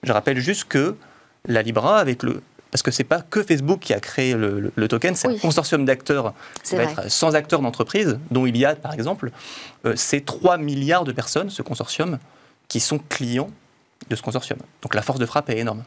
Je 0.02 0.12
rappelle 0.12 0.38
juste 0.38 0.64
que 0.64 0.96
la 1.46 1.62
Libra, 1.62 1.98
avec 1.98 2.22
le, 2.22 2.42
parce 2.70 2.82
que 2.82 2.90
c'est 2.90 3.04
pas 3.04 3.22
que 3.22 3.42
Facebook 3.42 3.80
qui 3.80 3.94
a 3.94 4.00
créé 4.00 4.34
le, 4.34 4.88
token, 4.88 5.14
c'est 5.14 5.28
un 5.28 5.38
consortium 5.38 5.84
d'acteurs 5.84 6.34
qui 6.64 6.76
va 6.76 6.82
être 6.82 7.10
sans 7.10 7.34
acteurs 7.34 7.60
d'entreprise, 7.60 8.18
dont 8.30 8.46
Iliad 8.46 8.80
par 8.80 8.92
exemple. 8.92 9.30
Euh, 9.84 9.94
c'est 9.96 10.24
3 10.24 10.58
milliards 10.58 11.04
de 11.04 11.12
personnes, 11.12 11.50
ce 11.50 11.62
consortium, 11.62 12.18
qui 12.68 12.80
sont 12.80 12.98
clients 12.98 13.50
de 14.08 14.16
ce 14.16 14.22
consortium. 14.22 14.58
Donc 14.82 14.94
la 14.94 15.02
force 15.02 15.18
de 15.18 15.26
frappe 15.26 15.48
est 15.50 15.58
énorme. 15.58 15.84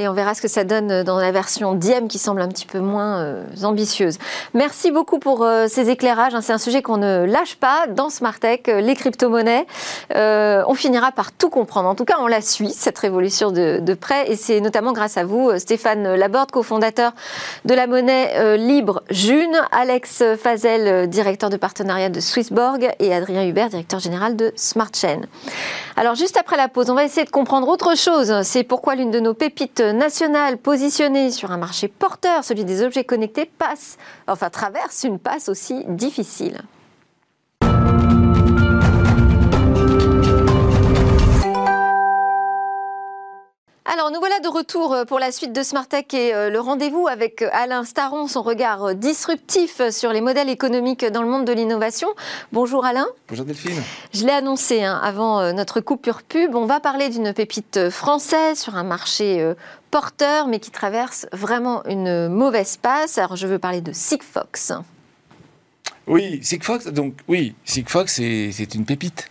Et 0.00 0.06
on 0.06 0.12
verra 0.12 0.32
ce 0.34 0.40
que 0.40 0.46
ça 0.46 0.62
donne 0.62 1.02
dans 1.02 1.18
la 1.18 1.32
version 1.32 1.74
Diem 1.74 2.06
qui 2.06 2.20
semble 2.20 2.40
un 2.40 2.46
petit 2.46 2.66
peu 2.66 2.78
moins 2.78 3.18
euh, 3.18 3.42
ambitieuse. 3.64 4.18
Merci 4.54 4.92
beaucoup 4.92 5.18
pour 5.18 5.42
euh, 5.42 5.66
ces 5.66 5.90
éclairages. 5.90 6.36
Hein. 6.36 6.40
C'est 6.40 6.52
un 6.52 6.58
sujet 6.58 6.82
qu'on 6.82 6.98
ne 6.98 7.24
lâche 7.24 7.56
pas 7.56 7.88
dans 7.88 8.08
Smart 8.08 8.38
Tech, 8.38 8.60
euh, 8.68 8.80
les 8.80 8.94
crypto-monnaies. 8.94 9.66
on 10.14 10.74
finira 10.74 11.10
par 11.10 11.32
tout 11.32 11.50
comprendre. 11.50 11.88
En 11.88 11.96
tout 11.96 12.04
cas, 12.04 12.14
on 12.20 12.28
la 12.28 12.42
suit, 12.42 12.70
cette 12.70 12.96
révolution 12.96 13.50
de, 13.50 13.80
de 13.80 13.94
près. 13.94 14.30
Et 14.30 14.36
c'est 14.36 14.60
notamment 14.60 14.92
grâce 14.92 15.16
à 15.16 15.24
vous, 15.24 15.58
Stéphane 15.58 16.14
Laborde, 16.14 16.52
cofondateur 16.52 17.10
de 17.64 17.74
la 17.74 17.88
monnaie 17.88 18.56
libre 18.56 19.02
June, 19.10 19.60
Alex 19.72 20.22
Fazel, 20.40 21.08
directeur 21.08 21.50
de 21.50 21.56
partenariat 21.56 22.08
de 22.08 22.20
Swissborg, 22.20 22.88
et 23.00 23.12
Adrien 23.12 23.44
Hubert, 23.44 23.68
directeur 23.68 23.98
général 23.98 24.36
de 24.36 24.52
Smart 24.54 24.90
Chain. 24.94 25.22
Alors, 25.96 26.14
juste 26.14 26.36
après 26.36 26.56
la 26.56 26.68
pause, 26.68 26.88
on 26.88 26.94
va 26.94 27.02
essayer 27.02 27.24
de 27.24 27.30
comprendre 27.30 27.66
autre 27.66 27.96
chose. 27.96 28.42
C'est 28.42 28.62
pourquoi 28.62 28.94
l'une 28.94 29.10
de 29.10 29.18
nos 29.18 29.34
pépites 29.34 29.82
nationale 29.92 30.58
positionnée 30.58 31.30
sur 31.30 31.50
un 31.50 31.56
marché 31.56 31.88
porteur, 31.88 32.44
celui 32.44 32.64
des 32.64 32.82
objets 32.82 33.04
connectés, 33.04 33.46
passe, 33.46 33.98
enfin 34.26 34.50
traverse 34.50 35.04
une 35.04 35.18
passe 35.18 35.48
aussi 35.48 35.84
difficile. 35.88 36.62
Alors, 43.90 44.10
nous 44.10 44.20
voilà 44.20 44.38
de 44.40 44.48
retour 44.48 44.92
euh, 44.92 45.04
pour 45.06 45.18
la 45.18 45.32
suite 45.32 45.54
de 45.54 45.62
Smart 45.62 45.88
Tech 45.88 46.04
et 46.12 46.34
euh, 46.34 46.50
le 46.50 46.60
rendez-vous 46.60 47.08
avec 47.08 47.40
euh, 47.40 47.48
Alain 47.52 47.84
Staron, 47.84 48.26
son 48.26 48.42
regard 48.42 48.94
disruptif 48.94 49.80
sur 49.90 50.12
les 50.12 50.20
modèles 50.20 50.50
économiques 50.50 51.06
dans 51.06 51.22
le 51.22 51.28
monde 51.28 51.46
de 51.46 51.52
l'innovation. 51.52 52.08
Bonjour 52.52 52.84
Alain. 52.84 53.06
Bonjour 53.28 53.46
Delphine. 53.46 53.82
Je 54.12 54.26
l'ai 54.26 54.32
annoncé 54.32 54.84
hein, 54.84 55.00
avant 55.02 55.54
notre 55.54 55.80
coupure 55.80 56.22
pub. 56.22 56.54
On 56.54 56.66
va 56.66 56.80
parler 56.80 57.08
d'une 57.08 57.32
pépite 57.32 57.88
française 57.88 58.58
sur 58.58 58.76
un 58.76 58.84
marché 58.84 59.54
porteur, 59.90 60.48
mais 60.48 60.60
qui 60.60 60.70
traverse 60.70 61.26
vraiment 61.32 61.84
une 61.86 62.28
mauvaise 62.28 62.76
passe. 62.76 63.18
Alors, 63.18 63.36
je 63.36 63.46
veux 63.46 63.58
parler 63.58 63.80
de 63.80 63.92
Sigfox. 63.92 64.72
Oui, 66.06 66.40
Sigfox, 66.42 66.86
donc 66.86 67.14
oui, 67.28 67.54
Sigfox, 67.64 68.14
c'est 68.14 68.74
une 68.74 68.84
pépite. 68.84 69.30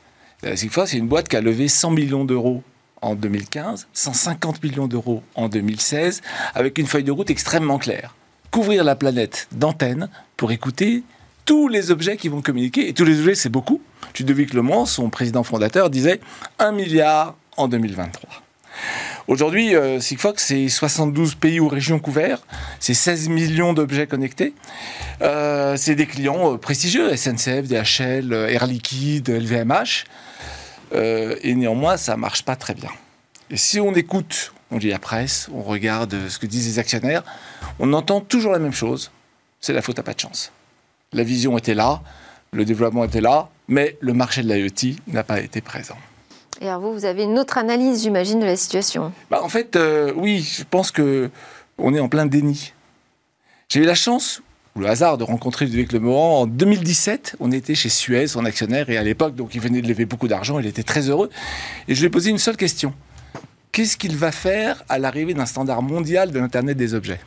Sigfox, 0.55 0.91
c'est 0.91 0.97
une 0.97 1.07
boîte 1.07 1.27
qui 1.27 1.35
a 1.35 1.41
levé 1.41 1.67
100 1.67 1.91
millions 1.91 2.25
d'euros 2.25 2.63
en 3.01 3.15
2015, 3.15 3.87
150 3.93 4.63
millions 4.63 4.87
d'euros 4.87 5.23
en 5.35 5.49
2016, 5.49 6.21
avec 6.53 6.77
une 6.77 6.87
feuille 6.87 7.03
de 7.03 7.11
route 7.11 7.29
extrêmement 7.29 7.77
claire. 7.77 8.15
Couvrir 8.51 8.83
la 8.83 8.95
planète 8.95 9.47
d'antennes 9.51 10.09
pour 10.35 10.51
écouter 10.51 11.03
tous 11.45 11.67
les 11.67 11.91
objets 11.91 12.17
qui 12.17 12.27
vont 12.27 12.41
communiquer. 12.41 12.89
Et 12.89 12.93
tous 12.93 13.05
les 13.05 13.19
objets, 13.19 13.35
c'est 13.35 13.49
beaucoup. 13.49 13.81
Ludovic 14.17 14.53
Mans, 14.53 14.85
son 14.85 15.09
président 15.09 15.43
fondateur, 15.43 15.89
disait 15.89 16.19
1 16.59 16.71
milliard 16.71 17.35
en 17.55 17.67
2023. 17.67 18.29
Aujourd'hui, 19.27 19.75
euh, 19.75 19.99
Sigfox, 19.99 20.41
c'est 20.41 20.69
72 20.69 21.35
pays 21.35 21.59
ou 21.59 21.67
régions 21.67 21.99
couverts, 21.99 22.39
c'est 22.79 22.93
16 22.93 23.27
millions 23.27 23.73
d'objets 23.73 24.07
connectés. 24.07 24.53
Euh, 25.21 25.75
c'est 25.75 25.95
des 25.95 26.05
clients 26.05 26.53
euh, 26.53 26.57
prestigieux, 26.57 27.13
SNCF, 27.13 27.67
DHL, 27.67 28.31
Air 28.31 28.67
Liquide, 28.67 29.27
LVMH. 29.29 30.05
Euh, 30.93 31.35
et 31.41 31.55
néanmoins, 31.55 31.97
ça 31.97 32.15
marche 32.15 32.43
pas 32.43 32.55
très 32.55 32.73
bien. 32.73 32.89
Et 33.49 33.57
si 33.57 33.81
on 33.81 33.93
écoute, 33.95 34.53
on 34.71 34.77
lit 34.77 34.91
la 34.91 34.99
presse, 34.99 35.49
on 35.53 35.61
regarde 35.61 36.29
ce 36.29 36.39
que 36.39 36.45
disent 36.45 36.67
les 36.67 36.79
actionnaires, 36.79 37.23
on 37.79 37.91
entend 37.91 38.21
toujours 38.21 38.53
la 38.53 38.59
même 38.59 38.73
chose. 38.73 39.11
C'est 39.59 39.73
la 39.73 39.81
faute 39.81 39.99
à 39.99 40.03
pas 40.03 40.13
de 40.13 40.21
chance. 40.21 40.53
La 41.11 41.23
vision 41.23 41.57
était 41.57 41.75
là, 41.75 42.01
le 42.53 42.63
développement 42.63 43.03
était 43.03 43.21
là, 43.21 43.49
mais 43.67 43.97
le 43.99 44.13
marché 44.13 44.41
de 44.41 44.53
l'IoT 44.53 44.95
n'a 45.07 45.25
pas 45.25 45.41
été 45.41 45.59
présent. 45.59 45.97
Et 46.61 46.67
alors 46.67 46.81
vous, 46.81 46.93
vous 46.93 47.05
avez 47.05 47.23
une 47.23 47.37
autre 47.37 47.57
analyse, 47.57 48.03
j'imagine, 48.03 48.39
de 48.39 48.45
la 48.45 48.55
situation 48.55 49.11
bah, 49.29 49.41
En 49.43 49.49
fait, 49.49 49.75
euh, 49.75 50.11
oui, 50.15 50.41
je 50.41 50.63
pense 50.63 50.91
que 50.91 51.29
on 51.77 51.93
est 51.93 51.99
en 51.99 52.09
plein 52.09 52.25
déni. 52.25 52.73
J'ai 53.69 53.81
eu 53.81 53.85
la 53.85 53.95
chance, 53.95 54.41
le 54.77 54.87
hasard 54.87 55.17
de 55.17 55.23
rencontrer 55.23 55.65
Ludovic 55.65 55.91
Lemoran. 55.91 56.41
En 56.41 56.47
2017, 56.47 57.35
on 57.39 57.51
était 57.51 57.75
chez 57.75 57.89
Suez, 57.89 58.27
son 58.27 58.45
actionnaire, 58.45 58.89
et 58.89 58.97
à 58.97 59.03
l'époque, 59.03 59.35
donc 59.35 59.55
il 59.55 59.61
venait 59.61 59.81
de 59.81 59.87
lever 59.87 60.05
beaucoup 60.05 60.27
d'argent, 60.27 60.59
il 60.59 60.65
était 60.65 60.83
très 60.83 61.09
heureux. 61.09 61.29
Et 61.87 61.95
je 61.95 61.99
lui 61.99 62.07
ai 62.07 62.09
posé 62.09 62.29
une 62.29 62.37
seule 62.37 62.57
question. 62.57 62.93
Qu'est-ce 63.71 63.97
qu'il 63.97 64.15
va 64.15 64.31
faire 64.31 64.83
à 64.89 64.97
l'arrivée 64.97 65.33
d'un 65.33 65.45
standard 65.45 65.81
mondial 65.81 66.31
de 66.31 66.39
l'Internet 66.39 66.77
des 66.77 66.93
objets? 66.93 67.19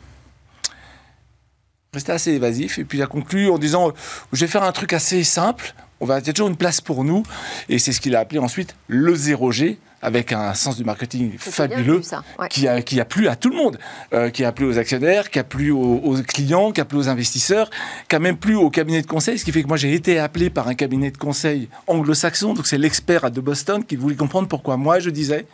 Restait 1.93 2.13
assez 2.13 2.31
évasif, 2.31 2.79
et 2.79 2.85
puis 2.85 2.99
il 2.99 3.01
a 3.01 3.05
conclu 3.05 3.49
en 3.49 3.57
disant, 3.57 3.91
je 4.31 4.39
vais 4.39 4.47
faire 4.47 4.63
un 4.63 4.71
truc 4.71 4.93
assez 4.93 5.25
simple, 5.25 5.73
on 5.99 6.05
va 6.05 6.15
avoir 6.15 6.33
toujours 6.33 6.47
une 6.47 6.55
place 6.55 6.79
pour 6.79 7.03
nous, 7.03 7.23
et 7.67 7.79
c'est 7.79 7.91
ce 7.91 7.99
qu'il 7.99 8.15
a 8.15 8.21
appelé 8.21 8.39
ensuite 8.39 8.77
le 8.87 9.13
0G, 9.13 9.75
avec 10.01 10.31
un 10.31 10.53
sens 10.53 10.77
du 10.77 10.85
marketing 10.85 11.33
fabuleux 11.37 12.01
qui, 12.49 12.69
a, 12.69 12.81
qui 12.81 13.01
a 13.01 13.03
plu 13.03 13.27
à 13.27 13.35
tout 13.35 13.49
le 13.49 13.57
monde, 13.57 13.77
euh, 14.13 14.29
qui 14.29 14.45
a 14.45 14.53
plu 14.53 14.67
aux 14.67 14.79
actionnaires, 14.79 15.29
qui 15.29 15.39
a 15.39 15.43
plu 15.43 15.71
aux, 15.71 16.15
clients, 16.25 16.71
qui 16.71 16.79
a 16.79 16.85
plu 16.85 16.97
aux 16.97 17.09
investisseurs, 17.09 17.69
qui 18.07 18.15
a 18.15 18.19
même 18.19 18.37
plu 18.37 18.55
au 18.55 18.69
cabinet 18.69 19.01
de 19.01 19.07
conseil, 19.07 19.37
ce 19.37 19.43
qui 19.43 19.51
fait 19.51 19.61
que 19.61 19.67
moi 19.67 19.75
j'ai 19.75 19.93
été 19.93 20.17
appelé 20.17 20.49
par 20.49 20.69
un 20.69 20.75
cabinet 20.75 21.11
de 21.11 21.17
conseil 21.17 21.67
anglo-saxon, 21.87 22.53
donc 22.53 22.67
c'est 22.67 22.77
l'expert 22.77 23.29
de 23.29 23.41
Boston 23.41 23.83
qui 23.83 23.97
voulait 23.97 24.15
comprendre 24.15 24.47
pourquoi 24.47 24.77
moi 24.77 25.01
je 25.01 25.09
disais 25.09 25.45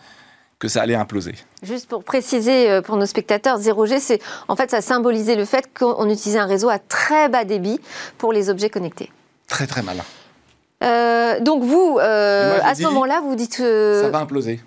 que 0.59 0.67
ça 0.67 0.81
allait 0.81 0.95
imploser. 0.95 1.35
Juste 1.61 1.87
pour 1.87 2.03
préciser 2.03 2.69
euh, 2.69 2.81
pour 2.81 2.97
nos 2.97 3.05
spectateurs, 3.05 3.59
0G, 3.59 3.99
c'est 3.99 4.21
en 4.47 4.55
fait 4.55 4.71
ça 4.71 4.81
symbolisait 4.81 5.35
le 5.35 5.45
fait 5.45 5.69
qu'on 5.77 6.09
utilisait 6.09 6.39
un 6.39 6.45
réseau 6.45 6.69
à 6.69 6.79
très 6.79 7.29
bas 7.29 7.45
débit 7.45 7.79
pour 8.17 8.33
les 8.33 8.49
objets 8.49 8.69
connectés. 8.69 9.11
Très 9.47 9.67
très 9.67 9.81
malin. 9.81 10.03
Euh, 10.83 11.39
donc 11.39 11.63
vous, 11.63 11.97
euh, 11.99 12.59
à 12.63 12.75
ce 12.75 12.83
moment-là, 12.83 13.21
vous 13.21 13.35
dites... 13.35 13.59
Euh, 13.59 14.03
ça 14.03 14.09
va 14.09 14.19
imploser. 14.19 14.59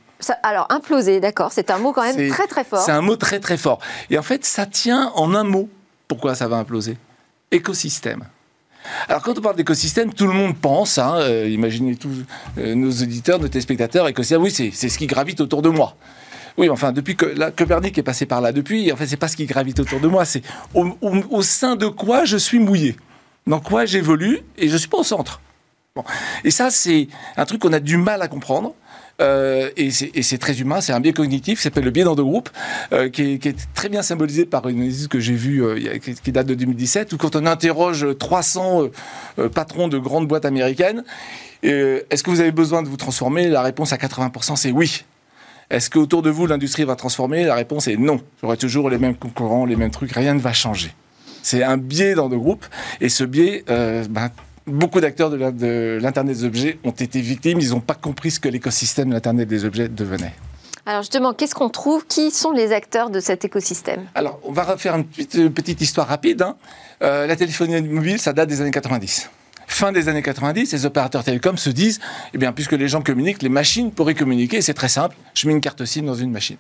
alors, 0.42 0.66
imploser, 0.70 1.20
d'accord, 1.20 1.52
c'est 1.52 1.70
un 1.70 1.78
mot 1.78 1.92
quand 1.92 2.02
même 2.02 2.30
très 2.30 2.46
très 2.46 2.64
fort. 2.64 2.80
C'est 2.80 2.92
un 2.92 3.02
mot 3.02 3.16
très 3.16 3.40
très 3.40 3.56
fort. 3.56 3.78
Et 4.10 4.18
en 4.18 4.22
fait, 4.22 4.44
ça 4.44 4.66
tient 4.66 5.12
en 5.14 5.34
un 5.34 5.44
mot. 5.44 5.68
Pourquoi 6.08 6.34
ça 6.34 6.48
va 6.48 6.56
imploser? 6.56 6.96
Écosystème. 7.50 8.24
Alors 9.08 9.22
quand 9.22 9.38
on 9.38 9.40
parle 9.40 9.56
d'écosystème, 9.56 10.12
tout 10.12 10.26
le 10.26 10.32
monde 10.32 10.56
pense, 10.56 10.98
hein, 10.98 11.20
imaginez 11.46 11.96
tous 11.96 12.24
nos 12.56 12.90
auditeurs, 12.90 13.38
nos 13.38 13.48
téléspectateurs, 13.48 14.08
écosystème, 14.08 14.42
oui, 14.42 14.50
c'est 14.50 14.88
ce 14.88 14.98
qui 14.98 15.06
gravite 15.06 15.40
autour 15.40 15.62
de 15.62 15.68
moi. 15.68 15.96
Oui, 16.56 16.68
enfin, 16.68 16.92
depuis 16.92 17.16
que 17.16 17.26
la 17.26 17.50
Copernic 17.50 17.96
est 17.98 18.02
passé 18.02 18.26
par 18.26 18.40
là, 18.40 18.52
depuis, 18.52 18.92
en 18.92 18.96
fait, 18.96 19.06
c'est 19.06 19.16
pas 19.16 19.28
ce 19.28 19.36
qui 19.36 19.46
gravite 19.46 19.80
autour 19.80 20.00
de 20.00 20.08
moi, 20.08 20.24
c'est 20.24 20.42
au, 20.74 20.88
au, 21.00 21.42
sein 21.42 21.76
de 21.76 21.86
quoi 21.86 22.24
je 22.24 22.36
suis 22.36 22.58
mouillé, 22.58 22.96
dans 23.46 23.60
quoi 23.60 23.86
j'évolue, 23.86 24.40
et 24.58 24.68
je 24.68 24.76
suis 24.76 24.88
pas 24.88 24.98
au 24.98 25.04
centre. 25.04 25.40
Et 26.44 26.50
ça, 26.50 26.70
c'est 26.70 27.08
un 27.36 27.44
truc 27.44 27.60
qu'on 27.62 27.72
a 27.72 27.80
du 27.80 27.96
mal 27.96 28.22
à 28.22 28.28
comprendre. 28.28 28.74
Euh, 29.20 29.70
et 29.76 29.90
c'est 29.90 30.38
très 30.38 30.60
humain, 30.60 30.80
c'est 30.80 30.92
un 30.92 31.00
biais 31.00 31.12
cognitif 31.12 31.58
qui 31.58 31.62
s'appelle 31.62 31.84
le 31.84 31.90
biais 31.90 32.04
d'endogroupe, 32.04 32.48
euh, 32.92 33.08
qui, 33.08 33.38
qui, 33.38 33.48
est 33.48 33.56
très 33.74 33.88
bien 33.88 34.02
symbolisé 34.02 34.46
par 34.46 34.68
une 34.68 34.78
analyse 34.78 35.08
que 35.08 35.20
j'ai 35.20 35.34
vue 35.34 35.62
euh, 35.62 35.98
qui, 35.98 36.32
date 36.32 36.46
de 36.46 36.54
2017, 36.54 37.12
où 37.12 37.16
quand 37.16 37.36
on 37.36 37.46
interroge 37.46 38.06
300 38.18 38.88
patrons 39.54 39.88
de 39.88 39.98
grandes 39.98 40.26
boîtes 40.26 40.44
américaines, 40.44 41.04
est-ce 41.62 42.22
que 42.22 42.30
vous 42.30 42.40
avez 42.40 42.52
besoin 42.52 42.82
de 42.82 42.88
vous 42.88 42.96
transformer? 42.96 43.48
La 43.48 43.62
réponse 43.62 43.92
à 43.92 43.96
80% 43.96 44.56
c'est 44.56 44.70
oui. 44.70 45.04
Est-ce 45.70 45.88
qu'autour 45.88 46.22
de 46.22 46.30
vous, 46.30 46.46
l'industrie 46.46 46.84
va 46.84 46.96
transformer? 46.96 47.44
La 47.44 47.54
réponse 47.54 47.86
est 47.86 47.96
non. 47.96 48.20
J'aurai 48.40 48.56
toujours 48.56 48.90
les 48.90 48.98
mêmes 48.98 49.14
concurrents, 49.14 49.66
les 49.66 49.76
mêmes 49.76 49.92
trucs, 49.92 50.12
rien 50.12 50.34
ne 50.34 50.40
va 50.40 50.52
changer. 50.52 50.92
C'est 51.42 51.62
un 51.62 51.76
biais 51.76 52.14
dans 52.14 52.28
nos 52.28 52.38
groupes, 52.38 52.66
et 53.00 53.08
ce 53.08 53.24
biais, 53.24 53.64
euh, 53.70 54.04
ben, 54.10 54.30
beaucoup 54.70 55.00
d'acteurs 55.00 55.30
de 55.30 55.98
l'Internet 56.00 56.36
des 56.36 56.44
objets 56.44 56.78
ont 56.84 56.90
été 56.90 57.20
victimes, 57.20 57.58
ils 57.60 57.70
n'ont 57.70 57.80
pas 57.80 57.94
compris 57.94 58.30
ce 58.30 58.40
que 58.40 58.48
l'écosystème 58.48 59.08
de 59.08 59.14
l'Internet 59.14 59.48
des 59.48 59.64
objets 59.64 59.88
devenait. 59.88 60.34
Alors 60.86 61.02
justement, 61.02 61.34
qu'est-ce 61.34 61.54
qu'on 61.54 61.68
trouve? 61.68 62.06
Qui 62.06 62.30
sont 62.30 62.52
les 62.52 62.72
acteurs 62.72 63.10
de 63.10 63.20
cet 63.20 63.44
écosystème? 63.44 64.06
Alors, 64.14 64.40
on 64.44 64.52
va 64.52 64.64
refaire 64.64 64.96
une 64.96 65.04
petite, 65.04 65.80
histoire 65.80 66.08
rapide. 66.08 66.42
Hein. 66.42 66.56
Euh, 67.02 67.26
la 67.26 67.36
téléphonie 67.36 67.80
mobile, 67.82 68.18
ça 68.18 68.32
date 68.32 68.48
des 68.48 68.60
années 68.60 68.70
90 68.70 69.30
fin 69.70 69.92
des 69.92 70.08
années 70.08 70.20
90, 70.20 70.72
les 70.72 70.84
opérateurs 70.84 71.22
télécoms 71.22 71.56
se 71.56 71.70
disent, 71.70 72.00
eh 72.34 72.38
bien, 72.38 72.52
puisque 72.52 72.72
les 72.72 72.88
gens 72.88 73.02
communiquent, 73.02 73.40
les 73.40 73.48
machines 73.48 73.92
pourraient 73.92 74.14
communiquer, 74.16 74.60
c'est 74.60 74.74
très 74.74 74.88
simple, 74.88 75.16
je 75.32 75.46
mets 75.46 75.54
une 75.54 75.60
carte 75.60 75.84
SIM 75.84 76.02
dans 76.02 76.16
une 76.16 76.32
machine. 76.32 76.56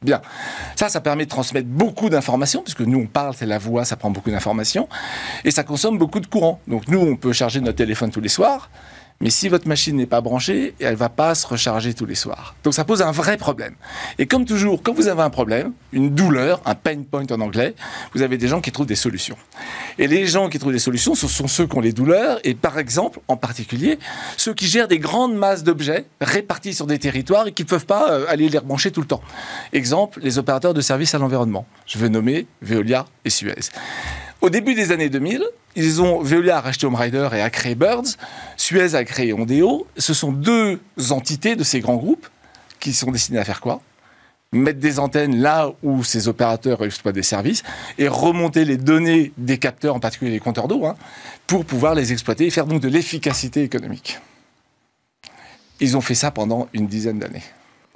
Bien. 0.00 0.20
Ça, 0.76 0.88
ça 0.88 1.00
permet 1.00 1.24
de 1.24 1.30
transmettre 1.30 1.66
beaucoup 1.66 2.08
d'informations, 2.08 2.62
puisque 2.62 2.82
nous, 2.82 3.00
on 3.00 3.06
parle, 3.06 3.34
c'est 3.34 3.46
la 3.46 3.58
voix, 3.58 3.84
ça 3.84 3.96
prend 3.96 4.10
beaucoup 4.10 4.30
d'informations, 4.30 4.88
et 5.44 5.50
ça 5.50 5.64
consomme 5.64 5.98
beaucoup 5.98 6.20
de 6.20 6.26
courant. 6.26 6.60
Donc 6.68 6.86
nous, 6.86 7.00
on 7.00 7.16
peut 7.16 7.32
charger 7.32 7.60
notre 7.60 7.78
téléphone 7.78 8.10
tous 8.10 8.20
les 8.20 8.28
soirs, 8.28 8.70
mais 9.20 9.30
si 9.30 9.48
votre 9.48 9.66
machine 9.66 9.96
n'est 9.96 10.06
pas 10.06 10.20
branchée, 10.20 10.74
elle 10.78 10.94
va 10.94 11.08
pas 11.08 11.34
se 11.34 11.46
recharger 11.46 11.92
tous 11.92 12.06
les 12.06 12.14
soirs. 12.14 12.54
Donc 12.62 12.74
ça 12.74 12.84
pose 12.84 13.02
un 13.02 13.10
vrai 13.10 13.36
problème. 13.36 13.74
Et 14.18 14.26
comme 14.26 14.44
toujours, 14.44 14.82
quand 14.82 14.92
vous 14.92 15.08
avez 15.08 15.22
un 15.22 15.30
problème, 15.30 15.72
une 15.92 16.14
douleur, 16.14 16.60
un 16.64 16.76
pain 16.76 17.02
point 17.02 17.24
en 17.30 17.40
anglais, 17.40 17.74
vous 18.14 18.22
avez 18.22 18.38
des 18.38 18.46
gens 18.46 18.60
qui 18.60 18.70
trouvent 18.70 18.86
des 18.86 18.94
solutions. 18.94 19.36
Et 19.98 20.06
les 20.06 20.26
gens 20.26 20.48
qui 20.48 20.58
trouvent 20.58 20.72
des 20.72 20.78
solutions, 20.78 21.16
ce 21.16 21.26
sont 21.26 21.48
ceux 21.48 21.66
qui 21.66 21.76
ont 21.76 21.80
les 21.80 21.92
douleurs, 21.92 22.38
et 22.44 22.54
par 22.54 22.78
exemple, 22.78 23.18
en 23.26 23.36
particulier, 23.36 23.98
ceux 24.36 24.54
qui 24.54 24.66
gèrent 24.66 24.88
des 24.88 25.00
grandes 25.00 25.34
masses 25.34 25.64
d'objets 25.64 26.04
répartis 26.20 26.74
sur 26.74 26.86
des 26.86 26.98
territoires 26.98 27.48
et 27.48 27.52
qui 27.52 27.64
ne 27.64 27.68
peuvent 27.68 27.86
pas 27.86 28.12
euh, 28.12 28.26
aller 28.28 28.48
les 28.48 28.58
rebrancher 28.58 28.92
tout 28.92 29.00
le 29.00 29.06
temps. 29.06 29.22
Exemple, 29.72 30.20
les 30.22 30.38
opérateurs 30.38 30.74
de 30.74 30.80
services 30.80 31.14
à 31.14 31.18
l'environnement. 31.18 31.66
Je 31.86 31.98
vais 31.98 32.08
nommer 32.08 32.46
Veolia 32.62 33.06
et 33.24 33.30
Suez. 33.30 33.70
Au 34.40 34.50
début 34.50 34.74
des 34.74 34.92
années 34.92 35.08
2000, 35.08 35.44
ils 35.74 36.00
ont 36.00 36.22
Veolia 36.22 36.58
a 36.58 36.60
racheté 36.60 36.86
Home 36.86 36.94
Rider 36.94 37.28
et 37.32 37.40
a 37.40 37.50
créé 37.50 37.74
Birds. 37.74 38.16
Suez 38.56 38.94
a 38.94 39.04
créé 39.04 39.32
Ondeo. 39.32 39.86
Ce 39.96 40.14
sont 40.14 40.30
deux 40.30 40.80
entités 41.10 41.56
de 41.56 41.64
ces 41.64 41.80
grands 41.80 41.96
groupes 41.96 42.28
qui 42.78 42.92
sont 42.92 43.10
destinés 43.10 43.38
à 43.38 43.44
faire 43.44 43.60
quoi? 43.60 43.80
Mettre 44.52 44.78
des 44.78 44.98
antennes 44.98 45.40
là 45.42 45.72
où 45.82 46.04
ces 46.04 46.28
opérateurs 46.28 46.82
exploitent 46.84 47.16
des 47.16 47.22
services 47.22 47.64
et 47.98 48.08
remonter 48.08 48.64
les 48.64 48.76
données 48.76 49.32
des 49.36 49.58
capteurs, 49.58 49.94
en 49.94 50.00
particulier 50.00 50.30
les 50.30 50.40
compteurs 50.40 50.68
d'eau, 50.68 50.86
hein, 50.86 50.94
pour 51.46 51.64
pouvoir 51.64 51.94
les 51.94 52.12
exploiter 52.12 52.46
et 52.46 52.50
faire 52.50 52.66
donc 52.66 52.80
de 52.80 52.88
l'efficacité 52.88 53.62
économique. 53.62 54.20
Ils 55.80 55.96
ont 55.96 56.00
fait 56.00 56.14
ça 56.14 56.30
pendant 56.30 56.68
une 56.72 56.86
dizaine 56.86 57.18
d'années. 57.18 57.42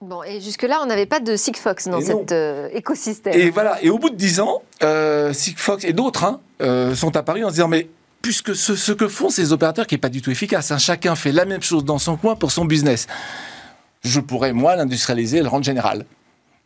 Bon, 0.02 0.24
et 0.24 0.40
jusque-là, 0.40 0.80
on 0.82 0.86
n'avait 0.86 1.06
pas 1.06 1.20
de 1.20 1.36
Sigfox 1.36 1.86
dans 1.86 2.00
cet 2.00 2.32
euh, 2.32 2.68
écosystème. 2.72 3.34
Et 3.38 3.50
voilà, 3.50 3.80
et 3.84 3.88
au 3.88 3.98
bout 3.98 4.10
de 4.10 4.16
dix 4.16 4.40
ans, 4.40 4.62
euh, 4.82 5.32
Sigfox 5.32 5.84
et 5.84 5.92
d'autres 5.92 6.24
hein, 6.24 6.40
euh, 6.60 6.96
sont 6.96 7.16
apparus 7.16 7.44
en 7.44 7.50
se 7.50 7.54
disant, 7.54 7.68
mais 7.68 7.88
puisque 8.20 8.56
ce, 8.56 8.90
que 8.90 9.06
font 9.06 9.30
ces 9.30 9.52
opérateurs 9.52 9.86
qui 9.86 9.94
n'est 9.94 10.00
pas 10.00 10.08
du 10.08 10.20
tout 10.20 10.32
efficace, 10.32 10.72
hein, 10.72 10.78
chacun 10.78 11.14
fait 11.14 11.30
la 11.30 11.44
même 11.44 11.62
chose 11.62 11.84
dans 11.84 11.98
son 11.98 12.16
coin 12.16 12.34
pour 12.34 12.50
son 12.50 12.64
business, 12.64 13.06
je 14.02 14.18
pourrais, 14.18 14.52
moi, 14.52 14.74
l'industrialiser 14.74 15.38
et 15.38 15.42
le 15.42 15.48
rendre 15.48 15.64
général. 15.64 16.04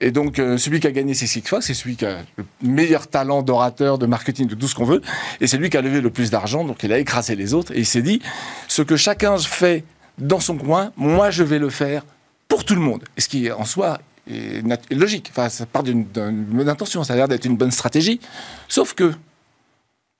Et 0.01 0.13
donc, 0.13 0.37
celui 0.37 0.81
qui 0.81 0.87
a 0.87 0.91
gagné 0.91 1.13
c'est 1.13 1.27
Sigfox, 1.27 1.67
c'est 1.67 1.75
celui 1.75 1.97
qui 1.97 2.07
a 2.07 2.19
le 2.37 2.45
meilleur 2.63 3.07
talent 3.07 3.43
d'orateur, 3.43 3.99
de 3.99 4.07
marketing, 4.07 4.47
de 4.47 4.55
tout 4.55 4.69
ce 4.69 4.75
qu'on 4.75 4.85
veut, 4.85 5.03
et 5.43 5.47
c'est 5.47 5.59
lui 5.59 5.69
qui 5.69 5.77
a 5.77 5.83
levé 5.83 6.01
le 6.01 6.11
plus 6.11 6.31
d'argent, 6.31 6.65
donc 6.65 6.83
il 6.83 6.93
a 6.93 6.99
écrasé 6.99 7.37
les 7.37 7.53
autres, 7.53 7.73
et 7.73 7.81
il 7.81 7.87
s'est 7.87 8.03
dit, 8.03 8.23
ce 8.67 8.81
que 8.81 8.97
chacun 8.97 9.37
fait 9.37 9.85
dans 10.19 10.41
son 10.41 10.57
coin, 10.57 10.93
moi 10.97 11.31
je 11.31 11.43
vais 11.43 11.59
le 11.59 11.69
faire 11.69 12.03
pour 12.49 12.65
tout 12.65 12.75
le 12.75 12.81
monde. 12.81 13.05
Et 13.17 13.21
ce 13.21 13.29
qui, 13.29 13.51
en 13.51 13.65
soi, 13.65 14.01
est 14.31 14.63
logique. 14.93 15.29
Enfin, 15.31 15.49
ça 15.49 15.67
part 15.67 15.83
d'une 15.83 16.05
bonne 16.05 16.69
intention, 16.69 17.05
ça 17.05 17.13
a 17.13 17.17
l'air 17.17 17.29
d'être 17.29 17.45
une 17.45 17.57
bonne 17.57 17.71
stratégie. 17.71 18.21
Sauf 18.69 18.95
que, 18.95 19.13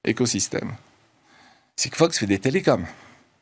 écosystème, 0.05 0.73
Sigfox 1.77 2.19
fait 2.19 2.27
des 2.27 2.39
télécoms. 2.39 2.87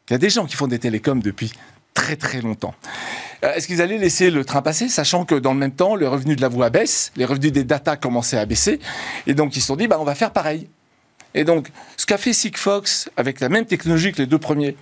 Il 0.09 0.12
y 0.12 0.16
a 0.16 0.18
des 0.18 0.30
gens 0.30 0.47
qui 0.47 0.57
font 0.57 0.66
des 0.66 0.78
télécoms 0.78 1.20
depuis 1.20 1.53
très 1.95 2.16
très 2.16 2.41
longtemps. 2.41 2.74
Euh, 3.45 3.55
est-ce 3.55 3.66
qu'ils 3.66 3.80
allaient 3.80 3.99
laisser 3.99 4.30
le 4.30 4.45
train 4.45 4.62
passer, 4.62 4.89
sachant 4.89 5.24
que 5.24 5.35
dans 5.35 5.53
le 5.53 5.59
même 5.59 5.72
temps, 5.72 5.95
le 5.95 6.09
revenu 6.09 6.35
de 6.35 6.41
la 6.41 6.49
voix 6.49 6.70
baisse, 6.70 7.12
les 7.16 7.24
revenus 7.24 7.53
des 7.53 7.64
data 7.64 7.97
commençaient 7.97 8.39
à 8.39 8.47
baisser, 8.47 8.80
et 9.26 9.35
donc 9.35 9.57
ils 9.57 9.61
se 9.61 9.68
sont 9.68 9.76
dit, 9.76 9.87
bah, 9.87 9.99
on 10.01 10.05
va 10.05 10.14
faire 10.14 10.32
pareil. 10.32 10.68
Et 11.35 11.45
donc, 11.45 11.70
ce 11.97 12.07
qu'a 12.07 12.18
fait 12.18 12.32
Sigfox 12.32 13.11
avec 13.16 13.41
la 13.41 13.49
même 13.49 13.66
technologie 13.66 14.12
que 14.12 14.18
les 14.18 14.26
deux 14.26 14.39
premiers, 14.39 14.76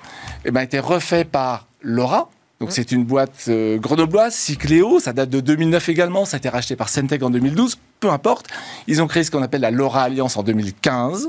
eh 0.45 0.51
ben, 0.51 0.61
a 0.61 0.65
été 0.65 0.79
refait 0.79 1.25
par 1.25 1.67
LoRa, 1.83 2.31
donc 2.63 2.71
c'est 2.71 2.93
une 2.93 3.03
boîte 3.03 3.47
euh, 3.49 3.77
grenobloise, 3.77 4.37
Cycléo, 4.37 5.01
ça 5.01 5.13
date 5.13 5.31
de 5.31 5.41
2009 5.41 5.89
également, 5.89 6.25
ça 6.25 6.37
a 6.37 6.39
été 6.39 6.49
racheté 6.49 6.77
par 6.77 6.89
Centec 6.89 7.21
en 7.21 7.29
2012, 7.29 7.77
peu 7.99 8.09
importe. 8.09 8.47
Ils 8.87 9.03
ont 9.03 9.09
créé 9.09 9.25
ce 9.25 9.33
qu'on 9.33 9.43
appelle 9.43 9.63
la 9.63 9.73
LoRa 9.73 10.05
Alliance 10.05 10.37
en 10.37 10.45
2015 10.45 11.29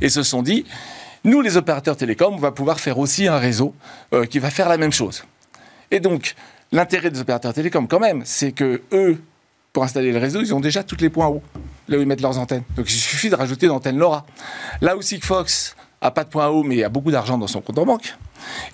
et 0.00 0.08
se 0.08 0.24
sont 0.24 0.42
dit, 0.42 0.64
nous 1.22 1.40
les 1.40 1.56
opérateurs 1.56 1.96
télécoms, 1.96 2.34
on 2.34 2.36
va 2.36 2.50
pouvoir 2.50 2.80
faire 2.80 2.98
aussi 2.98 3.28
un 3.28 3.38
réseau 3.38 3.76
euh, 4.12 4.26
qui 4.26 4.40
va 4.40 4.50
faire 4.50 4.68
la 4.68 4.76
même 4.76 4.90
chose. 4.90 5.22
Et 5.92 6.00
donc 6.00 6.34
l'intérêt 6.72 7.12
des 7.12 7.20
opérateurs 7.20 7.54
télécoms 7.54 7.86
quand 7.86 8.00
même, 8.00 8.22
c'est 8.24 8.50
que 8.50 8.82
eux, 8.90 9.22
pour 9.72 9.84
installer 9.84 10.10
le 10.10 10.18
réseau, 10.18 10.40
ils 10.40 10.52
ont 10.52 10.58
déjà 10.58 10.82
tous 10.82 10.98
les 10.98 11.10
points 11.10 11.28
hauts, 11.28 11.44
là 11.86 11.96
où 11.96 12.00
ils 12.00 12.08
mettent 12.08 12.22
leurs 12.22 12.38
antennes. 12.38 12.64
Donc 12.74 12.90
il 12.90 12.98
suffit 12.98 13.30
de 13.30 13.36
rajouter 13.36 13.66
une 13.66 13.72
antenne 13.72 13.98
LoRa. 13.98 14.26
Là 14.80 14.96
où 14.96 15.02
Sigfox 15.02 15.76
a 16.02 16.10
pas 16.10 16.24
de 16.24 16.28
point 16.28 16.48
haut, 16.48 16.64
mais 16.64 16.82
a 16.82 16.88
beaucoup 16.88 17.10
d'argent 17.10 17.38
dans 17.38 17.46
son 17.46 17.60
compte 17.60 17.78
en 17.78 17.86
banque. 17.86 18.14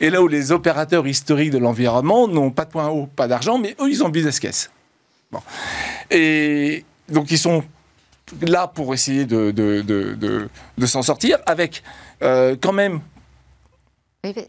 Et 0.00 0.10
là 0.10 0.22
où 0.22 0.28
les 0.28 0.50
opérateurs 0.50 1.06
historiques 1.06 1.50
de 1.50 1.58
l'environnement 1.58 2.26
n'ont 2.26 2.50
pas 2.50 2.64
de 2.64 2.70
point 2.70 2.88
haut, 2.88 3.06
pas 3.06 3.28
d'argent, 3.28 3.58
mais 3.58 3.76
eux, 3.80 3.90
ils 3.90 4.02
ont 4.02 4.08
business 4.08 4.40
case. 4.40 4.70
Et 6.10 6.84
donc, 7.08 7.30
ils 7.30 7.38
sont 7.38 7.62
là 8.40 8.66
pour 8.66 8.94
essayer 8.94 9.26
de 9.26 10.48
s'en 10.86 11.02
sortir 11.02 11.38
avec 11.46 11.82
euh, 12.22 12.56
quand 12.60 12.72
même 12.72 13.00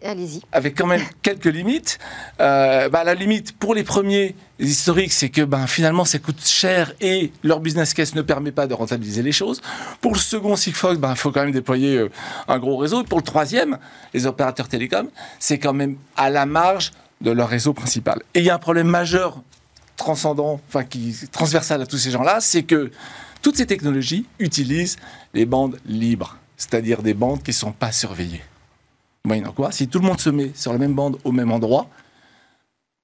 Allez-y. 0.04 0.42
Avec 0.52 0.78
quand 0.78 0.88
même 0.88 1.02
quelques 1.22 1.46
limites. 1.46 2.00
Euh, 2.40 2.90
bah, 2.90 3.04
la 3.04 3.14
limite 3.14 3.54
pour 3.58 3.76
les 3.76 3.84
premiers 3.84 4.36
historiques, 4.60 5.14
c'est 5.14 5.30
que 5.30 5.42
ben, 5.42 5.68
finalement, 5.68 6.06
ça 6.06 6.20
coûte 6.20 6.46
cher 6.46 6.94
et 7.02 7.32
leur 7.44 7.60
business 7.60 7.94
case 7.94 8.16
ne 8.16 8.22
permet 8.22 8.52
pas 8.52 8.68
de 8.68 8.74
rentabiliser 8.74 9.22
les 9.22 9.32
choses. 9.32 9.62
Pour 10.02 10.14
le 10.14 10.20
second 10.20 10.56
Sigfox, 10.56 10.98
ben, 10.98 11.12
il 11.12 11.18
faut 11.18 11.32
quand 11.32 11.42
même 11.42 11.52
déployer 11.52 11.98
euh, 11.98 12.10
un 12.48 12.60
gros 12.60 12.78
réseau. 12.78 13.02
Et 13.02 13.06
pour 13.06 13.20
le 13.20 13.24
troisième, 13.24 13.78
les 14.14 14.26
opérateurs 14.26 14.68
télécoms, 14.68 15.10
c'est 15.40 15.60
quand 15.60 15.74
même 15.74 15.98
à 16.16 16.30
la 16.30 16.46
marge 16.46 16.92
de 17.22 17.32
leur 17.32 17.50
réseau 17.50 17.74
principal. 17.74 18.22
Et 18.34 18.40
il 18.40 18.46
y 18.46 18.50
a 18.50 18.56
un 18.56 18.60
problème 18.60 18.88
majeur, 18.88 19.42
transcendant, 19.98 20.62
enfin 20.68 20.84
qui 20.84 21.16
transversal 21.32 21.82
à 21.82 21.86
tous 21.86 21.98
ces 21.98 22.12
gens-là, 22.12 22.40
c'est 22.40 22.64
que 22.64 22.92
toutes 23.42 23.58
ces 23.58 23.66
technologies 23.66 24.26
utilisent 24.40 24.98
les 25.34 25.46
bandes 25.46 25.78
libres, 25.86 26.38
c'est-à-dire 26.58 27.02
des 27.02 27.14
bandes 27.14 27.44
qui 27.44 27.52
ne 27.52 27.56
sont 27.56 27.72
pas 27.72 27.92
surveillées. 27.92 28.42
Quoi, 29.56 29.72
si 29.72 29.88
tout 29.88 30.00
le 30.00 30.08
monde 30.08 30.20
se 30.20 30.30
met 30.30 30.52
sur 30.56 30.72
la 30.72 30.80
même 30.80 30.94
bande 30.94 31.18
au 31.24 31.32
même 31.32 31.52
endroit, 31.52 31.88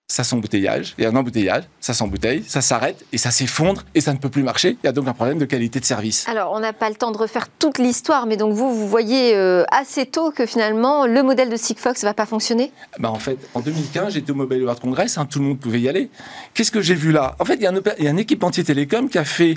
ça 0.07 0.23
s'embouteillage, 0.23 0.93
il 0.97 1.03
y 1.03 1.07
a 1.07 1.09
un 1.09 1.15
embouteillage, 1.15 1.63
ça 1.79 1.93
s'embouteille, 1.93 2.43
ça 2.47 2.61
s'arrête 2.61 3.03
et 3.11 3.17
ça 3.17 3.31
s'effondre 3.31 3.83
et 3.95 4.01
ça 4.01 4.13
ne 4.13 4.19
peut 4.19 4.29
plus 4.29 4.43
marcher. 4.43 4.77
Il 4.83 4.85
y 4.85 4.89
a 4.89 4.91
donc 4.91 5.07
un 5.07 5.13
problème 5.13 5.39
de 5.39 5.45
qualité 5.45 5.79
de 5.79 5.85
service. 5.85 6.27
Alors, 6.27 6.51
on 6.53 6.59
n'a 6.59 6.73
pas 6.73 6.89
le 6.89 6.95
temps 6.95 7.11
de 7.11 7.17
refaire 7.17 7.47
toute 7.57 7.79
l'histoire, 7.79 8.27
mais 8.27 8.37
donc 8.37 8.53
vous, 8.53 8.73
vous 8.73 8.87
voyez 8.87 9.35
euh, 9.35 9.63
assez 9.71 10.05
tôt 10.05 10.31
que 10.31 10.45
finalement, 10.45 11.07
le 11.07 11.23
modèle 11.23 11.49
de 11.49 11.55
Sigfox 11.55 12.03
ne 12.03 12.07
va 12.07 12.13
pas 12.13 12.27
fonctionner? 12.27 12.71
Bah 12.99 13.09
En 13.09 13.19
fait, 13.19 13.37
en 13.55 13.61
2015, 13.61 14.13
j'étais 14.13 14.31
au 14.31 14.35
Mobile 14.35 14.61
World 14.61 14.79
Congress, 14.79 15.17
hein, 15.17 15.25
tout 15.25 15.39
le 15.39 15.45
monde 15.45 15.59
pouvait 15.59 15.81
y 15.81 15.89
aller. 15.89 16.11
Qu'est-ce 16.53 16.71
que 16.71 16.81
j'ai 16.81 16.95
vu 16.95 17.11
là? 17.11 17.35
En 17.39 17.45
fait, 17.45 17.55
il 17.55 17.61
y, 17.61 17.67
a 17.67 17.71
un, 17.71 17.81
il 17.97 18.05
y 18.05 18.07
a 18.07 18.11
un 18.11 18.17
équipementier 18.17 18.63
télécom 18.63 19.09
qui 19.09 19.17
a 19.17 19.25
fait 19.25 19.55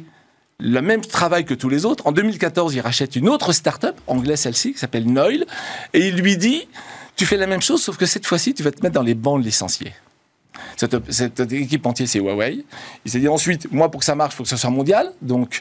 le 0.61 0.81
même 0.81 1.03
travail 1.03 1.45
que 1.45 1.55
tous 1.55 1.69
les 1.69 1.85
autres. 1.85 2.07
En 2.07 2.13
2014, 2.13 2.75
il 2.75 2.81
rachète 2.81 3.17
une 3.17 3.29
autre 3.29 3.53
start-up, 3.53 3.97
anglaise 4.07 4.41
celle-ci, 4.41 4.73
qui 4.73 4.79
s'appelle 4.79 5.07
Noil, 5.07 5.47
et 5.95 6.09
il 6.09 6.17
lui 6.17 6.37
dit 6.37 6.69
Tu 7.17 7.27
fais 7.27 7.37
la 7.37 7.47
même 7.47 7.63
chose, 7.63 7.83
sauf 7.83 7.97
que 7.97 8.07
cette 8.07 8.27
fois-ci, 8.27 8.55
tu 8.55 8.63
vas 8.63 8.73
te 8.73 8.83
mettre 8.83 8.95
dans 8.95 9.03
les 9.03 9.15
bandes 9.15 9.45
licenciées. 9.45 9.93
Cette, 10.77 11.13
cette 11.13 11.41
équipe 11.53 11.87
entière, 11.87 12.09
c'est 12.09 12.19
Huawei. 12.19 12.65
Il 13.05 13.11
s'est 13.11 13.21
dit 13.21 13.29
ensuite 13.29 13.71
Moi, 13.73 13.91
pour 13.91 14.01
que 14.01 14.05
ça 14.05 14.17
marche, 14.17 14.35
il 14.35 14.37
faut 14.39 14.43
que 14.43 14.49
ce 14.49 14.57
soit 14.57 14.71
mondial. 14.71 15.13
Donc, 15.23 15.61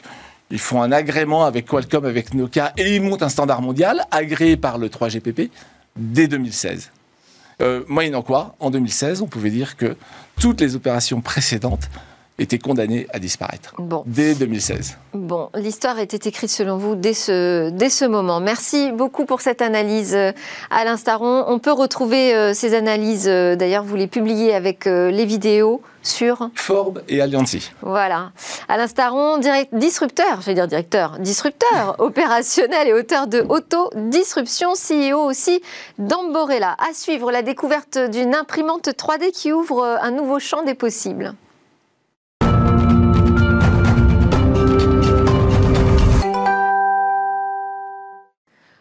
ils 0.50 0.58
font 0.58 0.82
un 0.82 0.90
agrément 0.90 1.44
avec 1.44 1.66
Qualcomm, 1.66 2.04
avec 2.04 2.34
Nokia, 2.34 2.72
et 2.76 2.96
ils 2.96 3.02
montent 3.02 3.22
un 3.22 3.28
standard 3.28 3.62
mondial 3.62 4.04
agréé 4.10 4.56
par 4.56 4.78
le 4.78 4.88
3GPP 4.88 5.50
dès 5.96 6.26
2016. 6.26 6.90
Euh, 7.60 7.84
moyennant 7.88 8.22
quoi, 8.22 8.56
en 8.60 8.70
2016, 8.70 9.20
on 9.20 9.26
pouvait 9.26 9.50
dire 9.50 9.76
que 9.76 9.96
toutes 10.40 10.60
les 10.60 10.74
opérations 10.76 11.20
précédentes 11.20 11.88
était 12.38 12.58
condamné 12.58 13.06
à 13.12 13.18
disparaître 13.18 13.74
bon. 13.78 14.04
dès 14.06 14.34
2016. 14.34 14.96
Bon, 15.14 15.50
l'histoire 15.54 15.98
était 15.98 16.28
écrite 16.28 16.50
selon 16.50 16.76
vous 16.76 16.94
dès 16.94 17.14
ce, 17.14 17.70
dès 17.70 17.90
ce 17.90 18.04
moment. 18.04 18.40
Merci 18.40 18.92
beaucoup 18.92 19.24
pour 19.24 19.40
cette 19.40 19.60
analyse, 19.60 20.14
euh, 20.14 20.32
Alain 20.70 20.96
Staron. 20.96 21.44
On 21.48 21.58
peut 21.58 21.72
retrouver 21.72 22.34
euh, 22.34 22.54
ces 22.54 22.74
analyses, 22.74 23.28
euh, 23.28 23.56
d'ailleurs, 23.56 23.82
vous 23.82 23.96
les 23.96 24.06
publiez 24.06 24.54
avec 24.54 24.84
les 24.84 25.24
vidéos 25.24 25.82
sur 26.02 26.50
Forbes 26.54 27.02
et 27.08 27.20
Alliancy. 27.20 27.70
Voilà. 27.82 28.30
Alain 28.68 28.86
Staron, 28.86 29.38
direct, 29.38 29.74
disrupteur, 29.74 30.40
je 30.40 30.46
vais 30.46 30.54
dire 30.54 30.68
directeur, 30.68 31.18
disrupteur 31.18 31.96
opérationnel 31.98 32.88
et 32.88 32.92
auteur 32.92 33.26
de 33.26 33.40
Auto 33.48 33.90
Disruption, 33.96 34.72
CEO 34.72 35.18
aussi 35.18 35.60
d'Amborella. 35.98 36.76
À 36.78 36.94
suivre 36.94 37.32
la 37.32 37.42
découverte 37.42 37.98
d'une 37.98 38.34
imprimante 38.34 38.88
3D 38.88 39.32
qui 39.32 39.52
ouvre 39.52 39.98
un 40.00 40.10
nouveau 40.12 40.38
champ 40.38 40.62
des 40.62 40.74
possibles. 40.74 41.34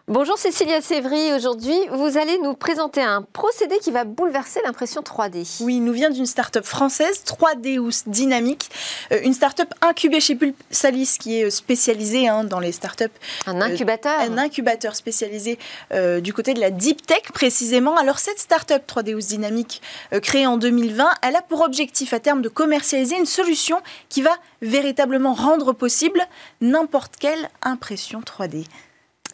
Bonjour 0.09 0.37
Cécilia 0.37 0.79
Sévry, 0.79 1.33
aujourd'hui 1.33 1.75
vous 1.91 2.17
allez 2.17 2.37
nous 2.37 2.53
présenter 2.53 3.01
un 3.01 3.23
procédé 3.23 3.77
qui 3.79 3.91
va 3.91 4.05
bouleverser 4.05 4.61
l'impression 4.63 5.01
3D. 5.01 5.61
Oui, 5.65 5.75
il 5.75 5.83
nous 5.83 5.91
vient 5.91 6.09
d'une 6.09 6.25
start-up 6.25 6.63
française, 6.63 7.25
3Deus 7.25 8.03
Dynamics, 8.07 8.69
euh, 9.11 9.19
une 9.25 9.33
start-up 9.33 9.67
incubée 9.81 10.21
chez 10.21 10.35
Pulsalis 10.35 11.17
qui 11.19 11.41
est 11.41 11.43
euh, 11.43 11.49
spécialisée 11.49 12.29
hein, 12.29 12.45
dans 12.45 12.61
les 12.61 12.71
start-up. 12.71 13.11
Un 13.47 13.59
incubateur 13.59 14.17
Un 14.17 14.37
incubateur 14.37 14.95
spécialisé 14.95 15.59
euh, 15.91 16.21
du 16.21 16.31
côté 16.31 16.53
de 16.53 16.61
la 16.61 16.71
deep 16.71 17.05
tech 17.05 17.23
précisément. 17.33 17.97
Alors 17.97 18.19
cette 18.19 18.39
start-up 18.39 18.89
3Deus 18.89 19.27
Dynamics 19.27 19.81
créée 20.21 20.47
en 20.47 20.55
2020, 20.55 21.15
elle 21.21 21.35
a 21.35 21.41
pour 21.41 21.59
objectif 21.59 22.13
à 22.13 22.21
terme 22.21 22.41
de 22.41 22.47
commercialiser 22.47 23.17
une 23.17 23.25
solution 23.25 23.81
qui 24.07 24.21
va 24.21 24.37
véritablement 24.61 25.33
rendre 25.33 25.73
possible 25.73 26.21
n'importe 26.61 27.17
quelle 27.19 27.49
impression 27.61 28.21
3D. 28.21 28.63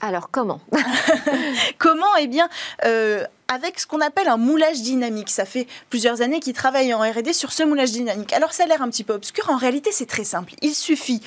Alors 0.03 0.29
comment? 0.29 0.59
Comment? 1.77 2.13
Eh 2.19 2.27
bien, 2.27 2.49
euh, 2.83 3.23
avec 3.47 3.79
ce 3.79 3.87
qu'on 3.87 4.01
appelle 4.01 4.27
un 4.27 4.35
moulage 4.35 4.81
dynamique. 4.81 5.29
Ça 5.29 5.45
fait 5.45 5.65
plusieurs 5.89 6.21
années 6.21 6.41
qu'ils 6.41 6.53
travaillent 6.53 6.93
en 6.93 6.99
RD 6.99 7.31
sur 7.31 7.53
ce 7.53 7.63
moulage 7.63 7.93
dynamique. 7.93 8.33
Alors 8.33 8.51
ça 8.51 8.63
a 8.63 8.67
l'air 8.67 8.81
un 8.81 8.89
petit 8.89 9.05
peu 9.05 9.13
obscur, 9.13 9.49
en 9.49 9.55
réalité 9.55 9.93
c'est 9.93 10.05
très 10.05 10.25
simple. 10.25 10.55
Il 10.61 10.75
suffit 10.75 11.21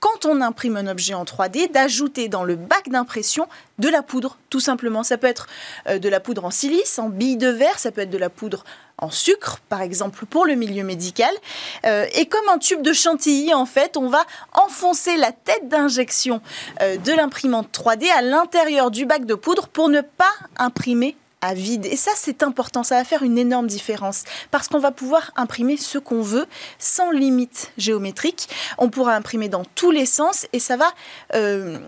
quand 0.00 0.24
on 0.24 0.40
imprime 0.40 0.78
un 0.78 0.88
objet 0.88 1.12
en 1.12 1.24
3D, 1.24 1.70
d'ajouter 1.70 2.28
dans 2.28 2.42
le 2.42 2.56
bac 2.56 2.88
d'impression 2.88 3.48
de 3.78 3.88
la 3.88 4.02
poudre, 4.02 4.38
tout 4.50 4.60
simplement. 4.60 5.04
Ça 5.04 5.18
peut 5.18 5.28
être 5.28 5.46
euh, 5.86 5.98
de 5.98 6.08
la 6.08 6.18
poudre 6.18 6.46
en 6.46 6.50
silice, 6.50 6.98
en 6.98 7.10
bille 7.10 7.36
de 7.36 7.48
verre, 7.48 7.78
ça 7.78 7.92
peut 7.92 8.00
être 8.00 8.10
de 8.10 8.18
la 8.18 8.30
poudre 8.30 8.64
en 8.98 9.10
sucre, 9.10 9.58
par 9.68 9.80
exemple, 9.80 10.26
pour 10.26 10.46
le 10.46 10.54
milieu 10.54 10.84
médical. 10.84 11.32
Euh, 11.84 12.06
et 12.14 12.26
comme 12.26 12.48
un 12.48 12.58
tube 12.58 12.82
de 12.82 12.92
chantilly, 12.92 13.52
en 13.52 13.66
fait, 13.66 13.96
on 13.96 14.08
va 14.08 14.24
enfoncer 14.52 15.16
la 15.16 15.32
tête 15.32 15.68
d'injection 15.68 16.40
euh, 16.80 16.96
de 16.96 17.12
l'imprimante 17.12 17.68
3D 17.72 18.10
à 18.16 18.22
l'intérieur 18.22 18.90
du 18.90 19.06
bac 19.06 19.24
de 19.24 19.34
poudre 19.34 19.68
pour 19.68 19.88
ne 19.88 20.00
pas 20.00 20.32
imprimer 20.58 21.16
à 21.42 21.54
vide. 21.54 21.86
Et 21.86 21.96
ça, 21.96 22.12
c'est 22.14 22.42
important, 22.42 22.84
ça 22.84 22.94
va 22.96 23.04
faire 23.04 23.24
une 23.24 23.36
énorme 23.36 23.66
différence 23.66 24.24
parce 24.50 24.68
qu'on 24.68 24.78
va 24.78 24.92
pouvoir 24.92 25.32
imprimer 25.36 25.76
ce 25.76 25.98
qu'on 25.98 26.22
veut 26.22 26.46
sans 26.78 27.10
limite 27.10 27.72
géométrique. 27.76 28.48
On 28.78 28.88
pourra 28.88 29.14
imprimer 29.16 29.48
dans 29.48 29.64
tous 29.74 29.90
les 29.90 30.06
sens 30.06 30.46
et 30.52 30.60
ça 30.60 30.76
va... 30.76 30.90
Euh, 31.34 31.78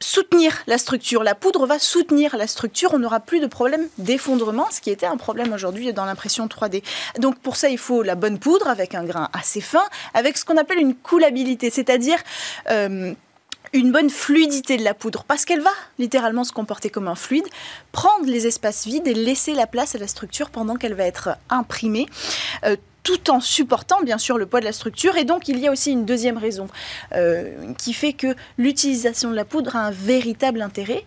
soutenir 0.00 0.62
la 0.66 0.78
structure. 0.78 1.22
La 1.22 1.34
poudre 1.34 1.66
va 1.66 1.78
soutenir 1.78 2.36
la 2.36 2.46
structure. 2.46 2.94
On 2.94 2.98
n'aura 2.98 3.20
plus 3.20 3.40
de 3.40 3.46
problème 3.46 3.86
d'effondrement, 3.98 4.66
ce 4.70 4.80
qui 4.80 4.90
était 4.90 5.06
un 5.06 5.16
problème 5.16 5.52
aujourd'hui 5.52 5.92
dans 5.92 6.04
l'impression 6.04 6.46
3D. 6.46 6.82
Donc 7.18 7.38
pour 7.38 7.56
ça, 7.56 7.68
il 7.68 7.78
faut 7.78 8.02
la 8.02 8.14
bonne 8.14 8.38
poudre 8.38 8.68
avec 8.68 8.94
un 8.94 9.04
grain 9.04 9.28
assez 9.32 9.60
fin, 9.60 9.84
avec 10.14 10.38
ce 10.38 10.44
qu'on 10.44 10.56
appelle 10.56 10.78
une 10.78 10.94
coulabilité, 10.94 11.70
c'est-à-dire 11.70 12.18
euh, 12.70 13.12
une 13.72 13.92
bonne 13.92 14.10
fluidité 14.10 14.76
de 14.76 14.82
la 14.82 14.94
poudre, 14.94 15.24
parce 15.24 15.44
qu'elle 15.44 15.60
va 15.60 15.70
littéralement 15.98 16.44
se 16.44 16.52
comporter 16.52 16.90
comme 16.90 17.06
un 17.06 17.14
fluide, 17.14 17.46
prendre 17.92 18.26
les 18.26 18.46
espaces 18.46 18.86
vides 18.86 19.06
et 19.06 19.14
laisser 19.14 19.54
la 19.54 19.66
place 19.66 19.94
à 19.94 19.98
la 19.98 20.08
structure 20.08 20.50
pendant 20.50 20.76
qu'elle 20.76 20.94
va 20.94 21.04
être 21.04 21.36
imprimée. 21.50 22.06
Euh, 22.64 22.76
tout 23.02 23.30
en 23.30 23.40
supportant 23.40 24.02
bien 24.02 24.18
sûr 24.18 24.38
le 24.38 24.46
poids 24.46 24.60
de 24.60 24.64
la 24.64 24.72
structure. 24.72 25.16
Et 25.16 25.24
donc 25.24 25.48
il 25.48 25.58
y 25.58 25.66
a 25.66 25.72
aussi 25.72 25.92
une 25.92 26.04
deuxième 26.04 26.38
raison 26.38 26.68
euh, 27.12 27.72
qui 27.78 27.92
fait 27.92 28.12
que 28.12 28.34
l'utilisation 28.58 29.30
de 29.30 29.36
la 29.36 29.44
poudre 29.44 29.76
a 29.76 29.80
un 29.80 29.90
véritable 29.90 30.62
intérêt. 30.62 31.04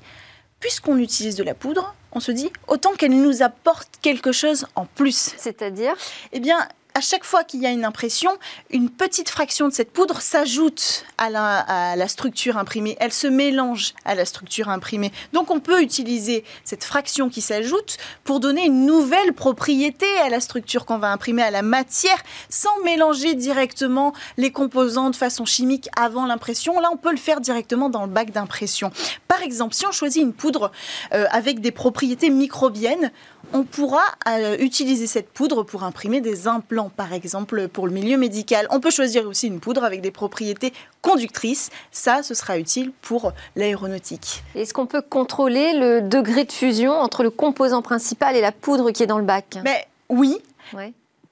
Puisqu'on 0.60 0.98
utilise 0.98 1.36
de 1.36 1.44
la 1.44 1.56
poudre, 1.56 1.94
on 2.14 2.22
se 2.22 2.32
dit 2.32 2.50
autant 2.68 2.94
qu'elle 2.94 3.12
nous 3.12 3.44
apporte 3.44 3.90
quelque 4.02 4.32
chose 4.32 4.66
en 4.76 4.86
plus. 4.86 5.34
C'est-à-dire? 5.36 5.94
Eh 6.32 6.40
bien, 6.40 6.58
à 6.96 7.02
chaque 7.02 7.24
fois 7.24 7.44
qu'il 7.44 7.62
y 7.62 7.66
a 7.66 7.72
une 7.72 7.86
impression, 7.86 8.32
une 8.70 8.90
petite 8.90 9.30
fraction 9.30 9.68
de 9.68 9.74
cette 9.74 9.92
poudre 9.92 10.22
s'ajoute 10.22 11.06
à 11.18 11.30
la, 11.30 12.08
structure 12.08 12.58
imprimée. 12.58 12.96
Elle 13.00 13.14
se 13.14 13.28
mélange 13.28 13.94
à 14.06 14.14
la 14.14 14.26
structure 14.26 14.70
imprimée. 14.70 15.12
Donc 15.32 15.50
on 15.50 15.60
peut 15.60 15.82
utiliser 15.82 16.44
cette 16.64 16.84
fraction 16.84 17.30
qui 17.30 17.42
s'ajoute 17.42 17.98
pour 18.24 18.40
donner 18.40 18.66
une 18.66 18.86
nouvelle 18.86 19.34
propriété 19.34 20.06
à 20.24 20.30
la 20.30 20.40
structure 20.40 20.86
qu'on 20.86 21.00
va 21.00 21.12
imprimer, 21.12 21.42
à 21.42 21.52
la 21.52 21.62
matière, 21.62 22.22
sans 22.50 22.78
mélanger 22.84 23.34
directement 23.34 24.14
les 24.38 24.52
composants 24.52 25.10
de 25.10 25.16
façon 25.16 25.46
chimique 25.46 25.90
avant 25.98 26.26
l'impression. 26.26 26.80
Là, 26.80 26.90
on 26.92 26.98
peut 26.98 27.12
le 27.12 27.18
faire 27.18 27.42
directement 27.42 27.90
dans 27.90 28.04
le 28.04 28.12
bac 28.12 28.32
d'impression. 28.32 28.92
Par 29.34 29.42
exemple, 29.42 29.74
si 29.74 29.88
on 29.88 29.92
choisit 29.92 30.22
une 30.22 30.32
poudre 30.32 30.72
euh, 31.12 31.26
avec 31.32 31.60
des 31.60 31.72
propriétés 31.72 32.30
microbiennes, 32.30 33.12
on 33.52 33.64
pourra 33.64 34.04
euh, 34.28 34.58
utiliser 34.60 35.08
cette 35.08 35.28
poudre 35.28 35.64
pour 35.64 35.84
imprimer 35.84 36.22
des 36.22 36.48
implants, 36.48 36.92
par 36.96 37.14
exemple, 37.14 37.68
pour 37.68 37.88
le 37.88 37.94
milieu 37.94 38.16
médical. 38.16 38.68
On 38.70 38.80
peut 38.80 38.92
choisir 38.92 39.28
aussi 39.28 39.48
une 39.48 39.60
poudre 39.60 39.84
avec 39.84 40.02
des 40.02 40.12
propriétés 40.12 40.72
conductrices. 41.02 41.72
Ça, 41.92 42.22
ce 42.22 42.36
sera 42.36 42.60
utile 42.60 42.92
pour 43.02 43.34
l'aéronautique. 43.56 44.44
Est-ce 44.54 44.72
qu'on 44.72 44.86
peut 44.86 45.02
contrôler 45.02 45.74
le 45.80 46.02
degré 46.02 46.44
de 46.44 46.52
fusion 46.52 46.92
entre 46.92 47.24
le 47.24 47.32
composant 47.32 47.82
principal 47.82 48.36
et 48.36 48.42
la 48.42 48.52
poudre 48.52 48.92
qui 48.92 49.02
est 49.02 49.08
dans 49.08 49.18
le 49.18 49.26
bac? 49.26 49.58
Mais 49.64 49.88
oui. 50.10 50.38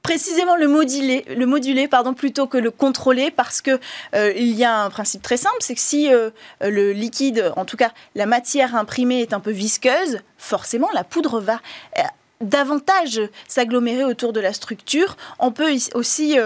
Précisément 0.03 0.55
le 0.55 0.67
moduler, 0.67 1.25
le 1.27 1.45
moduler 1.45 1.87
pardon, 1.87 2.13
plutôt 2.13 2.47
que 2.47 2.57
le 2.57 2.71
contrôler 2.71 3.31
parce 3.31 3.61
que 3.61 3.79
euh, 4.15 4.33
il 4.35 4.53
y 4.53 4.63
a 4.63 4.83
un 4.83 4.89
principe 4.89 5.21
très 5.21 5.37
simple, 5.37 5.57
c'est 5.59 5.75
que 5.75 5.81
si 5.81 6.11
euh, 6.11 6.31
le 6.61 6.91
liquide, 6.91 7.51
en 7.55 7.65
tout 7.65 7.77
cas 7.77 7.91
la 8.15 8.25
matière 8.25 8.75
imprimée 8.75 9.21
est 9.21 9.33
un 9.33 9.39
peu 9.39 9.51
visqueuse, 9.51 10.19
forcément 10.37 10.89
la 10.93 11.03
poudre 11.03 11.39
va 11.39 11.59
euh, 11.97 12.01
davantage 12.41 13.21
s'agglomérer 13.47 14.03
autour 14.03 14.33
de 14.33 14.39
la 14.39 14.53
structure. 14.53 15.15
On 15.37 15.51
peut 15.51 15.71
aussi 15.93 16.37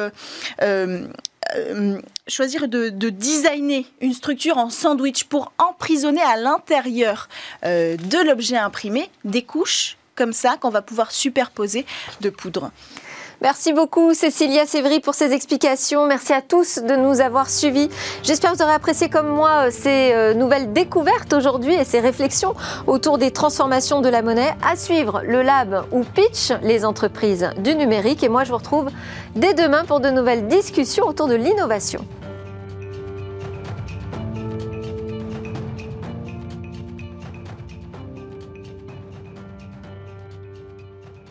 choisir 2.28 2.68
de, 2.68 2.89
designer 2.89 3.86
une 4.01 4.14
structure 4.14 4.58
en 4.58 4.70
sandwich 4.70 5.24
pour 5.24 5.53
emprisonner 5.58 6.22
à 6.22 6.36
l'intérieur 6.36 7.30
de 7.64 8.28
l'objet 8.28 8.58
imprimé 8.58 9.10
des 9.24 9.43
couches 9.43 9.95
comme 10.16 10.34
ça 10.34 10.58
qu'on 10.58 10.70
va 10.70 10.82
pouvoir 10.82 11.12
superposer 11.12 11.86
de 12.22 12.30
poudre. 12.30 12.72
Merci 13.45 13.73
beaucoup 13.73 14.15
Cécilia 14.15 14.65
Sévry 14.65 14.99
pour 14.99 15.13
ces 15.13 15.31
explications. 15.31 16.07
Merci 16.07 16.33
à 16.33 16.41
tous 16.41 16.79
de 16.79 16.95
nous 16.95 17.21
avoir 17.21 17.47
suivis. 17.47 17.91
J'espère 18.23 18.51
que 18.51 18.57
vous 18.57 18.63
aurez 18.63 18.73
apprécié 18.73 19.07
comme 19.07 19.27
moi 19.27 19.67
euh, 19.67 19.69
ces 19.69 20.13
euh, 20.13 20.33
nouvelles 20.33 20.73
découvertes 20.73 21.31
aujourd'hui 21.31 21.75
et 21.75 21.83
ces 21.83 21.99
réflexions 21.99 22.55
autour 22.87 23.19
des 23.19 23.29
transformations 23.29 24.01
de 24.01 24.09
la 24.09 24.23
monnaie. 24.23 24.55
À 24.67 24.75
suivre 24.75 25.21
le 25.23 25.43
lab 25.43 25.85
ou 25.91 26.03
pitch 26.03 26.53
les 26.63 26.85
entreprises 26.85 27.51
du 27.59 27.75
numérique. 27.75 28.23
Et 28.23 28.29
moi 28.29 28.45
je 28.45 28.49
vous 28.49 28.57
retrouve 28.57 28.89
dès 29.35 29.53
demain 29.53 29.85
pour 29.85 29.99
de 29.99 30.09
nouvelles 30.09 30.47
discussions 30.47 31.05
autour 31.05 31.27
de 31.27 31.35
l'innovation. 31.35 32.03